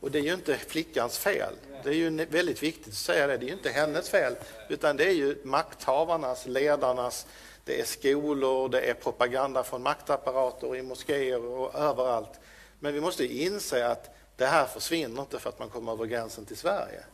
Och 0.00 0.10
det 0.10 0.18
är 0.18 0.22
ju 0.22 0.34
inte 0.34 0.56
flickans 0.56 1.18
fel. 1.18 1.54
Det 1.82 1.88
är 1.88 1.94
ju 1.94 2.24
väldigt 2.24 2.62
viktigt 2.62 2.88
att 2.88 2.94
säga 2.94 3.26
det. 3.26 3.36
Det 3.36 3.44
är 3.44 3.48
ju 3.48 3.52
inte 3.52 3.70
hennes 3.70 4.10
fel, 4.10 4.36
utan 4.68 4.96
det 4.96 5.04
är 5.04 5.12
ju 5.12 5.36
makthavarnas, 5.44 6.46
ledarnas, 6.46 7.26
det 7.64 7.80
är 7.80 7.84
skolor, 7.84 8.68
det 8.68 8.80
är 8.80 8.94
propaganda 8.94 9.64
från 9.64 9.82
maktapparater 9.82 10.76
i 10.76 10.82
moskéer 10.82 11.44
och 11.44 11.74
överallt. 11.74 12.40
Men 12.80 12.94
vi 12.94 13.00
måste 13.00 13.26
inse 13.26 13.86
att 13.86 14.10
det 14.36 14.46
här 14.46 14.66
försvinner 14.66 15.22
inte 15.22 15.38
för 15.38 15.48
att 15.48 15.58
man 15.58 15.68
kommer 15.68 15.92
över 15.92 16.06
gränsen 16.06 16.44
till 16.44 16.56
Sverige. 16.56 17.04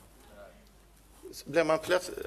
Blir 1.45 1.65
man 1.65 1.79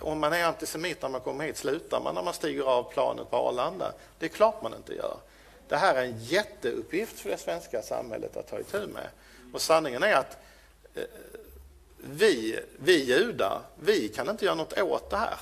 om 0.01 0.19
man 0.19 0.33
är 0.33 0.43
antisemit 0.43 1.01
när 1.01 1.09
man 1.09 1.21
kommer 1.21 1.45
hit, 1.45 1.57
slutar 1.57 2.01
man 2.01 2.15
när 2.15 2.23
man 2.23 2.33
stiger 2.33 2.63
av 2.63 2.83
planet 2.83 3.29
på 3.29 3.37
Arlanda? 3.37 3.93
Det 4.19 4.25
är 4.25 4.29
klart 4.29 4.61
man 4.61 4.73
inte 4.73 4.93
gör. 4.93 5.17
Det 5.67 5.75
här 5.75 5.95
är 5.95 6.05
en 6.05 6.19
jätteuppgift 6.19 7.19
för 7.19 7.29
det 7.29 7.37
svenska 7.37 7.81
samhället 7.81 8.37
att 8.37 8.47
ta 8.47 8.59
itu 8.59 8.87
med. 8.87 9.07
Och 9.55 9.61
sanningen 9.61 10.03
är 10.03 10.15
att 10.15 10.37
eh, 10.93 11.03
vi, 11.97 12.59
vi 12.77 13.03
judar, 13.03 13.61
vi 13.79 14.09
kan 14.09 14.29
inte 14.29 14.45
göra 14.45 14.55
något 14.55 14.79
åt 14.79 15.09
det 15.09 15.17
här. 15.17 15.37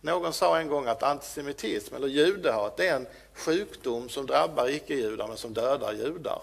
Någon 0.00 0.32
sa 0.32 0.58
en 0.58 0.68
gång 0.68 0.86
att 0.86 1.02
antisemitism 1.02 1.94
eller 1.94 2.08
judehat 2.08 2.80
är 2.80 2.94
en 2.94 3.06
sjukdom 3.34 4.08
som 4.08 4.26
drabbar 4.26 4.68
icke-judar 4.68 5.28
men 5.28 5.36
som 5.36 5.54
dödar 5.54 5.92
judar. 5.92 6.42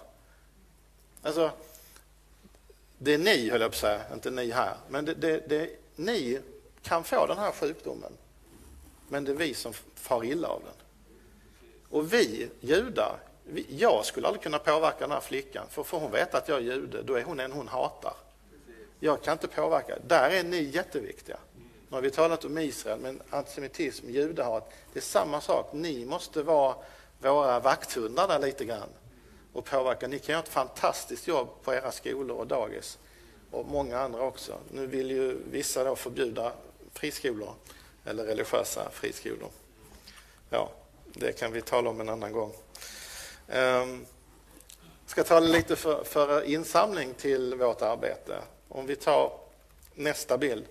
Alltså, 1.21 1.51
det 2.97 3.13
är 3.13 3.17
ni, 3.17 3.49
höll 3.49 3.61
jag 3.61 3.71
på 3.71 3.75
att 3.75 3.81
säga, 3.81 4.01
inte 4.13 4.31
ni 4.31 4.51
här, 4.51 4.75
men 4.89 5.05
det, 5.05 5.13
det, 5.13 5.49
det, 5.49 5.69
ni 5.95 6.39
kan 6.81 7.03
få 7.03 7.25
den 7.27 7.37
här 7.37 7.51
sjukdomen. 7.51 8.11
Men 9.07 9.23
det 9.23 9.31
är 9.31 9.35
vi 9.35 9.53
som 9.53 9.73
far 9.95 10.23
illa 10.23 10.47
av 10.47 10.61
den. 10.61 10.85
Och 11.89 12.13
vi 12.13 12.49
judar, 12.59 13.19
jag 13.67 14.05
skulle 14.05 14.27
aldrig 14.27 14.43
kunna 14.43 14.59
påverka 14.59 14.97
den 14.99 15.11
här 15.11 15.19
flickan, 15.19 15.65
för 15.69 15.83
får 15.83 15.99
hon 15.99 16.11
veta 16.11 16.37
att 16.37 16.47
jag 16.47 16.57
är 16.57 16.61
jude, 16.61 17.03
då 17.03 17.15
är 17.15 17.23
hon 17.23 17.39
en 17.39 17.51
hon 17.51 17.67
hatar. 17.67 18.13
Jag 18.99 19.23
kan 19.23 19.33
inte 19.33 19.47
påverka. 19.47 19.97
Där 20.07 20.29
är 20.29 20.43
ni 20.43 20.61
jätteviktiga. 20.61 21.37
Nu 21.89 21.95
har 21.95 22.01
vi 22.01 22.11
talat 22.11 22.45
om 22.45 22.57
Israel, 22.57 22.99
men 22.99 23.21
antisemitism, 23.29 24.09
judehat, 24.09 24.71
det 24.93 24.99
är 24.99 25.03
samma 25.03 25.41
sak. 25.41 25.69
Ni 25.73 26.05
måste 26.05 26.43
vara 26.43 26.75
våra 27.19 27.59
vakthundar 27.59 28.27
där 28.27 28.39
lite 28.39 28.65
grann 28.65 28.89
och 29.53 29.65
påverka. 29.65 30.07
Ni 30.07 30.19
kan 30.19 30.33
göra 30.33 30.43
ett 30.43 30.49
fantastiskt 30.49 31.27
jobb 31.27 31.47
på 31.63 31.73
era 31.73 31.91
skolor 31.91 32.37
och 32.37 32.47
dagis 32.47 32.97
och 33.51 33.65
många 33.65 33.99
andra 33.99 34.21
också. 34.21 34.57
Nu 34.71 34.87
vill 34.87 35.11
ju 35.11 35.37
vissa 35.51 35.83
då 35.83 35.95
förbjuda 35.95 36.51
friskolor 36.93 37.53
eller 38.05 38.23
religiösa 38.23 38.89
friskolor. 38.91 39.49
Ja, 40.49 40.69
det 41.13 41.31
kan 41.31 41.51
vi 41.51 41.61
tala 41.61 41.89
om 41.89 42.01
en 42.01 42.09
annan 42.09 42.31
gång. 42.31 42.53
Jag 43.51 44.05
ska 45.05 45.23
tala 45.23 45.47
lite 45.47 45.75
för, 45.75 46.03
för 46.03 46.43
insamling 46.43 47.13
till 47.13 47.55
vårt 47.55 47.81
arbete. 47.81 48.37
Om 48.67 48.85
vi 48.85 48.95
tar 48.95 49.31
nästa 49.95 50.37
bild. 50.37 50.65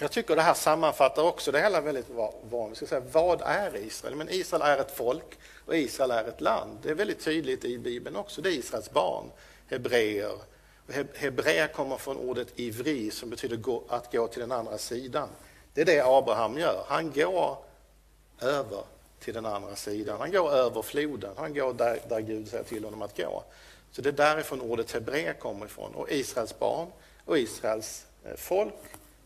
Jag 0.00 0.10
tycker 0.10 0.36
det 0.36 0.42
här 0.42 0.54
sammanfattar 0.54 1.22
också 1.22 1.52
det 1.52 1.60
hela 1.60 1.80
väldigt 1.80 2.08
bra. 2.50 2.70
Ska 2.74 2.86
säga, 2.86 3.02
vad 3.12 3.42
är 3.42 3.76
Israel? 3.76 4.16
Men 4.16 4.28
Israel 4.28 4.62
är 4.62 4.78
ett 4.78 4.96
folk 4.96 5.38
och 5.66 5.76
Israel 5.76 6.10
är 6.10 6.24
ett 6.24 6.40
land. 6.40 6.78
Det 6.82 6.90
är 6.90 6.94
väldigt 6.94 7.24
tydligt 7.24 7.64
i 7.64 7.78
Bibeln 7.78 8.16
också. 8.16 8.42
Det 8.42 8.48
är 8.48 8.52
Israels 8.52 8.90
barn, 8.90 9.30
hebreer. 9.68 10.32
Hebreer 11.14 11.68
kommer 11.68 11.96
från 11.96 12.16
ordet 12.16 12.48
ivri 12.56 13.10
som 13.10 13.30
betyder 13.30 13.80
att 13.88 14.12
gå 14.12 14.26
till 14.28 14.40
den 14.40 14.52
andra 14.52 14.78
sidan. 14.78 15.28
Det 15.74 15.80
är 15.80 15.84
det 15.84 16.02
Abraham 16.04 16.58
gör. 16.58 16.84
Han 16.88 17.12
går 17.12 17.58
över 18.40 18.84
till 19.20 19.34
den 19.34 19.46
andra 19.46 19.76
sidan. 19.76 20.20
Han 20.20 20.32
går 20.32 20.52
över 20.52 20.82
floden. 20.82 21.30
Han 21.36 21.54
går 21.54 21.72
där, 21.72 22.00
där 22.08 22.20
Gud 22.20 22.48
säger 22.48 22.64
till 22.64 22.84
honom 22.84 23.02
att 23.02 23.16
gå. 23.16 23.44
Så 23.92 24.02
det 24.02 24.08
är 24.08 24.12
därifrån 24.12 24.60
ordet 24.60 24.92
hebré 24.92 25.32
kommer 25.32 25.66
ifrån. 25.66 25.94
Och 25.94 26.12
Israels 26.12 26.58
barn 26.58 26.88
och 27.24 27.38
Israels 27.38 28.06
eh, 28.24 28.36
folk 28.36 28.74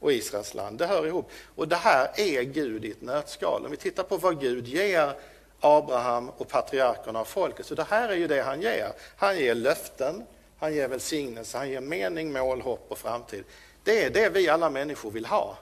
och 0.01 0.13
Israels 0.13 0.55
land. 0.55 0.79
Det 0.79 0.87
hör 0.87 1.07
ihop. 1.07 1.31
Och 1.55 1.69
det 1.69 1.77
här 1.77 2.11
är 2.17 2.43
Gud 2.43 2.85
i 2.85 2.91
ett 2.91 3.03
nötskal. 3.03 3.65
Om 3.65 3.71
vi 3.71 3.77
tittar 3.77 4.03
på 4.03 4.17
vad 4.17 4.41
Gud 4.41 4.69
ger 4.69 5.15
Abraham 5.61 6.31
och 6.31 6.49
patriarkerna 6.49 7.21
och 7.21 7.29
folket, 7.29 7.67
så 7.67 7.75
det 7.75 7.87
här 7.91 8.09
är 8.09 8.17
ju 8.17 8.27
det 8.27 8.43
han 8.43 8.61
ger. 8.61 8.93
Han 9.17 9.39
ger 9.39 9.55
löften, 9.55 10.23
han 10.59 10.75
ger 10.75 10.89
välsignelse, 10.89 11.59
han 11.59 11.71
ger 11.71 11.81
mening, 11.81 12.33
mål, 12.33 12.61
hopp 12.61 12.87
och 12.89 12.99
framtid. 12.99 13.45
Det 13.85 14.05
är 14.05 14.11
det 14.11 14.29
vi 14.29 14.49
alla 14.49 14.71
människor 14.71 15.11
vill 15.11 15.27
ha. 15.27 15.59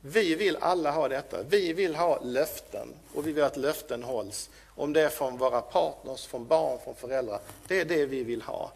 Vi 0.00 0.34
vill 0.34 0.56
alla 0.60 0.90
ha 0.90 1.08
detta. 1.08 1.42
Vi 1.42 1.72
vill 1.72 1.94
ha 1.94 2.20
löften 2.22 2.88
och 3.14 3.26
vi 3.26 3.32
vill 3.32 3.44
att 3.44 3.56
löften 3.56 4.02
hålls. 4.02 4.50
Om 4.66 4.92
det 4.92 5.02
är 5.02 5.08
från 5.08 5.38
våra 5.38 5.60
partners, 5.60 6.26
från 6.26 6.46
barn, 6.46 6.78
från 6.84 6.94
föräldrar. 6.94 7.40
Det 7.66 7.80
är 7.80 7.84
det 7.84 8.06
vi 8.06 8.24
vill 8.24 8.42
ha. 8.42 8.72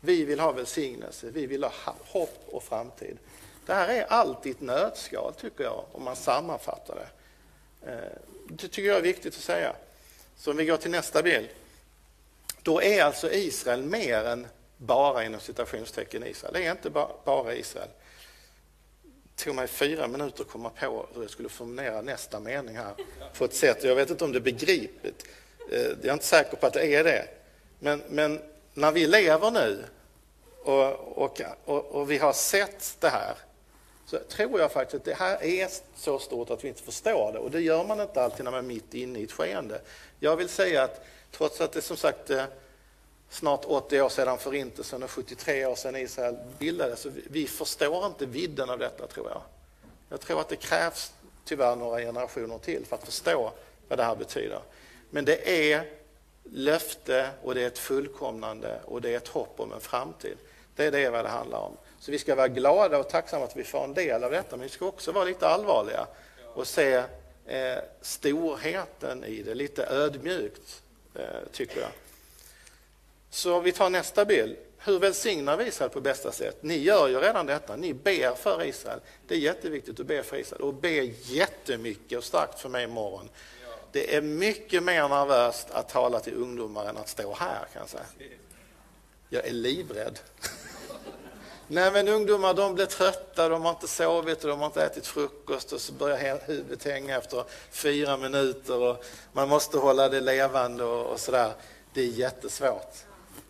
Vi 0.00 0.24
vill 0.24 0.40
ha 0.40 0.52
välsignelse, 0.52 1.30
vi 1.30 1.46
vill 1.46 1.64
ha 1.64 1.94
hopp 2.04 2.44
och 2.46 2.62
framtid. 2.62 3.18
Det 3.66 3.74
här 3.74 3.88
är 3.88 4.04
allt 4.04 4.46
i 4.46 4.50
ett 4.50 4.60
nötskal 4.60 5.32
tycker 5.40 5.64
jag, 5.64 5.84
om 5.92 6.04
man 6.04 6.16
sammanfattar 6.16 6.94
det. 6.94 7.08
Eh, 7.92 8.18
det 8.48 8.68
tycker 8.68 8.88
jag 8.88 8.96
är 8.96 9.02
viktigt 9.02 9.34
att 9.34 9.40
säga. 9.40 9.76
Så 10.36 10.50
om 10.50 10.56
vi 10.56 10.64
går 10.64 10.76
till 10.76 10.90
nästa 10.90 11.22
bild. 11.22 11.48
Då 12.62 12.82
är 12.82 13.04
alltså 13.04 13.32
Israel 13.32 13.82
mer 13.82 14.24
än 14.24 14.46
bara 14.76 15.24
inom 15.24 15.40
citationstecken 15.40 16.26
Israel. 16.26 16.54
Det 16.54 16.66
är 16.66 16.70
inte 16.70 16.90
bara 17.24 17.54
Israel. 17.54 17.88
Det 19.36 19.44
tog 19.44 19.54
mig 19.54 19.66
fyra 19.66 20.06
minuter 20.06 20.42
att 20.42 20.50
komma 20.50 20.70
på 20.70 21.06
hur 21.14 21.22
jag 21.22 21.30
skulle 21.30 21.48
formulera 21.48 22.02
nästa 22.02 22.40
mening 22.40 22.76
här 22.76 22.94
på 23.38 23.44
ett 23.44 23.54
sätt. 23.54 23.84
Jag 23.84 23.94
vet 23.94 24.10
inte 24.10 24.24
om 24.24 24.32
det 24.32 24.38
är 24.38 24.40
begripligt. 24.40 25.26
Eh, 25.72 25.80
jag 25.80 26.04
är 26.04 26.12
inte 26.12 26.24
säker 26.24 26.56
på 26.56 26.66
att 26.66 26.72
det 26.72 26.94
är 26.94 27.04
det. 27.04 27.28
Men, 27.78 28.02
men 28.08 28.40
när 28.74 28.92
vi 28.92 29.06
lever 29.06 29.50
nu 29.50 29.84
och, 30.64 31.22
och, 31.22 31.40
och, 31.64 31.84
och, 31.86 32.10
vi 32.10 32.18
har 32.18 32.32
sett 32.32 32.96
det 33.00 33.08
här 33.08 33.34
så 34.06 34.18
tror 34.18 34.60
jag 34.60 34.72
faktiskt 34.72 34.94
att 34.94 35.04
det 35.04 35.14
här 35.14 35.44
är 35.44 35.68
så 35.96 36.18
stort 36.18 36.50
att 36.50 36.64
vi 36.64 36.68
inte 36.68 36.82
förstår 36.82 37.32
det. 37.32 37.38
Och 37.38 37.50
det 37.50 37.60
gör 37.60 37.84
man 37.84 38.00
inte 38.00 38.22
alltid 38.22 38.44
när 38.44 38.50
man 38.50 38.64
är 38.64 38.68
mitt 38.68 38.94
inne 38.94 39.18
i 39.18 39.24
ett 39.24 39.32
skeende. 39.32 39.80
Jag 40.20 40.36
vill 40.36 40.48
säga 40.48 40.82
att 40.82 41.06
trots 41.30 41.60
att 41.60 41.72
det 41.72 41.82
som 41.82 41.96
sagt 41.96 42.30
eh, 42.30 42.44
snart 43.30 43.64
80 43.64 44.00
år 44.00 44.08
sedan 44.08 44.38
Förintelsen 44.38 45.02
och 45.02 45.10
73 45.10 45.66
år 45.66 45.74
sedan 45.74 45.96
Israel 45.96 46.36
bildades. 46.58 47.00
Så 47.00 47.10
vi 47.30 47.46
förstår 47.46 48.06
inte 48.06 48.26
vidden 48.26 48.70
av 48.70 48.78
detta, 48.78 49.06
tror 49.06 49.28
jag. 49.28 49.42
Jag 50.08 50.20
tror 50.20 50.40
att 50.40 50.48
det 50.48 50.56
krävs 50.56 51.12
tyvärr 51.44 51.76
några 51.76 52.00
generationer 52.00 52.58
till 52.58 52.86
för 52.86 52.96
att 52.96 53.04
förstå 53.04 53.52
vad 53.88 53.98
det 53.98 54.04
här 54.04 54.16
betyder. 54.16 54.60
Men 55.10 55.24
det 55.24 55.70
är 55.70 55.84
löfte 56.44 57.30
och 57.42 57.54
det 57.54 57.62
är 57.62 57.66
ett 57.66 57.78
fullkomnande 57.78 58.80
och 58.84 59.00
det 59.00 59.12
är 59.12 59.16
ett 59.16 59.28
hopp 59.28 59.60
om 59.60 59.72
en 59.72 59.80
framtid. 59.80 60.36
Det 60.76 60.84
är 60.84 60.90
det 60.90 61.10
vad 61.10 61.24
det 61.24 61.28
handlar 61.28 61.58
om. 61.58 61.76
Så 62.00 62.10
vi 62.10 62.18
ska 62.18 62.34
vara 62.34 62.48
glada 62.48 62.98
och 62.98 63.08
tacksamma 63.08 63.44
att 63.44 63.56
vi 63.56 63.64
får 63.64 63.84
en 63.84 63.94
del 63.94 64.24
av 64.24 64.30
detta, 64.30 64.56
men 64.56 64.60
vi 64.60 64.68
ska 64.68 64.86
också 64.86 65.12
vara 65.12 65.24
lite 65.24 65.48
allvarliga 65.48 66.06
och 66.54 66.66
se 66.66 67.02
eh, 67.46 67.78
storheten 68.00 69.24
i 69.24 69.42
det, 69.42 69.54
lite 69.54 69.86
ödmjukt, 69.86 70.82
eh, 71.14 71.22
tycker 71.52 71.80
jag. 71.80 71.90
Så 73.36 73.60
vi 73.60 73.72
tar 73.72 73.90
nästa 73.90 74.24
bild. 74.24 74.56
Hur 74.78 74.98
välsignar 74.98 75.56
vi 75.56 75.64
Israel 75.64 75.90
på 75.90 76.00
bästa 76.00 76.32
sätt? 76.32 76.56
Ni 76.60 76.76
gör 76.78 77.08
ju 77.08 77.20
redan 77.20 77.46
detta. 77.46 77.76
Ni 77.76 77.94
ber 77.94 78.34
för 78.34 78.64
Israel. 78.64 79.00
Det 79.28 79.34
är 79.34 79.38
jätteviktigt 79.38 80.00
att 80.00 80.06
be 80.06 80.22
för 80.22 80.36
Israel 80.36 80.62
och 80.62 80.74
be 80.74 81.04
jättemycket 81.22 82.18
och 82.18 82.24
starkt 82.24 82.60
för 82.60 82.68
mig 82.68 82.84
imorgon. 82.84 83.28
Det 83.92 84.14
är 84.14 84.22
mycket 84.22 84.82
mer 84.82 85.08
nervöst 85.08 85.70
att 85.70 85.88
tala 85.88 86.20
till 86.20 86.34
ungdomar 86.34 86.88
än 86.88 86.96
att 86.96 87.08
stå 87.08 87.34
här 87.34 87.66
kan 87.72 87.80
jag 87.82 87.88
säga. 87.88 88.04
Jag 89.28 89.46
är 89.46 89.52
livrädd. 89.52 90.18
Nej 91.66 91.92
men 91.92 92.08
ungdomar 92.08 92.54
de 92.54 92.74
blir 92.74 92.86
trötta, 92.86 93.48
de 93.48 93.62
har 93.62 93.70
inte 93.70 93.88
sovit 93.88 94.44
och 94.44 94.50
de 94.50 94.58
har 94.58 94.66
inte 94.66 94.84
ätit 94.84 95.06
frukost 95.06 95.72
och 95.72 95.80
så 95.80 95.92
börjar 95.92 96.40
huvudet 96.46 96.84
hänga 96.84 97.16
efter 97.16 97.44
fyra 97.70 98.16
minuter 98.16 98.82
och 98.82 99.04
man 99.32 99.48
måste 99.48 99.78
hålla 99.78 100.08
det 100.08 100.20
levande 100.20 100.84
och, 100.84 101.06
och 101.06 101.20
sådär. 101.20 101.52
Det 101.94 102.00
är 102.00 102.06
jättesvårt. 102.06 103.06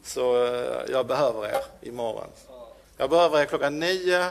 Så 0.07 0.47
eh, 0.47 0.83
jag 0.89 1.07
behöver 1.07 1.47
er 1.47 1.63
imorgon. 1.81 2.29
Jag 2.97 3.11
behöver 3.11 3.41
er 3.41 3.45
klockan 3.45 3.81
nio. 3.81 4.31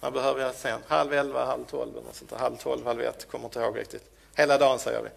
Jag 0.00 0.12
behöver 0.12 0.48
er 0.48 0.52
sen. 0.56 0.80
Halv 0.86 1.12
elva, 1.12 1.44
halv 1.44 1.64
tolv 1.64 1.90
eller 1.90 2.12
sånt 2.12 2.30
där. 2.30 2.36
Halv 2.36 2.56
tolv, 2.56 2.86
halv 2.86 3.00
ett, 3.00 3.28
kommer 3.30 3.44
inte 3.44 3.60
ihåg 3.60 3.78
riktigt. 3.78 4.04
Hela 4.34 4.58
dagen 4.58 4.78
säger 4.78 5.02
vi. 5.02 5.08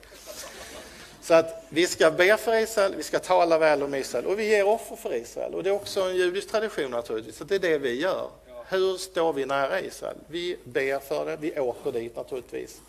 Så 1.21 1.33
att 1.33 1.65
vi 1.69 1.87
ska 1.87 2.11
be 2.11 2.37
för 2.37 2.55
Israel, 2.55 2.95
vi 2.95 3.03
ska 3.03 3.19
tala 3.19 3.57
väl 3.57 3.83
om 3.83 3.95
Israel 3.95 4.25
och 4.25 4.39
vi 4.39 4.45
ger 4.45 4.67
offer 4.67 4.95
för 4.95 5.15
Israel. 5.15 5.55
Och 5.55 5.63
det 5.63 5.69
är 5.69 5.73
också 5.73 6.01
en 6.01 6.15
judisk 6.15 6.49
tradition 6.49 6.91
naturligtvis, 6.91 7.37
så 7.37 7.43
det 7.43 7.55
är 7.55 7.59
det 7.59 7.77
vi 7.77 8.01
gör. 8.01 8.29
Hur 8.67 8.97
står 8.97 9.33
vi 9.33 9.45
nära 9.45 9.81
Israel? 9.81 10.17
Vi 10.27 10.57
ber 10.63 10.99
för 10.99 11.25
det, 11.25 11.37
vi 11.37 11.59
åker 11.59 11.91
dit 11.91 12.15
naturligtvis 12.15 12.81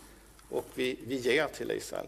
och 0.49 0.65
vi, 0.73 0.99
vi 1.07 1.15
ger 1.15 1.47
till 1.47 1.71
Israel. 1.71 2.07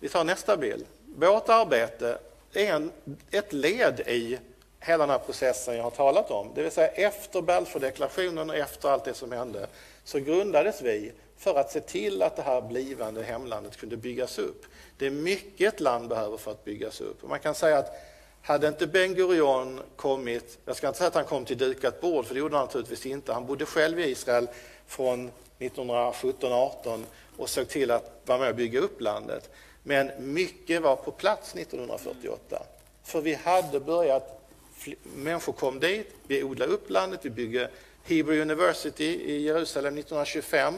Vi 0.00 0.08
tar 0.08 0.24
nästa 0.24 0.56
bild. 0.56 0.86
Vårt 1.16 1.48
arbete 1.48 2.18
är 2.52 2.72
en, 2.72 2.92
ett 3.30 3.52
led 3.52 4.00
i 4.00 4.38
hela 4.80 5.06
den 5.06 5.10
här 5.10 5.18
processen 5.18 5.76
jag 5.76 5.82
har 5.82 5.90
talat 5.90 6.30
om. 6.30 6.52
Det 6.54 6.62
vill 6.62 6.72
säga 6.72 6.88
efter 6.88 7.42
Balfourdeklarationen 7.42 8.50
och 8.50 8.56
efter 8.56 8.88
allt 8.88 9.04
det 9.04 9.14
som 9.14 9.32
hände 9.32 9.66
så 10.04 10.18
grundades 10.18 10.82
vi 10.82 11.12
för 11.36 11.54
att 11.54 11.72
se 11.72 11.80
till 11.80 12.22
att 12.22 12.36
det 12.36 12.42
här 12.42 12.60
blivande 12.60 13.22
hemlandet 13.22 13.76
kunde 13.76 13.96
byggas 13.96 14.38
upp. 14.38 14.64
Det 14.98 15.06
är 15.06 15.10
mycket 15.10 15.74
ett 15.74 15.80
land 15.80 16.08
behöver 16.08 16.36
för 16.36 16.50
att 16.50 16.64
byggas 16.64 17.00
upp. 17.00 17.22
Man 17.28 17.40
kan 17.40 17.54
säga 17.54 17.78
att 17.78 17.92
hade 18.42 18.68
inte 18.68 18.86
Ben 18.86 19.14
Gurion 19.14 19.80
kommit, 19.96 20.58
jag 20.64 20.76
ska 20.76 20.86
inte 20.86 20.98
säga 20.98 21.08
att 21.08 21.14
han 21.14 21.24
kom 21.24 21.44
till 21.44 21.58
dukat 21.58 22.00
bord, 22.00 22.26
för 22.26 22.34
det 22.34 22.40
gjorde 22.40 22.56
han 22.56 22.66
naturligtvis 22.66 23.06
inte. 23.06 23.32
Han 23.32 23.46
bodde 23.46 23.66
själv 23.66 24.00
i 24.00 24.04
Israel 24.04 24.48
från 24.86 25.30
1917-18 25.58 27.04
och 27.36 27.48
såg 27.48 27.68
till 27.68 27.90
att 27.90 28.22
vara 28.24 28.38
med 28.38 28.48
och 28.48 28.56
bygga 28.56 28.80
upp 28.80 29.00
landet. 29.00 29.50
Men 29.88 30.10
mycket 30.18 30.82
var 30.82 30.96
på 30.96 31.10
plats 31.10 31.54
1948. 31.54 32.62
För 33.02 33.20
vi 33.20 33.34
hade 33.34 33.80
börjat, 33.80 34.40
människor 35.02 35.52
kom 35.52 35.80
dit, 35.80 36.14
vi 36.26 36.42
odlade 36.42 36.72
upp 36.72 36.90
landet, 36.90 37.20
vi 37.22 37.30
byggde 37.30 37.70
Hebrew 38.04 38.42
University 38.42 39.04
i 39.04 39.42
Jerusalem 39.42 39.98
1925 39.98 40.74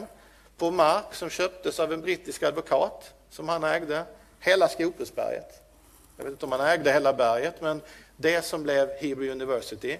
på 0.57 0.71
mark 0.71 1.13
som 1.13 1.29
köptes 1.29 1.79
av 1.79 1.93
en 1.93 2.01
brittisk 2.01 2.43
advokat 2.43 3.13
som 3.29 3.49
han 3.49 3.63
ägde, 3.63 4.03
hela 4.39 4.67
Skopusberget. 4.67 5.61
Jag 6.17 6.23
vet 6.23 6.31
inte 6.31 6.45
om 6.45 6.51
han 6.51 6.61
ägde 6.61 6.91
hela 6.91 7.13
berget, 7.13 7.61
men 7.61 7.81
det 8.17 8.45
som 8.45 8.63
blev 8.63 8.89
Hebrew 8.89 9.31
University 9.31 9.97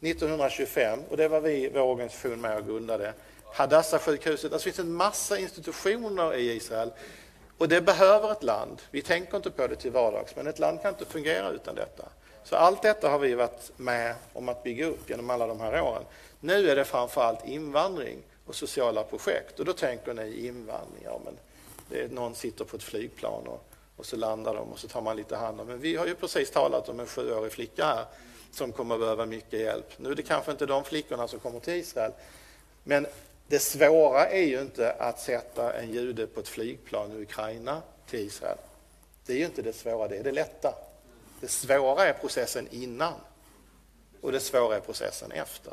1925, 0.00 0.98
och 1.10 1.16
det 1.16 1.28
var 1.28 1.40
vi, 1.40 1.70
vår 1.74 1.80
organisation 1.80 2.40
med 2.40 2.58
och 2.58 2.66
grundade. 2.66 3.12
Hadassah-sjukhuset, 3.54 4.52
alltså 4.52 4.68
det 4.68 4.74
finns 4.74 4.78
en 4.78 4.92
massa 4.92 5.38
institutioner 5.38 6.34
i 6.34 6.52
Israel 6.52 6.90
och 7.58 7.68
det 7.68 7.80
behöver 7.80 8.32
ett 8.32 8.42
land. 8.42 8.82
Vi 8.90 9.02
tänker 9.02 9.36
inte 9.36 9.50
på 9.50 9.66
det 9.66 9.76
till 9.76 9.90
vardags, 9.90 10.36
men 10.36 10.46
ett 10.46 10.58
land 10.58 10.82
kan 10.82 10.90
inte 10.90 11.04
fungera 11.04 11.50
utan 11.50 11.74
detta. 11.74 12.04
Så 12.44 12.56
allt 12.56 12.82
detta 12.82 13.08
har 13.08 13.18
vi 13.18 13.34
varit 13.34 13.72
med 13.76 14.14
om 14.32 14.48
att 14.48 14.62
bygga 14.62 14.86
upp 14.86 15.10
genom 15.10 15.30
alla 15.30 15.46
de 15.46 15.60
här 15.60 15.80
åren. 15.80 16.02
Nu 16.40 16.70
är 16.70 16.76
det 16.76 16.84
framförallt 16.84 17.46
invandring 17.46 18.18
och 18.46 18.54
sociala 18.54 19.02
projekt. 19.02 19.58
Och 19.58 19.64
då 19.64 19.72
tänker 19.72 20.14
ni 20.14 20.46
invandring, 20.46 21.02
ja 21.04 21.20
men 21.24 21.38
det 21.88 22.02
är, 22.02 22.08
någon 22.08 22.34
sitter 22.34 22.64
på 22.64 22.76
ett 22.76 22.82
flygplan 22.82 23.46
och, 23.46 23.64
och 23.96 24.06
så 24.06 24.16
landar 24.16 24.54
de 24.54 24.72
och 24.72 24.78
så 24.78 24.88
tar 24.88 25.00
man 25.00 25.16
lite 25.16 25.36
hand 25.36 25.60
om. 25.60 25.66
Men 25.66 25.80
vi 25.80 25.96
har 25.96 26.06
ju 26.06 26.14
precis 26.14 26.50
talat 26.50 26.88
om 26.88 27.00
en 27.00 27.06
sjuårig 27.06 27.52
flicka 27.52 27.84
här 27.84 28.04
som 28.52 28.72
kommer 28.72 28.94
att 28.94 29.00
behöva 29.00 29.26
mycket 29.26 29.60
hjälp. 29.60 29.92
Nu 29.96 30.10
är 30.10 30.14
det 30.14 30.22
kanske 30.22 30.50
inte 30.50 30.66
de 30.66 30.84
flickorna 30.84 31.28
som 31.28 31.40
kommer 31.40 31.60
till 31.60 31.74
Israel, 31.74 32.12
men 32.84 33.06
det 33.48 33.58
svåra 33.58 34.28
är 34.28 34.42
ju 34.42 34.60
inte 34.60 34.92
att 34.92 35.20
sätta 35.20 35.72
en 35.72 35.92
jude 35.92 36.26
på 36.26 36.40
ett 36.40 36.48
flygplan 36.48 37.12
i 37.12 37.22
Ukraina 37.22 37.82
till 38.06 38.20
Israel. 38.20 38.58
Det 39.26 39.32
är 39.32 39.36
ju 39.36 39.44
inte 39.44 39.62
det 39.62 39.72
svåra, 39.72 40.08
det 40.08 40.16
är 40.16 40.24
det 40.24 40.32
lätta. 40.32 40.74
Det 41.40 41.48
svåra 41.48 42.06
är 42.06 42.12
processen 42.12 42.68
innan 42.70 43.12
och 44.20 44.32
det 44.32 44.40
svåra 44.40 44.76
är 44.76 44.80
processen 44.80 45.32
efter. 45.32 45.72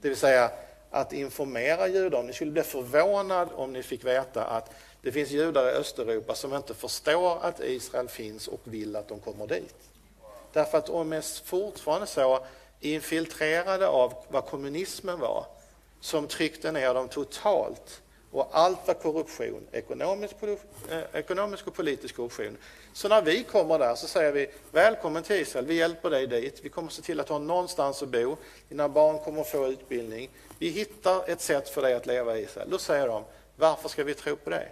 Det 0.00 0.08
vill 0.08 0.18
säga 0.18 0.50
att 0.90 1.12
informera 1.12 1.88
judar. 1.88 2.22
Ni 2.22 2.32
skulle 2.32 2.50
bli 2.50 2.62
förvånad 2.62 3.48
om 3.54 3.72
ni 3.72 3.82
fick 3.82 4.04
veta 4.04 4.44
att 4.44 4.70
det 5.02 5.12
finns 5.12 5.30
judar 5.30 5.68
i 5.68 5.72
Östeuropa 5.72 6.34
som 6.34 6.54
inte 6.54 6.74
förstår 6.74 7.38
att 7.42 7.60
Israel 7.60 8.08
finns 8.08 8.48
och 8.48 8.60
vill 8.64 8.96
att 8.96 9.08
de 9.08 9.20
kommer 9.20 9.46
dit. 9.46 9.74
Därför 10.52 10.78
att 10.78 10.86
de 10.86 11.12
är 11.12 11.44
fortfarande 11.44 12.06
så 12.06 12.46
infiltrerade 12.80 13.88
av 13.88 14.14
vad 14.28 14.46
kommunismen 14.46 15.18
var 15.18 15.46
som 16.00 16.26
tryckte 16.26 16.72
ner 16.72 16.94
dem 16.94 17.08
totalt. 17.08 18.02
Och 18.30 18.48
allt 18.52 18.86
var 18.86 18.94
korruption, 18.94 19.66
ekonomisk, 19.72 20.34
eh, 20.90 21.00
ekonomisk 21.12 21.66
och 21.66 21.74
politisk 21.74 22.16
korruption. 22.16 22.56
Så 22.92 23.08
när 23.08 23.22
vi 23.22 23.42
kommer 23.42 23.78
där 23.78 23.94
så 23.94 24.06
säger 24.06 24.32
vi 24.32 24.50
välkommen 24.70 25.22
till 25.22 25.36
Israel, 25.36 25.66
vi 25.66 25.74
hjälper 25.74 26.10
dig 26.10 26.26
dit, 26.26 26.60
vi 26.62 26.68
kommer 26.68 26.90
se 26.90 27.02
till 27.02 27.20
att 27.20 27.28
ha 27.28 27.38
någonstans 27.38 28.02
att 28.02 28.08
bo, 28.08 28.36
dina 28.68 28.88
barn 28.88 29.18
kommer 29.18 29.40
att 29.40 29.48
få 29.48 29.66
utbildning. 29.66 30.30
Vi 30.58 30.68
hittar 30.68 31.30
ett 31.30 31.40
sätt 31.40 31.68
för 31.68 31.82
dig 31.82 31.94
att 31.94 32.06
leva 32.06 32.38
i 32.38 32.42
Israel. 32.42 32.70
Då 32.70 32.78
säger 32.78 33.08
de, 33.08 33.24
varför 33.56 33.88
ska 33.88 34.04
vi 34.04 34.14
tro 34.14 34.36
på 34.36 34.50
det?” 34.50 34.68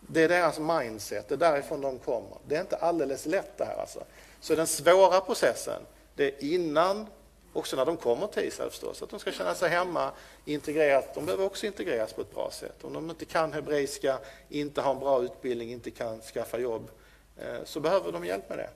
Det 0.00 0.22
är 0.22 0.28
deras 0.28 0.58
mindset, 0.58 1.28
det 1.28 1.34
är 1.34 1.38
därifrån 1.38 1.80
de 1.80 1.98
kommer. 1.98 2.38
Det 2.46 2.56
är 2.56 2.60
inte 2.60 2.76
alldeles 2.76 3.26
lätt 3.26 3.58
det 3.58 3.64
här 3.64 3.80
alltså. 3.80 4.04
Så 4.40 4.54
den 4.54 4.66
svåra 4.66 5.20
processen, 5.20 5.82
det 6.14 6.24
är 6.24 6.44
innan 6.44 7.06
Också 7.52 7.76
när 7.76 7.86
de 7.86 7.96
kommer 7.96 8.26
till 8.26 8.44
Israel 8.44 8.70
förstås, 8.70 9.02
att 9.02 9.10
de 9.10 9.20
ska 9.20 9.32
känna 9.32 9.54
sig 9.54 9.68
hemma, 9.68 10.10
integreras. 10.44 11.04
De 11.14 11.26
behöver 11.26 11.44
också 11.44 11.66
integreras 11.66 12.12
på 12.12 12.20
ett 12.20 12.34
bra 12.34 12.50
sätt. 12.50 12.84
Om 12.84 12.92
de 12.92 13.10
inte 13.10 13.24
kan 13.24 13.52
hebreiska, 13.52 14.18
inte 14.48 14.80
har 14.80 14.94
en 14.94 15.00
bra 15.00 15.22
utbildning, 15.22 15.72
inte 15.72 15.90
kan 15.90 16.20
skaffa 16.20 16.58
jobb, 16.58 16.90
eh, 17.36 17.64
så 17.64 17.80
behöver 17.80 18.12
de 18.12 18.24
hjälp 18.24 18.48
med 18.48 18.58
det. 18.58 18.70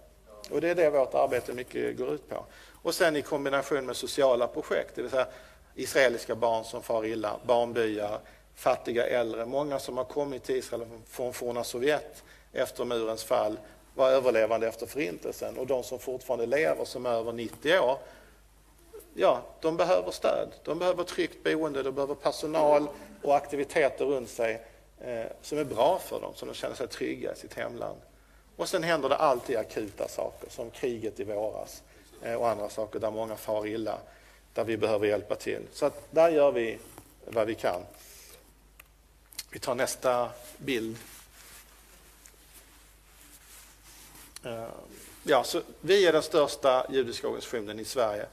Och 0.50 0.60
det 0.60 0.68
är 0.68 0.74
det 0.74 0.90
vårt 0.90 1.14
arbete 1.14 1.52
mycket 1.52 1.98
går 1.98 2.14
ut 2.14 2.28
på. 2.28 2.44
Och 2.82 2.94
sen 2.94 3.16
i 3.16 3.22
kombination 3.22 3.86
med 3.86 3.96
sociala 3.96 4.46
projekt, 4.46 4.94
det 4.94 5.02
vill 5.02 5.10
säga 5.10 5.26
israeliska 5.74 6.34
barn 6.34 6.64
som 6.64 6.82
far 6.82 7.06
illa, 7.06 7.36
barnbyar, 7.46 8.20
fattiga 8.54 9.06
äldre. 9.06 9.46
Många 9.46 9.78
som 9.78 9.96
har 9.96 10.04
kommit 10.04 10.44
till 10.44 10.56
Israel 10.56 10.86
från 11.08 11.32
forna 11.32 11.64
Sovjet 11.64 12.24
efter 12.52 12.84
murens 12.84 13.24
fall 13.24 13.58
var 13.94 14.10
överlevande 14.10 14.68
efter 14.68 14.86
förintelsen 14.86 15.58
och 15.58 15.66
de 15.66 15.82
som 15.82 15.98
fortfarande 15.98 16.46
lever 16.46 16.84
som 16.84 17.06
är 17.06 17.10
över 17.10 17.32
90 17.32 17.78
år, 17.78 17.98
ja, 19.16 19.42
de 19.60 19.76
behöver 19.76 20.10
stöd. 20.10 20.52
De 20.64 20.78
behöver 20.78 21.04
tryggt 21.04 21.44
boende, 21.44 21.82
de 21.82 21.94
behöver 21.94 22.14
personal 22.14 22.88
och 23.22 23.36
aktiviteter 23.36 24.04
runt 24.04 24.30
sig 24.30 24.62
eh, 25.00 25.26
som 25.42 25.58
är 25.58 25.64
bra 25.64 25.98
för 25.98 26.20
dem, 26.20 26.32
så 26.34 26.46
de 26.46 26.54
känner 26.54 26.74
sig 26.74 26.88
trygga 26.88 27.32
i 27.32 27.36
sitt 27.36 27.54
hemland. 27.54 28.00
Och 28.56 28.68
sen 28.68 28.82
händer 28.82 29.08
det 29.08 29.16
alltid 29.16 29.56
akuta 29.56 30.08
saker, 30.08 30.50
som 30.50 30.70
kriget 30.70 31.20
i 31.20 31.24
våras 31.24 31.82
eh, 32.22 32.34
och 32.34 32.48
andra 32.48 32.68
saker 32.68 32.98
där 32.98 33.10
många 33.10 33.36
far 33.36 33.66
illa, 33.66 33.98
där 34.54 34.64
vi 34.64 34.76
behöver 34.76 35.06
hjälpa 35.06 35.34
till. 35.34 35.62
Så 35.72 35.86
att 35.86 36.08
där 36.10 36.28
gör 36.28 36.52
vi 36.52 36.78
vad 37.26 37.46
vi 37.46 37.54
kan. 37.54 37.82
Vi 39.50 39.58
tar 39.58 39.74
nästa 39.74 40.30
bild. 40.56 40.96
Eh, 44.44 44.68
ja, 45.22 45.44
så 45.44 45.62
vi 45.80 46.06
är 46.06 46.12
den 46.12 46.22
största 46.22 46.86
judiska 46.90 47.26
organisationen 47.26 47.80
i 47.80 47.84
Sverige. 47.84 48.26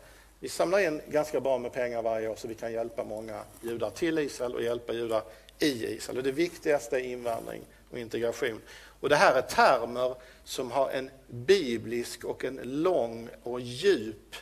Vi 0.43 0.49
samlar 0.49 0.79
in 0.79 1.01
ganska 1.07 1.39
bra 1.39 1.57
med 1.57 1.73
pengar 1.73 2.01
varje 2.01 2.27
år 2.27 2.35
så 2.35 2.47
vi 2.47 2.55
kan 2.55 2.73
hjälpa 2.73 3.03
många 3.03 3.43
judar 3.61 3.89
till 3.89 4.19
Israel 4.19 4.55
och 4.55 4.63
hjälpa 4.63 4.93
judar 4.93 5.23
i 5.59 5.85
Israel. 5.85 6.17
Och 6.17 6.23
det 6.23 6.31
viktigaste 6.31 6.97
är 6.97 6.99
invandring 6.99 7.61
och 7.91 7.99
integration. 7.99 8.61
Och 8.99 9.09
det 9.09 9.15
här 9.15 9.35
är 9.35 9.41
termer 9.41 10.15
som 10.43 10.71
har 10.71 10.89
en 10.89 11.09
biblisk 11.27 12.23
och 12.23 12.45
en 12.45 12.59
lång 12.63 13.29
och 13.43 13.61
djup 13.61 14.35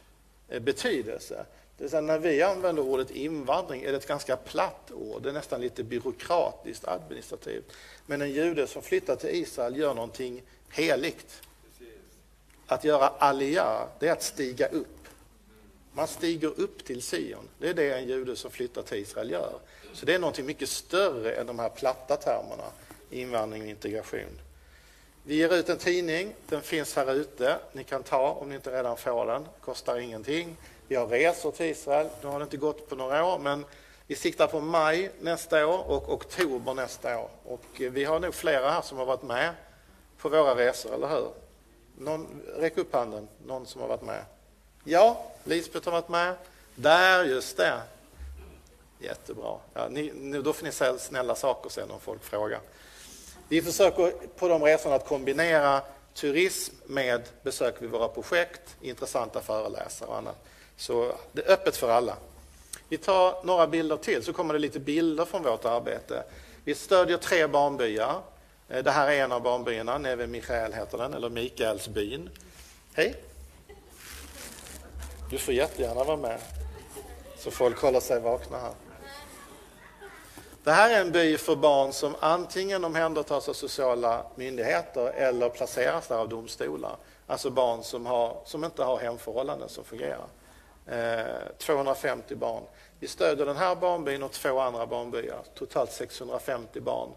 eh, 0.50 0.60
betydelse. 0.60 1.46
Det 1.78 1.84
vill 1.84 1.92
säga 1.92 2.02
när 2.02 2.20
vi 2.20 2.42
använder 2.42 2.84
ordet 2.84 3.12
invandring 3.12 3.84
är 3.84 3.92
det 3.92 3.98
ett 3.98 4.08
ganska 4.08 4.36
platt 4.38 4.92
ord, 4.92 5.22
det 5.24 5.30
är 5.30 5.34
nästan 5.34 5.62
lite 5.62 5.84
byråkratiskt 5.84 6.88
administrativt. 6.88 7.74
Men 8.06 8.22
en 8.22 8.32
jude 8.32 8.68
som 8.68 8.82
flyttar 8.82 9.16
till 9.16 9.30
Israel 9.30 9.78
gör 9.78 9.94
någonting 9.94 10.44
heligt. 10.70 11.42
Att 12.68 12.84
göra 12.84 13.08
aliyah, 13.08 13.88
det 14.00 14.08
är 14.08 14.12
att 14.12 14.24
stiga 14.24 14.68
upp. 14.68 15.01
Man 15.94 16.08
stiger 16.08 16.60
upp 16.60 16.86
till 16.86 17.02
Sion. 17.02 17.50
Det 17.60 17.70
är 17.70 17.74
det 17.74 17.94
en 17.94 18.08
jude 18.08 18.36
som 18.36 18.52
flyttar 18.52 18.82
till 18.82 18.98
Israel 18.98 19.32
gör. 19.32 19.54
Så 19.94 20.06
det 20.06 20.14
är 20.14 20.20
någonting 20.20 20.46
mycket 20.46 20.70
större 20.70 21.34
än 21.34 21.48
de 21.48 21.60
här 21.60 21.70
platta 21.70 22.18
termerna, 22.18 22.72
invandring 23.10 23.62
och 23.62 23.68
integration. 23.68 24.40
Vi 25.24 25.36
ger 25.36 25.54
ut 25.54 25.70
en 25.70 25.78
tidning, 25.78 26.34
den 26.50 26.62
finns 26.62 26.96
här 26.96 27.14
ute. 27.14 27.60
Ni 27.74 27.84
kan 27.84 28.04
ta 28.04 28.32
om 28.32 28.50
ni 28.50 28.56
inte 28.56 28.72
redan 28.72 28.98
får 28.98 29.26
den, 29.26 29.46
kostar 29.62 30.00
ingenting. 30.00 30.58
Vi 30.88 30.96
har 30.96 31.08
resor 31.08 31.52
till 31.52 31.66
Israel, 31.66 32.10
nu 32.22 32.28
har 32.28 32.40
det 32.40 32.44
inte 32.44 32.58
gått 32.58 32.90
på 32.90 32.96
några 32.96 33.26
år, 33.26 33.40
men 33.40 33.66
vi 34.08 34.16
siktar 34.16 34.48
på 34.48 34.60
maj 34.60 35.12
nästa 35.20 35.68
år 35.68 35.90
och 35.90 36.14
oktober 36.14 36.74
nästa 36.74 37.20
år. 37.20 37.30
Och 37.44 37.82
eh, 37.82 37.92
vi 37.92 38.04
har 38.04 38.20
nog 38.20 38.34
flera 38.34 38.70
här 38.72 38.82
som 38.82 38.98
har 38.98 39.06
varit 39.06 39.24
med 39.24 39.54
på 40.18 40.30
våra 40.30 40.56
resor, 40.56 40.94
eller 40.94 41.08
hur? 41.08 41.32
Någon, 41.98 42.42
räck 42.56 42.78
upp 42.78 42.94
handen, 42.94 43.28
någon 43.46 43.66
som 43.66 43.82
har 43.82 43.88
varit 43.88 44.02
med. 44.02 44.26
Ja, 44.84 45.32
Lisbeth 45.44 45.86
har 45.86 45.92
varit 45.92 46.10
med. 46.10 46.36
Där, 46.76 47.24
just 47.24 47.58
det. 47.58 47.82
Jättebra. 49.00 49.58
Ja, 49.74 49.88
ni, 49.90 50.12
nu, 50.16 50.42
då 50.42 50.54
får 50.54 50.66
ni 50.66 50.72
säga 50.72 50.98
snälla 50.98 51.36
saker 51.36 51.70
sen 51.70 51.92
om 51.92 52.00
folk 52.00 52.24
frågar. 52.24 52.60
Vi 53.48 53.62
försöker 53.62 54.12
på 54.12 54.48
de 54.48 54.64
resorna 54.64 54.96
att 54.96 55.08
kombinera 55.08 55.82
turism 56.14 56.76
med 56.86 57.22
besök 57.44 57.82
vid 57.82 57.90
våra 57.90 58.08
projekt, 58.08 58.76
intressanta 58.82 59.42
föreläsare 59.42 60.10
och 60.10 60.18
annat. 60.18 60.46
Så 60.78 61.16
det 61.32 61.42
är 61.42 61.52
öppet 61.54 61.78
för 61.78 61.90
alla. 61.90 62.18
Vi 62.90 62.98
tar 62.98 63.44
några 63.44 63.68
bilder 63.68 63.98
till, 63.98 64.24
så 64.24 64.34
kommer 64.34 64.54
det 64.54 64.60
lite 64.60 64.80
bilder 64.80 65.26
från 65.26 65.44
vårt 65.44 65.66
arbete. 65.66 66.24
Vi 66.64 66.76
stödjer 66.76 67.18
tre 67.18 67.48
barnbyar. 67.48 68.22
Eh, 68.70 68.84
det 68.84 68.92
här 68.92 69.12
är 69.12 69.24
en 69.24 69.32
av 69.32 69.42
barnbyarna, 69.42 69.98
Neve 69.98 70.28
Mikael 70.28 70.74
heter 70.74 70.98
den, 70.98 71.14
eller 71.14 71.30
Mikaelsbyn. 71.30 72.30
Hej! 72.94 73.16
Du 75.32 75.38
får 75.38 75.54
jättegärna 75.54 76.04
vara 76.04 76.18
med, 76.18 76.40
så 77.38 77.52
folk 77.52 77.82
håller 77.82 78.00
sig 78.00 78.20
vakna 78.20 78.58
här. 78.58 78.74
Det 80.64 80.72
här 80.72 80.90
är 80.90 81.02
en 81.02 81.12
by 81.12 81.38
för 81.38 81.56
barn 81.56 81.94
som 81.94 82.16
antingen 82.20 82.86
omhändertas 82.86 83.50
av 83.50 83.54
sociala 83.54 84.26
myndigheter 84.36 85.08
eller 85.08 85.50
placeras 85.50 86.08
där 86.08 86.16
av 86.16 86.30
domstolar. 86.30 86.96
Alltså 87.28 87.50
barn 87.50 87.84
som, 87.84 88.06
har, 88.06 88.42
som 88.46 88.64
inte 88.64 88.84
har 88.84 88.98
hemförhållanden 88.98 89.70
som 89.70 89.84
fungerar. 89.84 90.28
Eh, 90.88 91.56
250 91.58 92.36
barn. 92.36 92.64
Vi 93.00 93.08
stödjer 93.08 93.46
den 93.46 93.58
här 93.58 93.76
barnbyn 93.76 94.24
och 94.24 94.32
två 94.32 94.60
andra 94.60 94.86
barnbyar, 94.86 95.44
totalt 95.56 95.92
650 95.92 96.82
barn. 96.82 97.10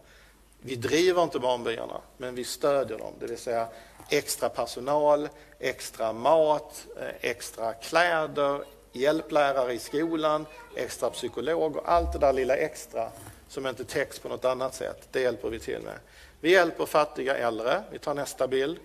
Vi 0.66 0.76
driver 0.76 1.22
inte 1.22 1.38
barnbyarna, 1.38 2.00
men 2.16 2.34
vi 2.34 2.44
stödjer 2.44 2.98
dem, 2.98 3.12
det 3.20 3.26
vill 3.26 3.38
säga 3.38 3.68
extra 4.08 4.48
personal, 4.48 5.28
extra 5.58 6.12
mat, 6.12 6.86
eh, 7.00 7.30
extra 7.30 7.72
kläder, 7.72 8.64
hjälplärare 8.92 9.72
i 9.72 9.78
skolan, 9.78 10.46
extra 10.76 11.10
psykolog 11.10 11.76
och 11.76 11.92
allt 11.92 12.12
det 12.12 12.18
där 12.18 12.32
lilla 12.32 12.56
extra 12.56 13.10
som 13.48 13.66
inte 13.66 13.84
täcks 13.84 14.18
på 14.18 14.28
något 14.28 14.44
annat 14.44 14.74
sätt, 14.74 15.08
det 15.12 15.20
hjälper 15.20 15.48
vi 15.48 15.58
till 15.58 15.80
med. 15.82 15.98
Vi 16.40 16.50
hjälper 16.50 16.86
fattiga 16.86 17.36
äldre, 17.36 17.82
vi 17.90 17.98
tar 17.98 18.14
nästa 18.14 18.48
bild. 18.48 18.78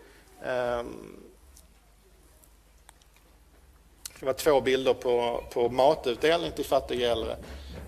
Ehm, 0.44 1.24
det 4.20 4.26
var 4.26 4.34
två 4.34 4.62
bilder 4.62 4.94
på, 4.94 5.44
på 5.54 5.70
matutdelning 5.70 6.52
till 6.52 6.66
fattiga 6.66 7.12
äldre. 7.12 7.36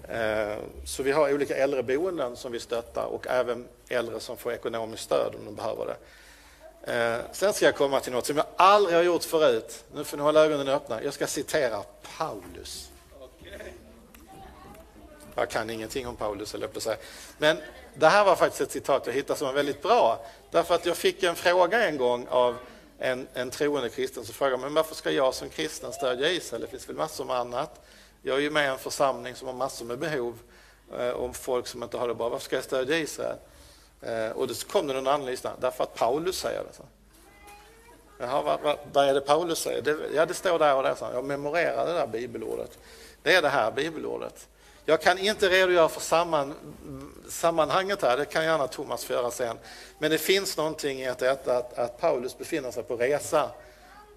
Ehm, 0.10 0.60
så 0.86 1.04
vi 1.04 1.12
har 1.12 1.34
olika 1.34 1.56
äldreboenden 1.56 2.36
som 2.36 2.52
vi 2.52 2.60
stöttar 2.60 3.06
och 3.06 3.28
även 3.28 3.68
äldre 3.94 4.20
som 4.20 4.38
får 4.38 4.54
ekonomiskt 4.54 5.04
stöd 5.04 5.36
om 5.36 5.46
de 5.46 5.56
behöver 5.56 5.86
det. 5.86 5.98
Eh, 6.84 7.20
sen 7.32 7.54
ska 7.54 7.66
jag 7.66 7.76
komma 7.76 8.00
till 8.00 8.14
något 8.14 8.26
som 8.26 8.38
jag 8.38 8.46
aldrig 8.56 8.96
har 8.96 9.04
gjort 9.04 9.24
förut. 9.24 9.84
Nu 9.94 10.04
får 10.04 10.18
ni 10.18 10.24
hålla 10.24 10.46
ögonen 10.46 10.68
öppna. 10.68 11.04
Jag 11.04 11.14
ska 11.14 11.28
citera 11.28 11.84
Paulus. 12.18 12.90
Jag 15.36 15.50
kan 15.50 15.70
ingenting 15.70 16.08
om 16.08 16.16
Paulus, 16.16 16.54
eller 16.54 16.70
jag 16.74 16.82
säga. 16.82 16.98
Men 17.38 17.58
det 17.94 18.08
här 18.08 18.26
var 18.26 18.36
faktiskt 18.36 18.62
ett 18.62 18.72
citat 18.72 19.08
jag 19.08 19.14
hittade 19.14 19.40
som 19.40 19.48
var 19.48 19.54
väldigt 19.54 19.82
bra. 19.82 20.26
Därför 20.52 20.76
att 20.76 20.86
jag 20.86 20.98
fick 20.98 21.24
en 21.24 21.36
fråga 21.36 21.88
en 21.88 21.98
gång 21.98 22.28
av 22.30 22.58
en, 23.00 23.28
en 23.34 23.50
troende 23.50 23.90
kristen 23.90 24.26
som 24.26 24.34
frågade 24.34 24.58
men 24.58 24.74
varför 24.74 24.96
ska 24.96 25.12
jag 25.12 25.34
som 25.34 25.50
kristen 25.50 25.94
stödja 25.94 26.30
Israel? 26.30 26.62
Det 26.62 26.68
finns 26.68 26.90
väl 26.90 26.96
massor 26.96 27.26
med 27.26 27.36
annat. 27.36 27.82
Jag 28.22 28.38
är 28.38 28.42
ju 28.42 28.50
med 28.50 28.66
i 28.66 28.68
en 28.68 28.78
församling 28.78 29.36
som 29.36 29.48
har 29.48 29.56
massor 29.56 29.86
med 29.86 30.00
behov 30.00 30.40
eh, 30.98 31.10
om 31.10 31.34
folk 31.34 31.68
som 31.68 31.84
inte 31.84 31.98
har 31.98 32.08
det 32.08 32.16
bra. 32.16 32.30
Varför 32.30 32.46
ska 32.46 32.56
jag 32.56 32.66
stödja 32.66 32.98
Israel? 32.98 33.38
Eh, 34.02 34.30
och 34.32 34.48
då 34.48 34.54
kom 34.54 34.88
det 34.88 34.94
någon 34.94 35.08
annan 35.08 35.26
lista. 35.26 35.52
Därför 35.60 35.84
att 35.84 35.96
Paulus 35.96 36.38
säger 36.40 36.60
det. 36.60 36.74
Så. 36.74 36.84
Jaha, 38.18 38.42
vad, 38.42 38.62
vad, 38.62 38.78
vad, 38.94 39.06
är 39.06 39.14
det 39.14 39.22
Paulus 39.22 39.60
säger? 39.60 39.82
Det, 39.82 39.98
ja, 40.16 40.26
det 40.26 40.34
står 40.34 40.60
där 40.60 40.76
och 40.76 40.84
där. 40.84 40.96
Så. 40.96 41.10
Jag 41.14 41.26
memorerar 41.26 41.86
det 41.86 41.94
där 41.94 42.08
bibelordet. 42.08 42.80
Det 43.24 43.36
är 43.36 43.42
det 43.42 43.50
här 43.50 43.72
bibelordet. 43.72 44.48
Jag 44.86 45.02
kan 45.02 45.18
inte 45.18 45.50
redogöra 45.50 45.90
för 45.90 46.02
samman, 46.02 46.54
sammanhanget 47.30 48.02
här, 48.02 48.18
det 48.18 48.26
kan 48.26 48.44
gärna 48.44 48.68
Thomas 48.68 49.06
få 49.06 49.14
göra 49.14 49.32
sen. 49.32 49.58
Men 50.00 50.12
det 50.12 50.18
finns 50.18 50.58
någonting 50.58 51.02
i 51.02 51.08
att, 51.08 51.18
detta, 51.18 51.58
att, 51.58 51.78
att 51.78 52.00
Paulus 52.00 52.38
befinner 52.38 52.72
sig 52.72 52.84
på 52.84 52.96
resa 52.96 53.50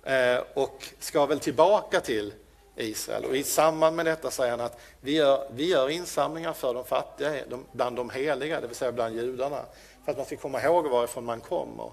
eh, 0.02 0.38
och 0.54 0.88
ska 0.98 1.26
väl 1.26 1.40
tillbaka 1.40 2.00
till 2.00 2.32
Israel. 2.76 3.24
Och 3.24 3.36
I 3.36 3.42
samband 3.42 3.96
med 3.96 4.06
detta 4.06 4.30
säger 4.30 4.50
han 4.50 4.60
att 4.60 4.80
vi 5.00 5.16
gör, 5.16 5.48
vi 5.50 5.68
gör 5.68 5.88
insamlingar 5.88 6.52
för 6.52 6.74
de 6.74 6.84
fattiga 6.84 7.32
de, 7.48 7.64
bland 7.72 7.96
de 7.96 8.10
heliga, 8.10 8.60
det 8.60 8.66
vill 8.66 8.76
säga 8.76 8.92
bland 8.92 9.14
judarna, 9.14 9.60
för 10.04 10.12
att 10.12 10.16
man 10.16 10.26
ska 10.26 10.36
komma 10.36 10.62
ihåg 10.62 10.86
varifrån 10.86 11.24
man 11.24 11.40
kommer. 11.40 11.92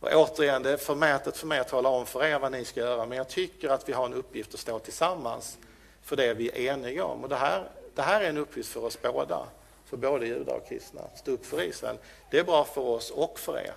Och 0.00 0.08
återigen, 0.12 0.62
det 0.62 0.70
är 0.70 0.76
förmätet 0.76 1.36
för 1.36 1.46
mig 1.46 1.58
att 1.58 1.68
tala 1.68 1.88
om 1.88 2.06
för 2.06 2.24
er 2.24 2.38
vad 2.38 2.52
ni 2.52 2.64
ska 2.64 2.80
göra, 2.80 3.06
men 3.06 3.18
jag 3.18 3.28
tycker 3.28 3.68
att 3.68 3.88
vi 3.88 3.92
har 3.92 4.06
en 4.06 4.14
uppgift 4.14 4.54
att 4.54 4.60
stå 4.60 4.78
tillsammans 4.78 5.58
för 6.02 6.16
det 6.16 6.34
vi 6.34 6.48
är 6.48 6.72
eniga 6.72 7.04
om. 7.04 7.22
Och 7.22 7.28
det 7.28 7.36
här 7.36 7.70
det 7.96 8.02
här 8.02 8.20
är 8.20 8.28
en 8.28 8.38
uppgift 8.38 8.68
för 8.68 8.84
oss 8.84 8.98
båda, 9.02 9.46
för 9.84 9.96
både 9.96 10.26
judar 10.26 10.54
och 10.54 10.68
kristna. 10.68 11.00
Stå 11.14 11.30
upp 11.30 11.46
för 11.46 11.62
Israel. 11.62 11.98
Det 12.30 12.38
är 12.38 12.44
bra 12.44 12.64
för 12.64 12.80
oss 12.80 13.10
och 13.10 13.38
för 13.38 13.58
er. 13.58 13.74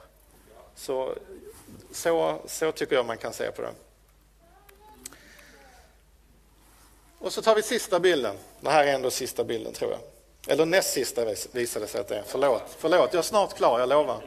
Så, 0.76 1.14
så, 1.92 2.40
så 2.46 2.72
tycker 2.72 2.96
jag 2.96 3.06
man 3.06 3.18
kan 3.18 3.34
se 3.34 3.52
på 3.52 3.62
det. 3.62 3.72
Och 7.20 7.34
så 7.34 7.42
tar 7.42 7.56
vi 7.56 7.62
sista 7.62 8.00
bilden. 8.00 8.36
Det 8.62 8.70
här 8.70 8.88
är 8.88 8.94
ändå 8.94 9.12
sista 9.12 9.44
bilden 9.44 9.74
tror 9.74 9.92
jag. 9.92 10.00
Eller 10.48 10.66
näst 10.66 10.94
sista 10.94 11.26
visade 11.52 11.86
det 11.86 11.90
sig 11.90 12.02
att 12.02 12.08
det 12.08 12.16
är. 12.16 12.24
Förlåt, 12.26 12.64
förlåt, 12.78 13.14
jag 13.14 13.20
är 13.20 13.22
snart 13.22 13.58
klar, 13.58 13.80
jag 13.80 13.90
lovar. 13.90 14.22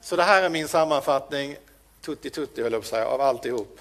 Så 0.00 0.16
det 0.16 0.22
här 0.22 0.42
är 0.42 0.48
min 0.48 0.68
sammanfattning, 0.68 1.56
tutti 2.00 2.30
tutti 2.30 2.62
höll 2.62 2.72
jag 2.72 2.82
på 2.82 2.84
att 2.84 2.90
säga, 2.90 3.06
av 3.06 3.20
alltihop. 3.20 3.80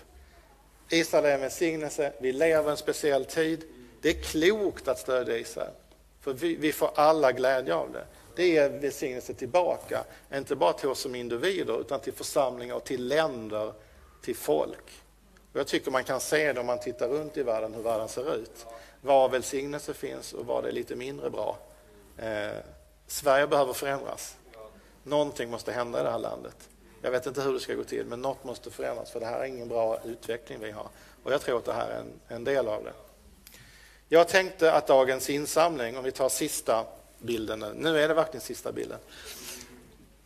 Israel 0.90 1.26
är 1.26 1.34
en 1.34 1.42
välsignelse, 1.42 2.14
vi 2.20 2.32
lever 2.32 2.72
en 2.72 2.78
speciell 2.78 3.26
tid. 3.26 3.64
Det 4.02 4.10
är 4.10 4.22
klokt 4.24 4.88
att 4.88 5.00
stödja 5.00 5.38
Israel, 5.38 5.72
för 6.22 6.34
vi, 6.34 6.56
vi 6.56 6.72
får 6.72 6.92
alla 6.96 7.32
glädje 7.32 7.76
av 7.76 7.92
det. 7.92 8.06
Det 8.36 8.58
är 8.58 8.70
välsignelse 8.70 9.34
tillbaka, 9.34 10.04
inte 10.34 10.56
bara 10.56 10.74
till 10.74 10.90
oss 10.90 11.00
som 11.00 11.16
individer 11.16 11.82
utan 11.82 12.00
till 12.00 12.14
församlingar 12.14 12.76
och 12.76 12.84
till 12.84 13.08
länder, 13.08 13.74
till 14.24 14.36
folk. 14.36 15.03
Och 15.54 15.60
jag 15.60 15.68
tycker 15.68 15.92
man 15.92 16.04
kan 16.04 16.20
se 16.20 16.54
det 16.54 16.60
om 16.60 16.66
man 16.66 16.80
tittar 16.80 17.08
runt 17.08 17.38
i 17.38 17.44
världen, 17.44 17.74
hur 17.74 17.84
världen 17.84 18.08
ser 18.08 18.36
ut. 18.36 18.66
Var 19.02 19.30
välsignelse 19.30 19.94
finns 19.94 20.34
och 20.34 20.46
var 20.46 20.62
det 20.62 20.68
är 20.68 20.72
lite 20.72 20.96
mindre 20.96 21.30
bra. 21.30 21.58
Eh, 22.18 22.58
Sverige 23.08 23.48
behöver 23.48 23.74
förändras. 23.74 24.36
Någonting 25.04 25.50
måste 25.50 25.72
hända 25.72 26.00
i 26.00 26.04
det 26.04 26.12
här 26.12 26.20
landet. 26.20 26.70
Jag 27.02 27.12
vet 27.12 27.26
inte 27.26 27.42
hur 27.42 27.54
det 27.54 27.60
ska 27.60 27.74
gå 27.74 27.84
till, 27.84 28.06
men 28.06 28.22
något 28.22 28.44
måste 28.44 28.72
förändras 28.72 29.12
för 29.12 29.20
det 29.20 29.26
här 29.26 29.40
är 29.40 29.46
ingen 29.46 29.68
bra 29.68 30.00
utveckling 30.06 30.60
vi 30.62 30.72
har. 30.72 30.88
Och 31.24 31.34
jag 31.34 31.42
tror 31.42 31.58
att 31.58 31.66
det 31.66 31.74
här 31.74 31.90
är 31.90 32.00
en, 32.00 32.12
en 32.28 32.44
del 32.44 32.68
av 32.68 32.84
det. 32.84 32.94
Jag 34.10 34.28
tänkte 34.28 34.74
att 34.74 34.88
dagens 34.88 35.30
insamling, 35.30 35.98
om 35.98 36.04
vi 36.04 36.12
tar 36.12 36.30
sista 36.30 36.86
bilden 37.20 37.60
nu, 37.60 37.74
nu 37.76 38.00
är 38.00 38.08
det 38.08 38.14
verkligen 38.14 38.42
sista 38.42 38.72
bilden, 38.72 39.00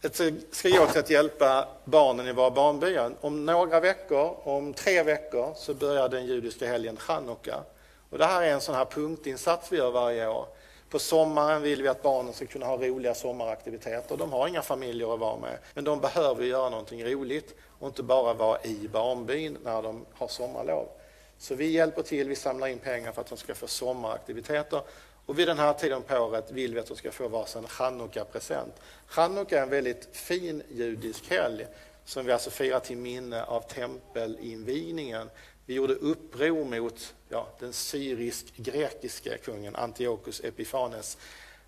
Eh, 0.01 0.11
ska 0.51 0.69
gå 0.69 0.87
till 0.87 0.99
att 0.99 1.09
hjälpa 1.09 1.67
barnen 1.85 2.27
i 2.27 2.31
våra 2.31 2.51
barnbyar. 2.51 3.11
Om 3.21 3.45
några 3.45 3.79
veckor, 3.79 4.37
om 4.43 4.73
tre 4.73 5.03
veckor, 5.03 5.53
så 5.55 5.73
börjar 5.73 6.09
den 6.09 6.25
judiska 6.25 6.67
helgen 6.67 6.97
chanukka. 6.97 7.63
Och 8.09 8.17
det 8.17 8.25
här 8.25 8.41
är 8.41 8.53
en 8.53 8.61
sån 8.61 8.75
här 8.75 8.85
punktinsats 8.85 9.71
vi 9.71 9.77
gör 9.77 9.91
varje 9.91 10.27
år. 10.27 10.45
På 10.89 10.99
sommaren 10.99 11.61
vill 11.61 11.81
vi 11.81 11.87
att 11.87 12.01
barnen 12.01 12.33
ska 12.33 12.45
kunna 12.45 12.65
ha 12.65 12.77
roliga 12.77 13.15
sommaraktiviteter. 13.15 14.17
De 14.17 14.31
har 14.31 14.47
inga 14.47 14.61
familjer 14.61 15.13
att 15.13 15.19
vara 15.19 15.37
med, 15.37 15.57
men 15.73 15.83
de 15.83 15.99
behöver 15.99 16.43
göra 16.43 16.69
någonting 16.69 17.05
roligt 17.05 17.55
och 17.79 17.87
inte 17.87 18.03
bara 18.03 18.33
vara 18.33 18.63
i 18.63 18.87
barnbyn 18.87 19.57
när 19.63 19.81
de 19.81 20.05
har 20.13 20.27
sommarlov. 20.27 20.87
Så 21.37 21.55
vi 21.55 21.71
hjälper 21.71 22.01
till, 22.01 22.29
vi 22.29 22.35
samlar 22.35 22.67
in 22.67 22.79
pengar 22.79 23.11
för 23.11 23.21
att 23.21 23.27
de 23.27 23.37
ska 23.37 23.55
få 23.55 23.67
sommaraktiviteter. 23.67 24.81
Och 25.28 25.39
vid 25.39 25.47
den 25.47 25.59
här 25.59 25.73
tiden 25.73 26.01
på 26.01 26.15
året 26.15 26.51
vill 26.51 26.73
vi 26.73 26.80
att 26.80 26.88
de 26.88 26.97
ska 26.97 27.11
få 27.11 27.28
varsin 27.28 27.67
chanukka-present. 27.67 28.73
Chanukka 29.07 29.57
är 29.57 29.63
en 29.63 29.69
väldigt 29.69 30.09
fin 30.11 30.63
judisk 30.69 31.30
helg 31.30 31.67
som 32.05 32.25
vi 32.25 32.32
alltså 32.32 32.49
firar 32.49 32.80
till 32.80 32.97
minne 32.97 33.43
av 33.43 33.61
tempelinvigningen 33.61 35.30
vi 35.67 35.73
gjorde 35.73 35.93
uppror 35.93 36.65
mot 36.65 37.13
ja, 37.30 37.47
den 37.59 37.73
syrisk-grekiske 37.73 39.38
kungen 39.38 39.75
Antiochus 39.75 40.41
Epifanes. 40.43 41.17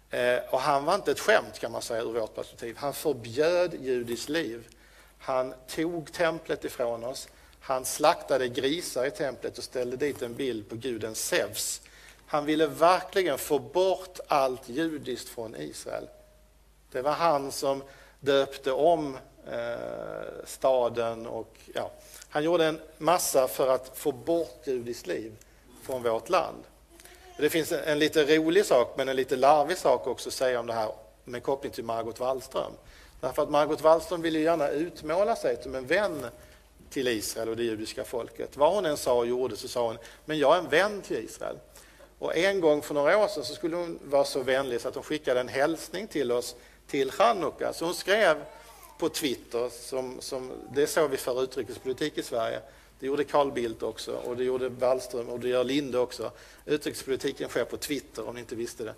Eh, 0.10 0.38
och 0.49 0.60
han 0.60 0.86
var 0.86 0.95
inte 0.95 1.12
ett 1.12 1.20
skämt 1.20 1.60
kan 1.60 1.72
man 1.72 1.82
säga 1.82 2.01
ur 2.01 2.14
vårt 2.14 2.36
perspektiv. 2.36 2.76
Han 2.78 2.93
förbjöd 2.93 3.76
judiskt 3.82 4.30
liv. 4.30 4.68
Han 5.20 5.53
tog 5.68 6.14
templet 6.14 6.66
ifrån 6.66 7.03
oss. 7.03 7.28
Han 7.60 7.86
slaktade 7.86 8.47
grisar 8.47 9.05
i 9.05 9.12
templet 9.12 9.57
och 9.57 9.64
ställde 9.64 9.97
dit 9.97 10.22
en 10.22 10.36
bild 10.36 10.70
på 10.70 10.76
guden 10.76 11.16
Zeus. 11.16 11.82
Han 12.32 12.45
ville 12.45 12.67
verkligen 12.67 13.38
få 13.38 13.59
bort 13.59 14.19
allt 14.27 14.69
judiskt 14.69 15.30
från 15.30 15.55
Israel. 15.55 16.07
Det 16.91 17.01
var 17.01 17.11
han 17.11 17.51
som 17.51 17.84
döpte 18.19 18.71
om 18.71 19.17
eh, 19.51 20.45
staden 20.45 21.27
och 21.27 21.57
ja, 21.73 21.91
han 22.30 22.43
gjorde 22.43 22.65
en 22.65 22.80
massa 22.97 23.47
för 23.47 23.67
att 23.67 23.97
få 23.97 24.11
bort 24.11 24.61
judiskt 24.67 25.07
liv 25.07 25.36
från 25.84 26.03
vårt 26.03 26.30
land. 26.30 26.63
Det 27.38 27.49
finns 27.49 27.71
en 27.71 27.99
lite 27.99 28.38
rolig 28.38 28.65
sak, 28.65 28.93
men 28.97 29.09
en 29.09 29.15
lite 29.15 29.36
larvig 29.36 29.77
sak 29.77 30.07
också 30.07 30.30
att 30.30 30.34
säga 30.34 30.59
om 30.59 30.67
det 30.67 30.73
här 30.73 30.91
med 31.23 31.43
koppling 31.43 31.71
till 31.71 31.84
Margot 31.84 32.19
Wallström. 32.19 32.71
Därför 33.21 33.43
att 33.43 33.49
Margot 33.49 33.82
Wallström 33.82 34.21
ville 34.21 34.39
gärna 34.39 34.69
utmåla 34.69 35.36
sig 35.36 35.63
som 35.63 35.75
en 35.75 35.86
vän 35.86 36.25
till 36.89 37.07
Israel 37.07 37.49
och 37.49 37.57
det 37.57 37.63
judiska 37.63 38.03
folket. 38.03 38.57
Vad 38.57 38.73
hon 38.73 38.86
än 38.86 38.97
sa 38.97 39.13
och 39.13 39.27
gjorde 39.27 39.57
så 39.57 39.67
sa 39.67 39.88
hon, 39.88 39.97
men 40.25 40.38
jag 40.38 40.55
är 40.55 40.59
en 40.59 40.69
vän 40.69 41.01
till 41.01 41.17
Israel. 41.17 41.55
Och 42.20 42.36
en 42.36 42.61
gång 42.61 42.82
för 42.82 42.93
några 42.93 43.17
år 43.17 43.28
sedan 43.28 43.43
så 43.43 43.55
skulle 43.55 43.76
hon 43.76 43.99
vara 44.03 44.26
så 44.26 44.39
vänlig 44.39 44.82
så 44.82 44.88
att 44.88 44.95
hon 44.95 45.03
skickade 45.03 45.39
en 45.39 45.47
hälsning 45.47 46.07
till 46.07 46.32
oss 46.32 46.55
till 46.88 47.11
Chanukka. 47.11 47.74
Så 47.74 47.86
hon 47.86 47.93
skrev 47.93 48.38
på 48.97 49.09
Twitter. 49.09 49.70
Som, 49.70 50.22
som, 50.22 50.51
det 50.74 50.82
är 50.82 50.88
så 50.88 51.07
vi 51.07 51.17
för 51.17 51.43
utrikespolitik 51.43 52.17
i 52.17 52.24
Sverige. 52.24 52.59
Det 52.99 53.05
gjorde 53.05 53.24
Carl 53.24 53.51
Bildt 53.51 53.84
också 53.84 54.11
och 54.11 54.38
det 54.38 54.43
gjorde 54.43 54.70
Wallström 54.70 55.30
och 55.30 55.39
det 55.39 55.49
gör 55.49 55.63
Linde 55.63 55.99
också. 55.99 56.32
Utrikespolitiken 56.65 57.49
sker 57.49 57.65
på 57.65 57.78
Twitter 57.78 58.28
om 58.28 58.34
ni 58.36 58.39
inte 58.39 58.55
visste 58.55 58.84
det. 58.84 58.93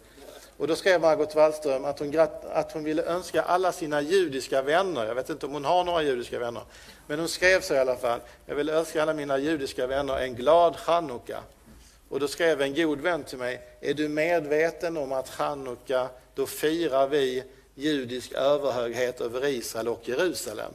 Och 0.58 0.68
då 0.68 0.76
skrev 0.76 1.02
Margot 1.02 1.36
Wallström 1.36 1.86
att 1.86 2.00
hon, 2.00 2.20
att 2.52 2.72
hon 2.72 2.84
ville 2.84 3.04
önska 3.04 3.42
alla 3.42 3.72
sina 3.72 4.02
judiska 4.02 4.62
vänner, 4.62 5.06
jag 5.06 5.16
vet 5.16 5.30
inte 5.30 5.46
om 5.46 5.54
hon 5.54 5.66
har 5.66 5.84
några 5.84 6.04
judiska 6.04 6.40
vänner, 6.40 6.64
men 7.08 7.20
hon 7.20 7.28
skrev 7.28 7.62
så 7.62 7.74
i 7.74 7.78
alla 7.78 7.96
fall, 7.96 8.20
jag 8.46 8.56
vill 8.56 8.70
önska 8.70 9.02
alla 9.02 9.14
mina 9.14 9.38
judiska 9.38 9.88
vänner 9.88 10.18
en 10.18 10.36
glad 10.36 10.76
chanukka. 10.76 11.44
Och 12.12 12.20
då 12.20 12.28
skrev 12.28 12.62
en 12.62 12.76
god 12.76 13.02
vän 13.02 13.24
till 13.24 13.38
mig, 13.38 13.62
är 13.82 13.94
du 13.94 14.10
medveten 14.10 14.98
om 14.98 15.12
att 15.12 15.30
chanukka, 15.30 16.10
då 16.36 16.46
firar 16.46 17.08
vi 17.08 17.44
judisk 17.76 18.32
överhöghet 18.32 19.22
över 19.22 19.46
Israel 19.46 19.88
och 19.88 20.10
Jerusalem. 20.10 20.72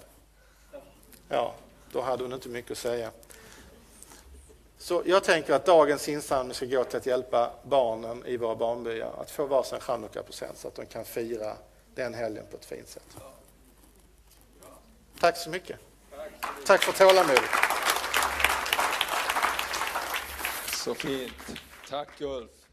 Ja, 1.28 1.54
då 1.92 2.00
hade 2.00 2.22
hon 2.22 2.32
inte 2.32 2.48
mycket 2.48 2.70
att 2.70 2.78
säga. 2.78 3.10
Så 4.78 5.02
jag 5.06 5.24
tänker 5.24 5.52
att 5.52 5.66
dagens 5.66 6.08
insamling 6.08 6.54
ska 6.54 6.66
gå 6.66 6.84
till 6.84 6.96
att 6.96 7.06
hjälpa 7.06 7.50
barnen 7.62 8.26
i 8.26 8.36
våra 8.36 8.56
barnbyar 8.56 9.12
att 9.20 9.30
få 9.30 9.46
varsin 9.46 9.80
chanukka-present 9.80 10.58
så 10.58 10.68
att 10.68 10.74
de 10.74 10.86
kan 10.86 11.04
fira 11.04 11.56
den 11.94 12.14
helgen 12.14 12.44
på 12.50 12.56
ett 12.56 12.64
fint 12.64 12.88
sätt. 12.88 13.16
Tack 15.20 15.36
så 15.36 15.50
mycket. 15.50 15.76
Tack 16.66 16.82
för 16.82 16.92
tålamodet. 16.92 17.75
Så 20.86 20.94
fint. 20.94 21.60
Tack 21.88 22.20
Ulf. 22.20 22.65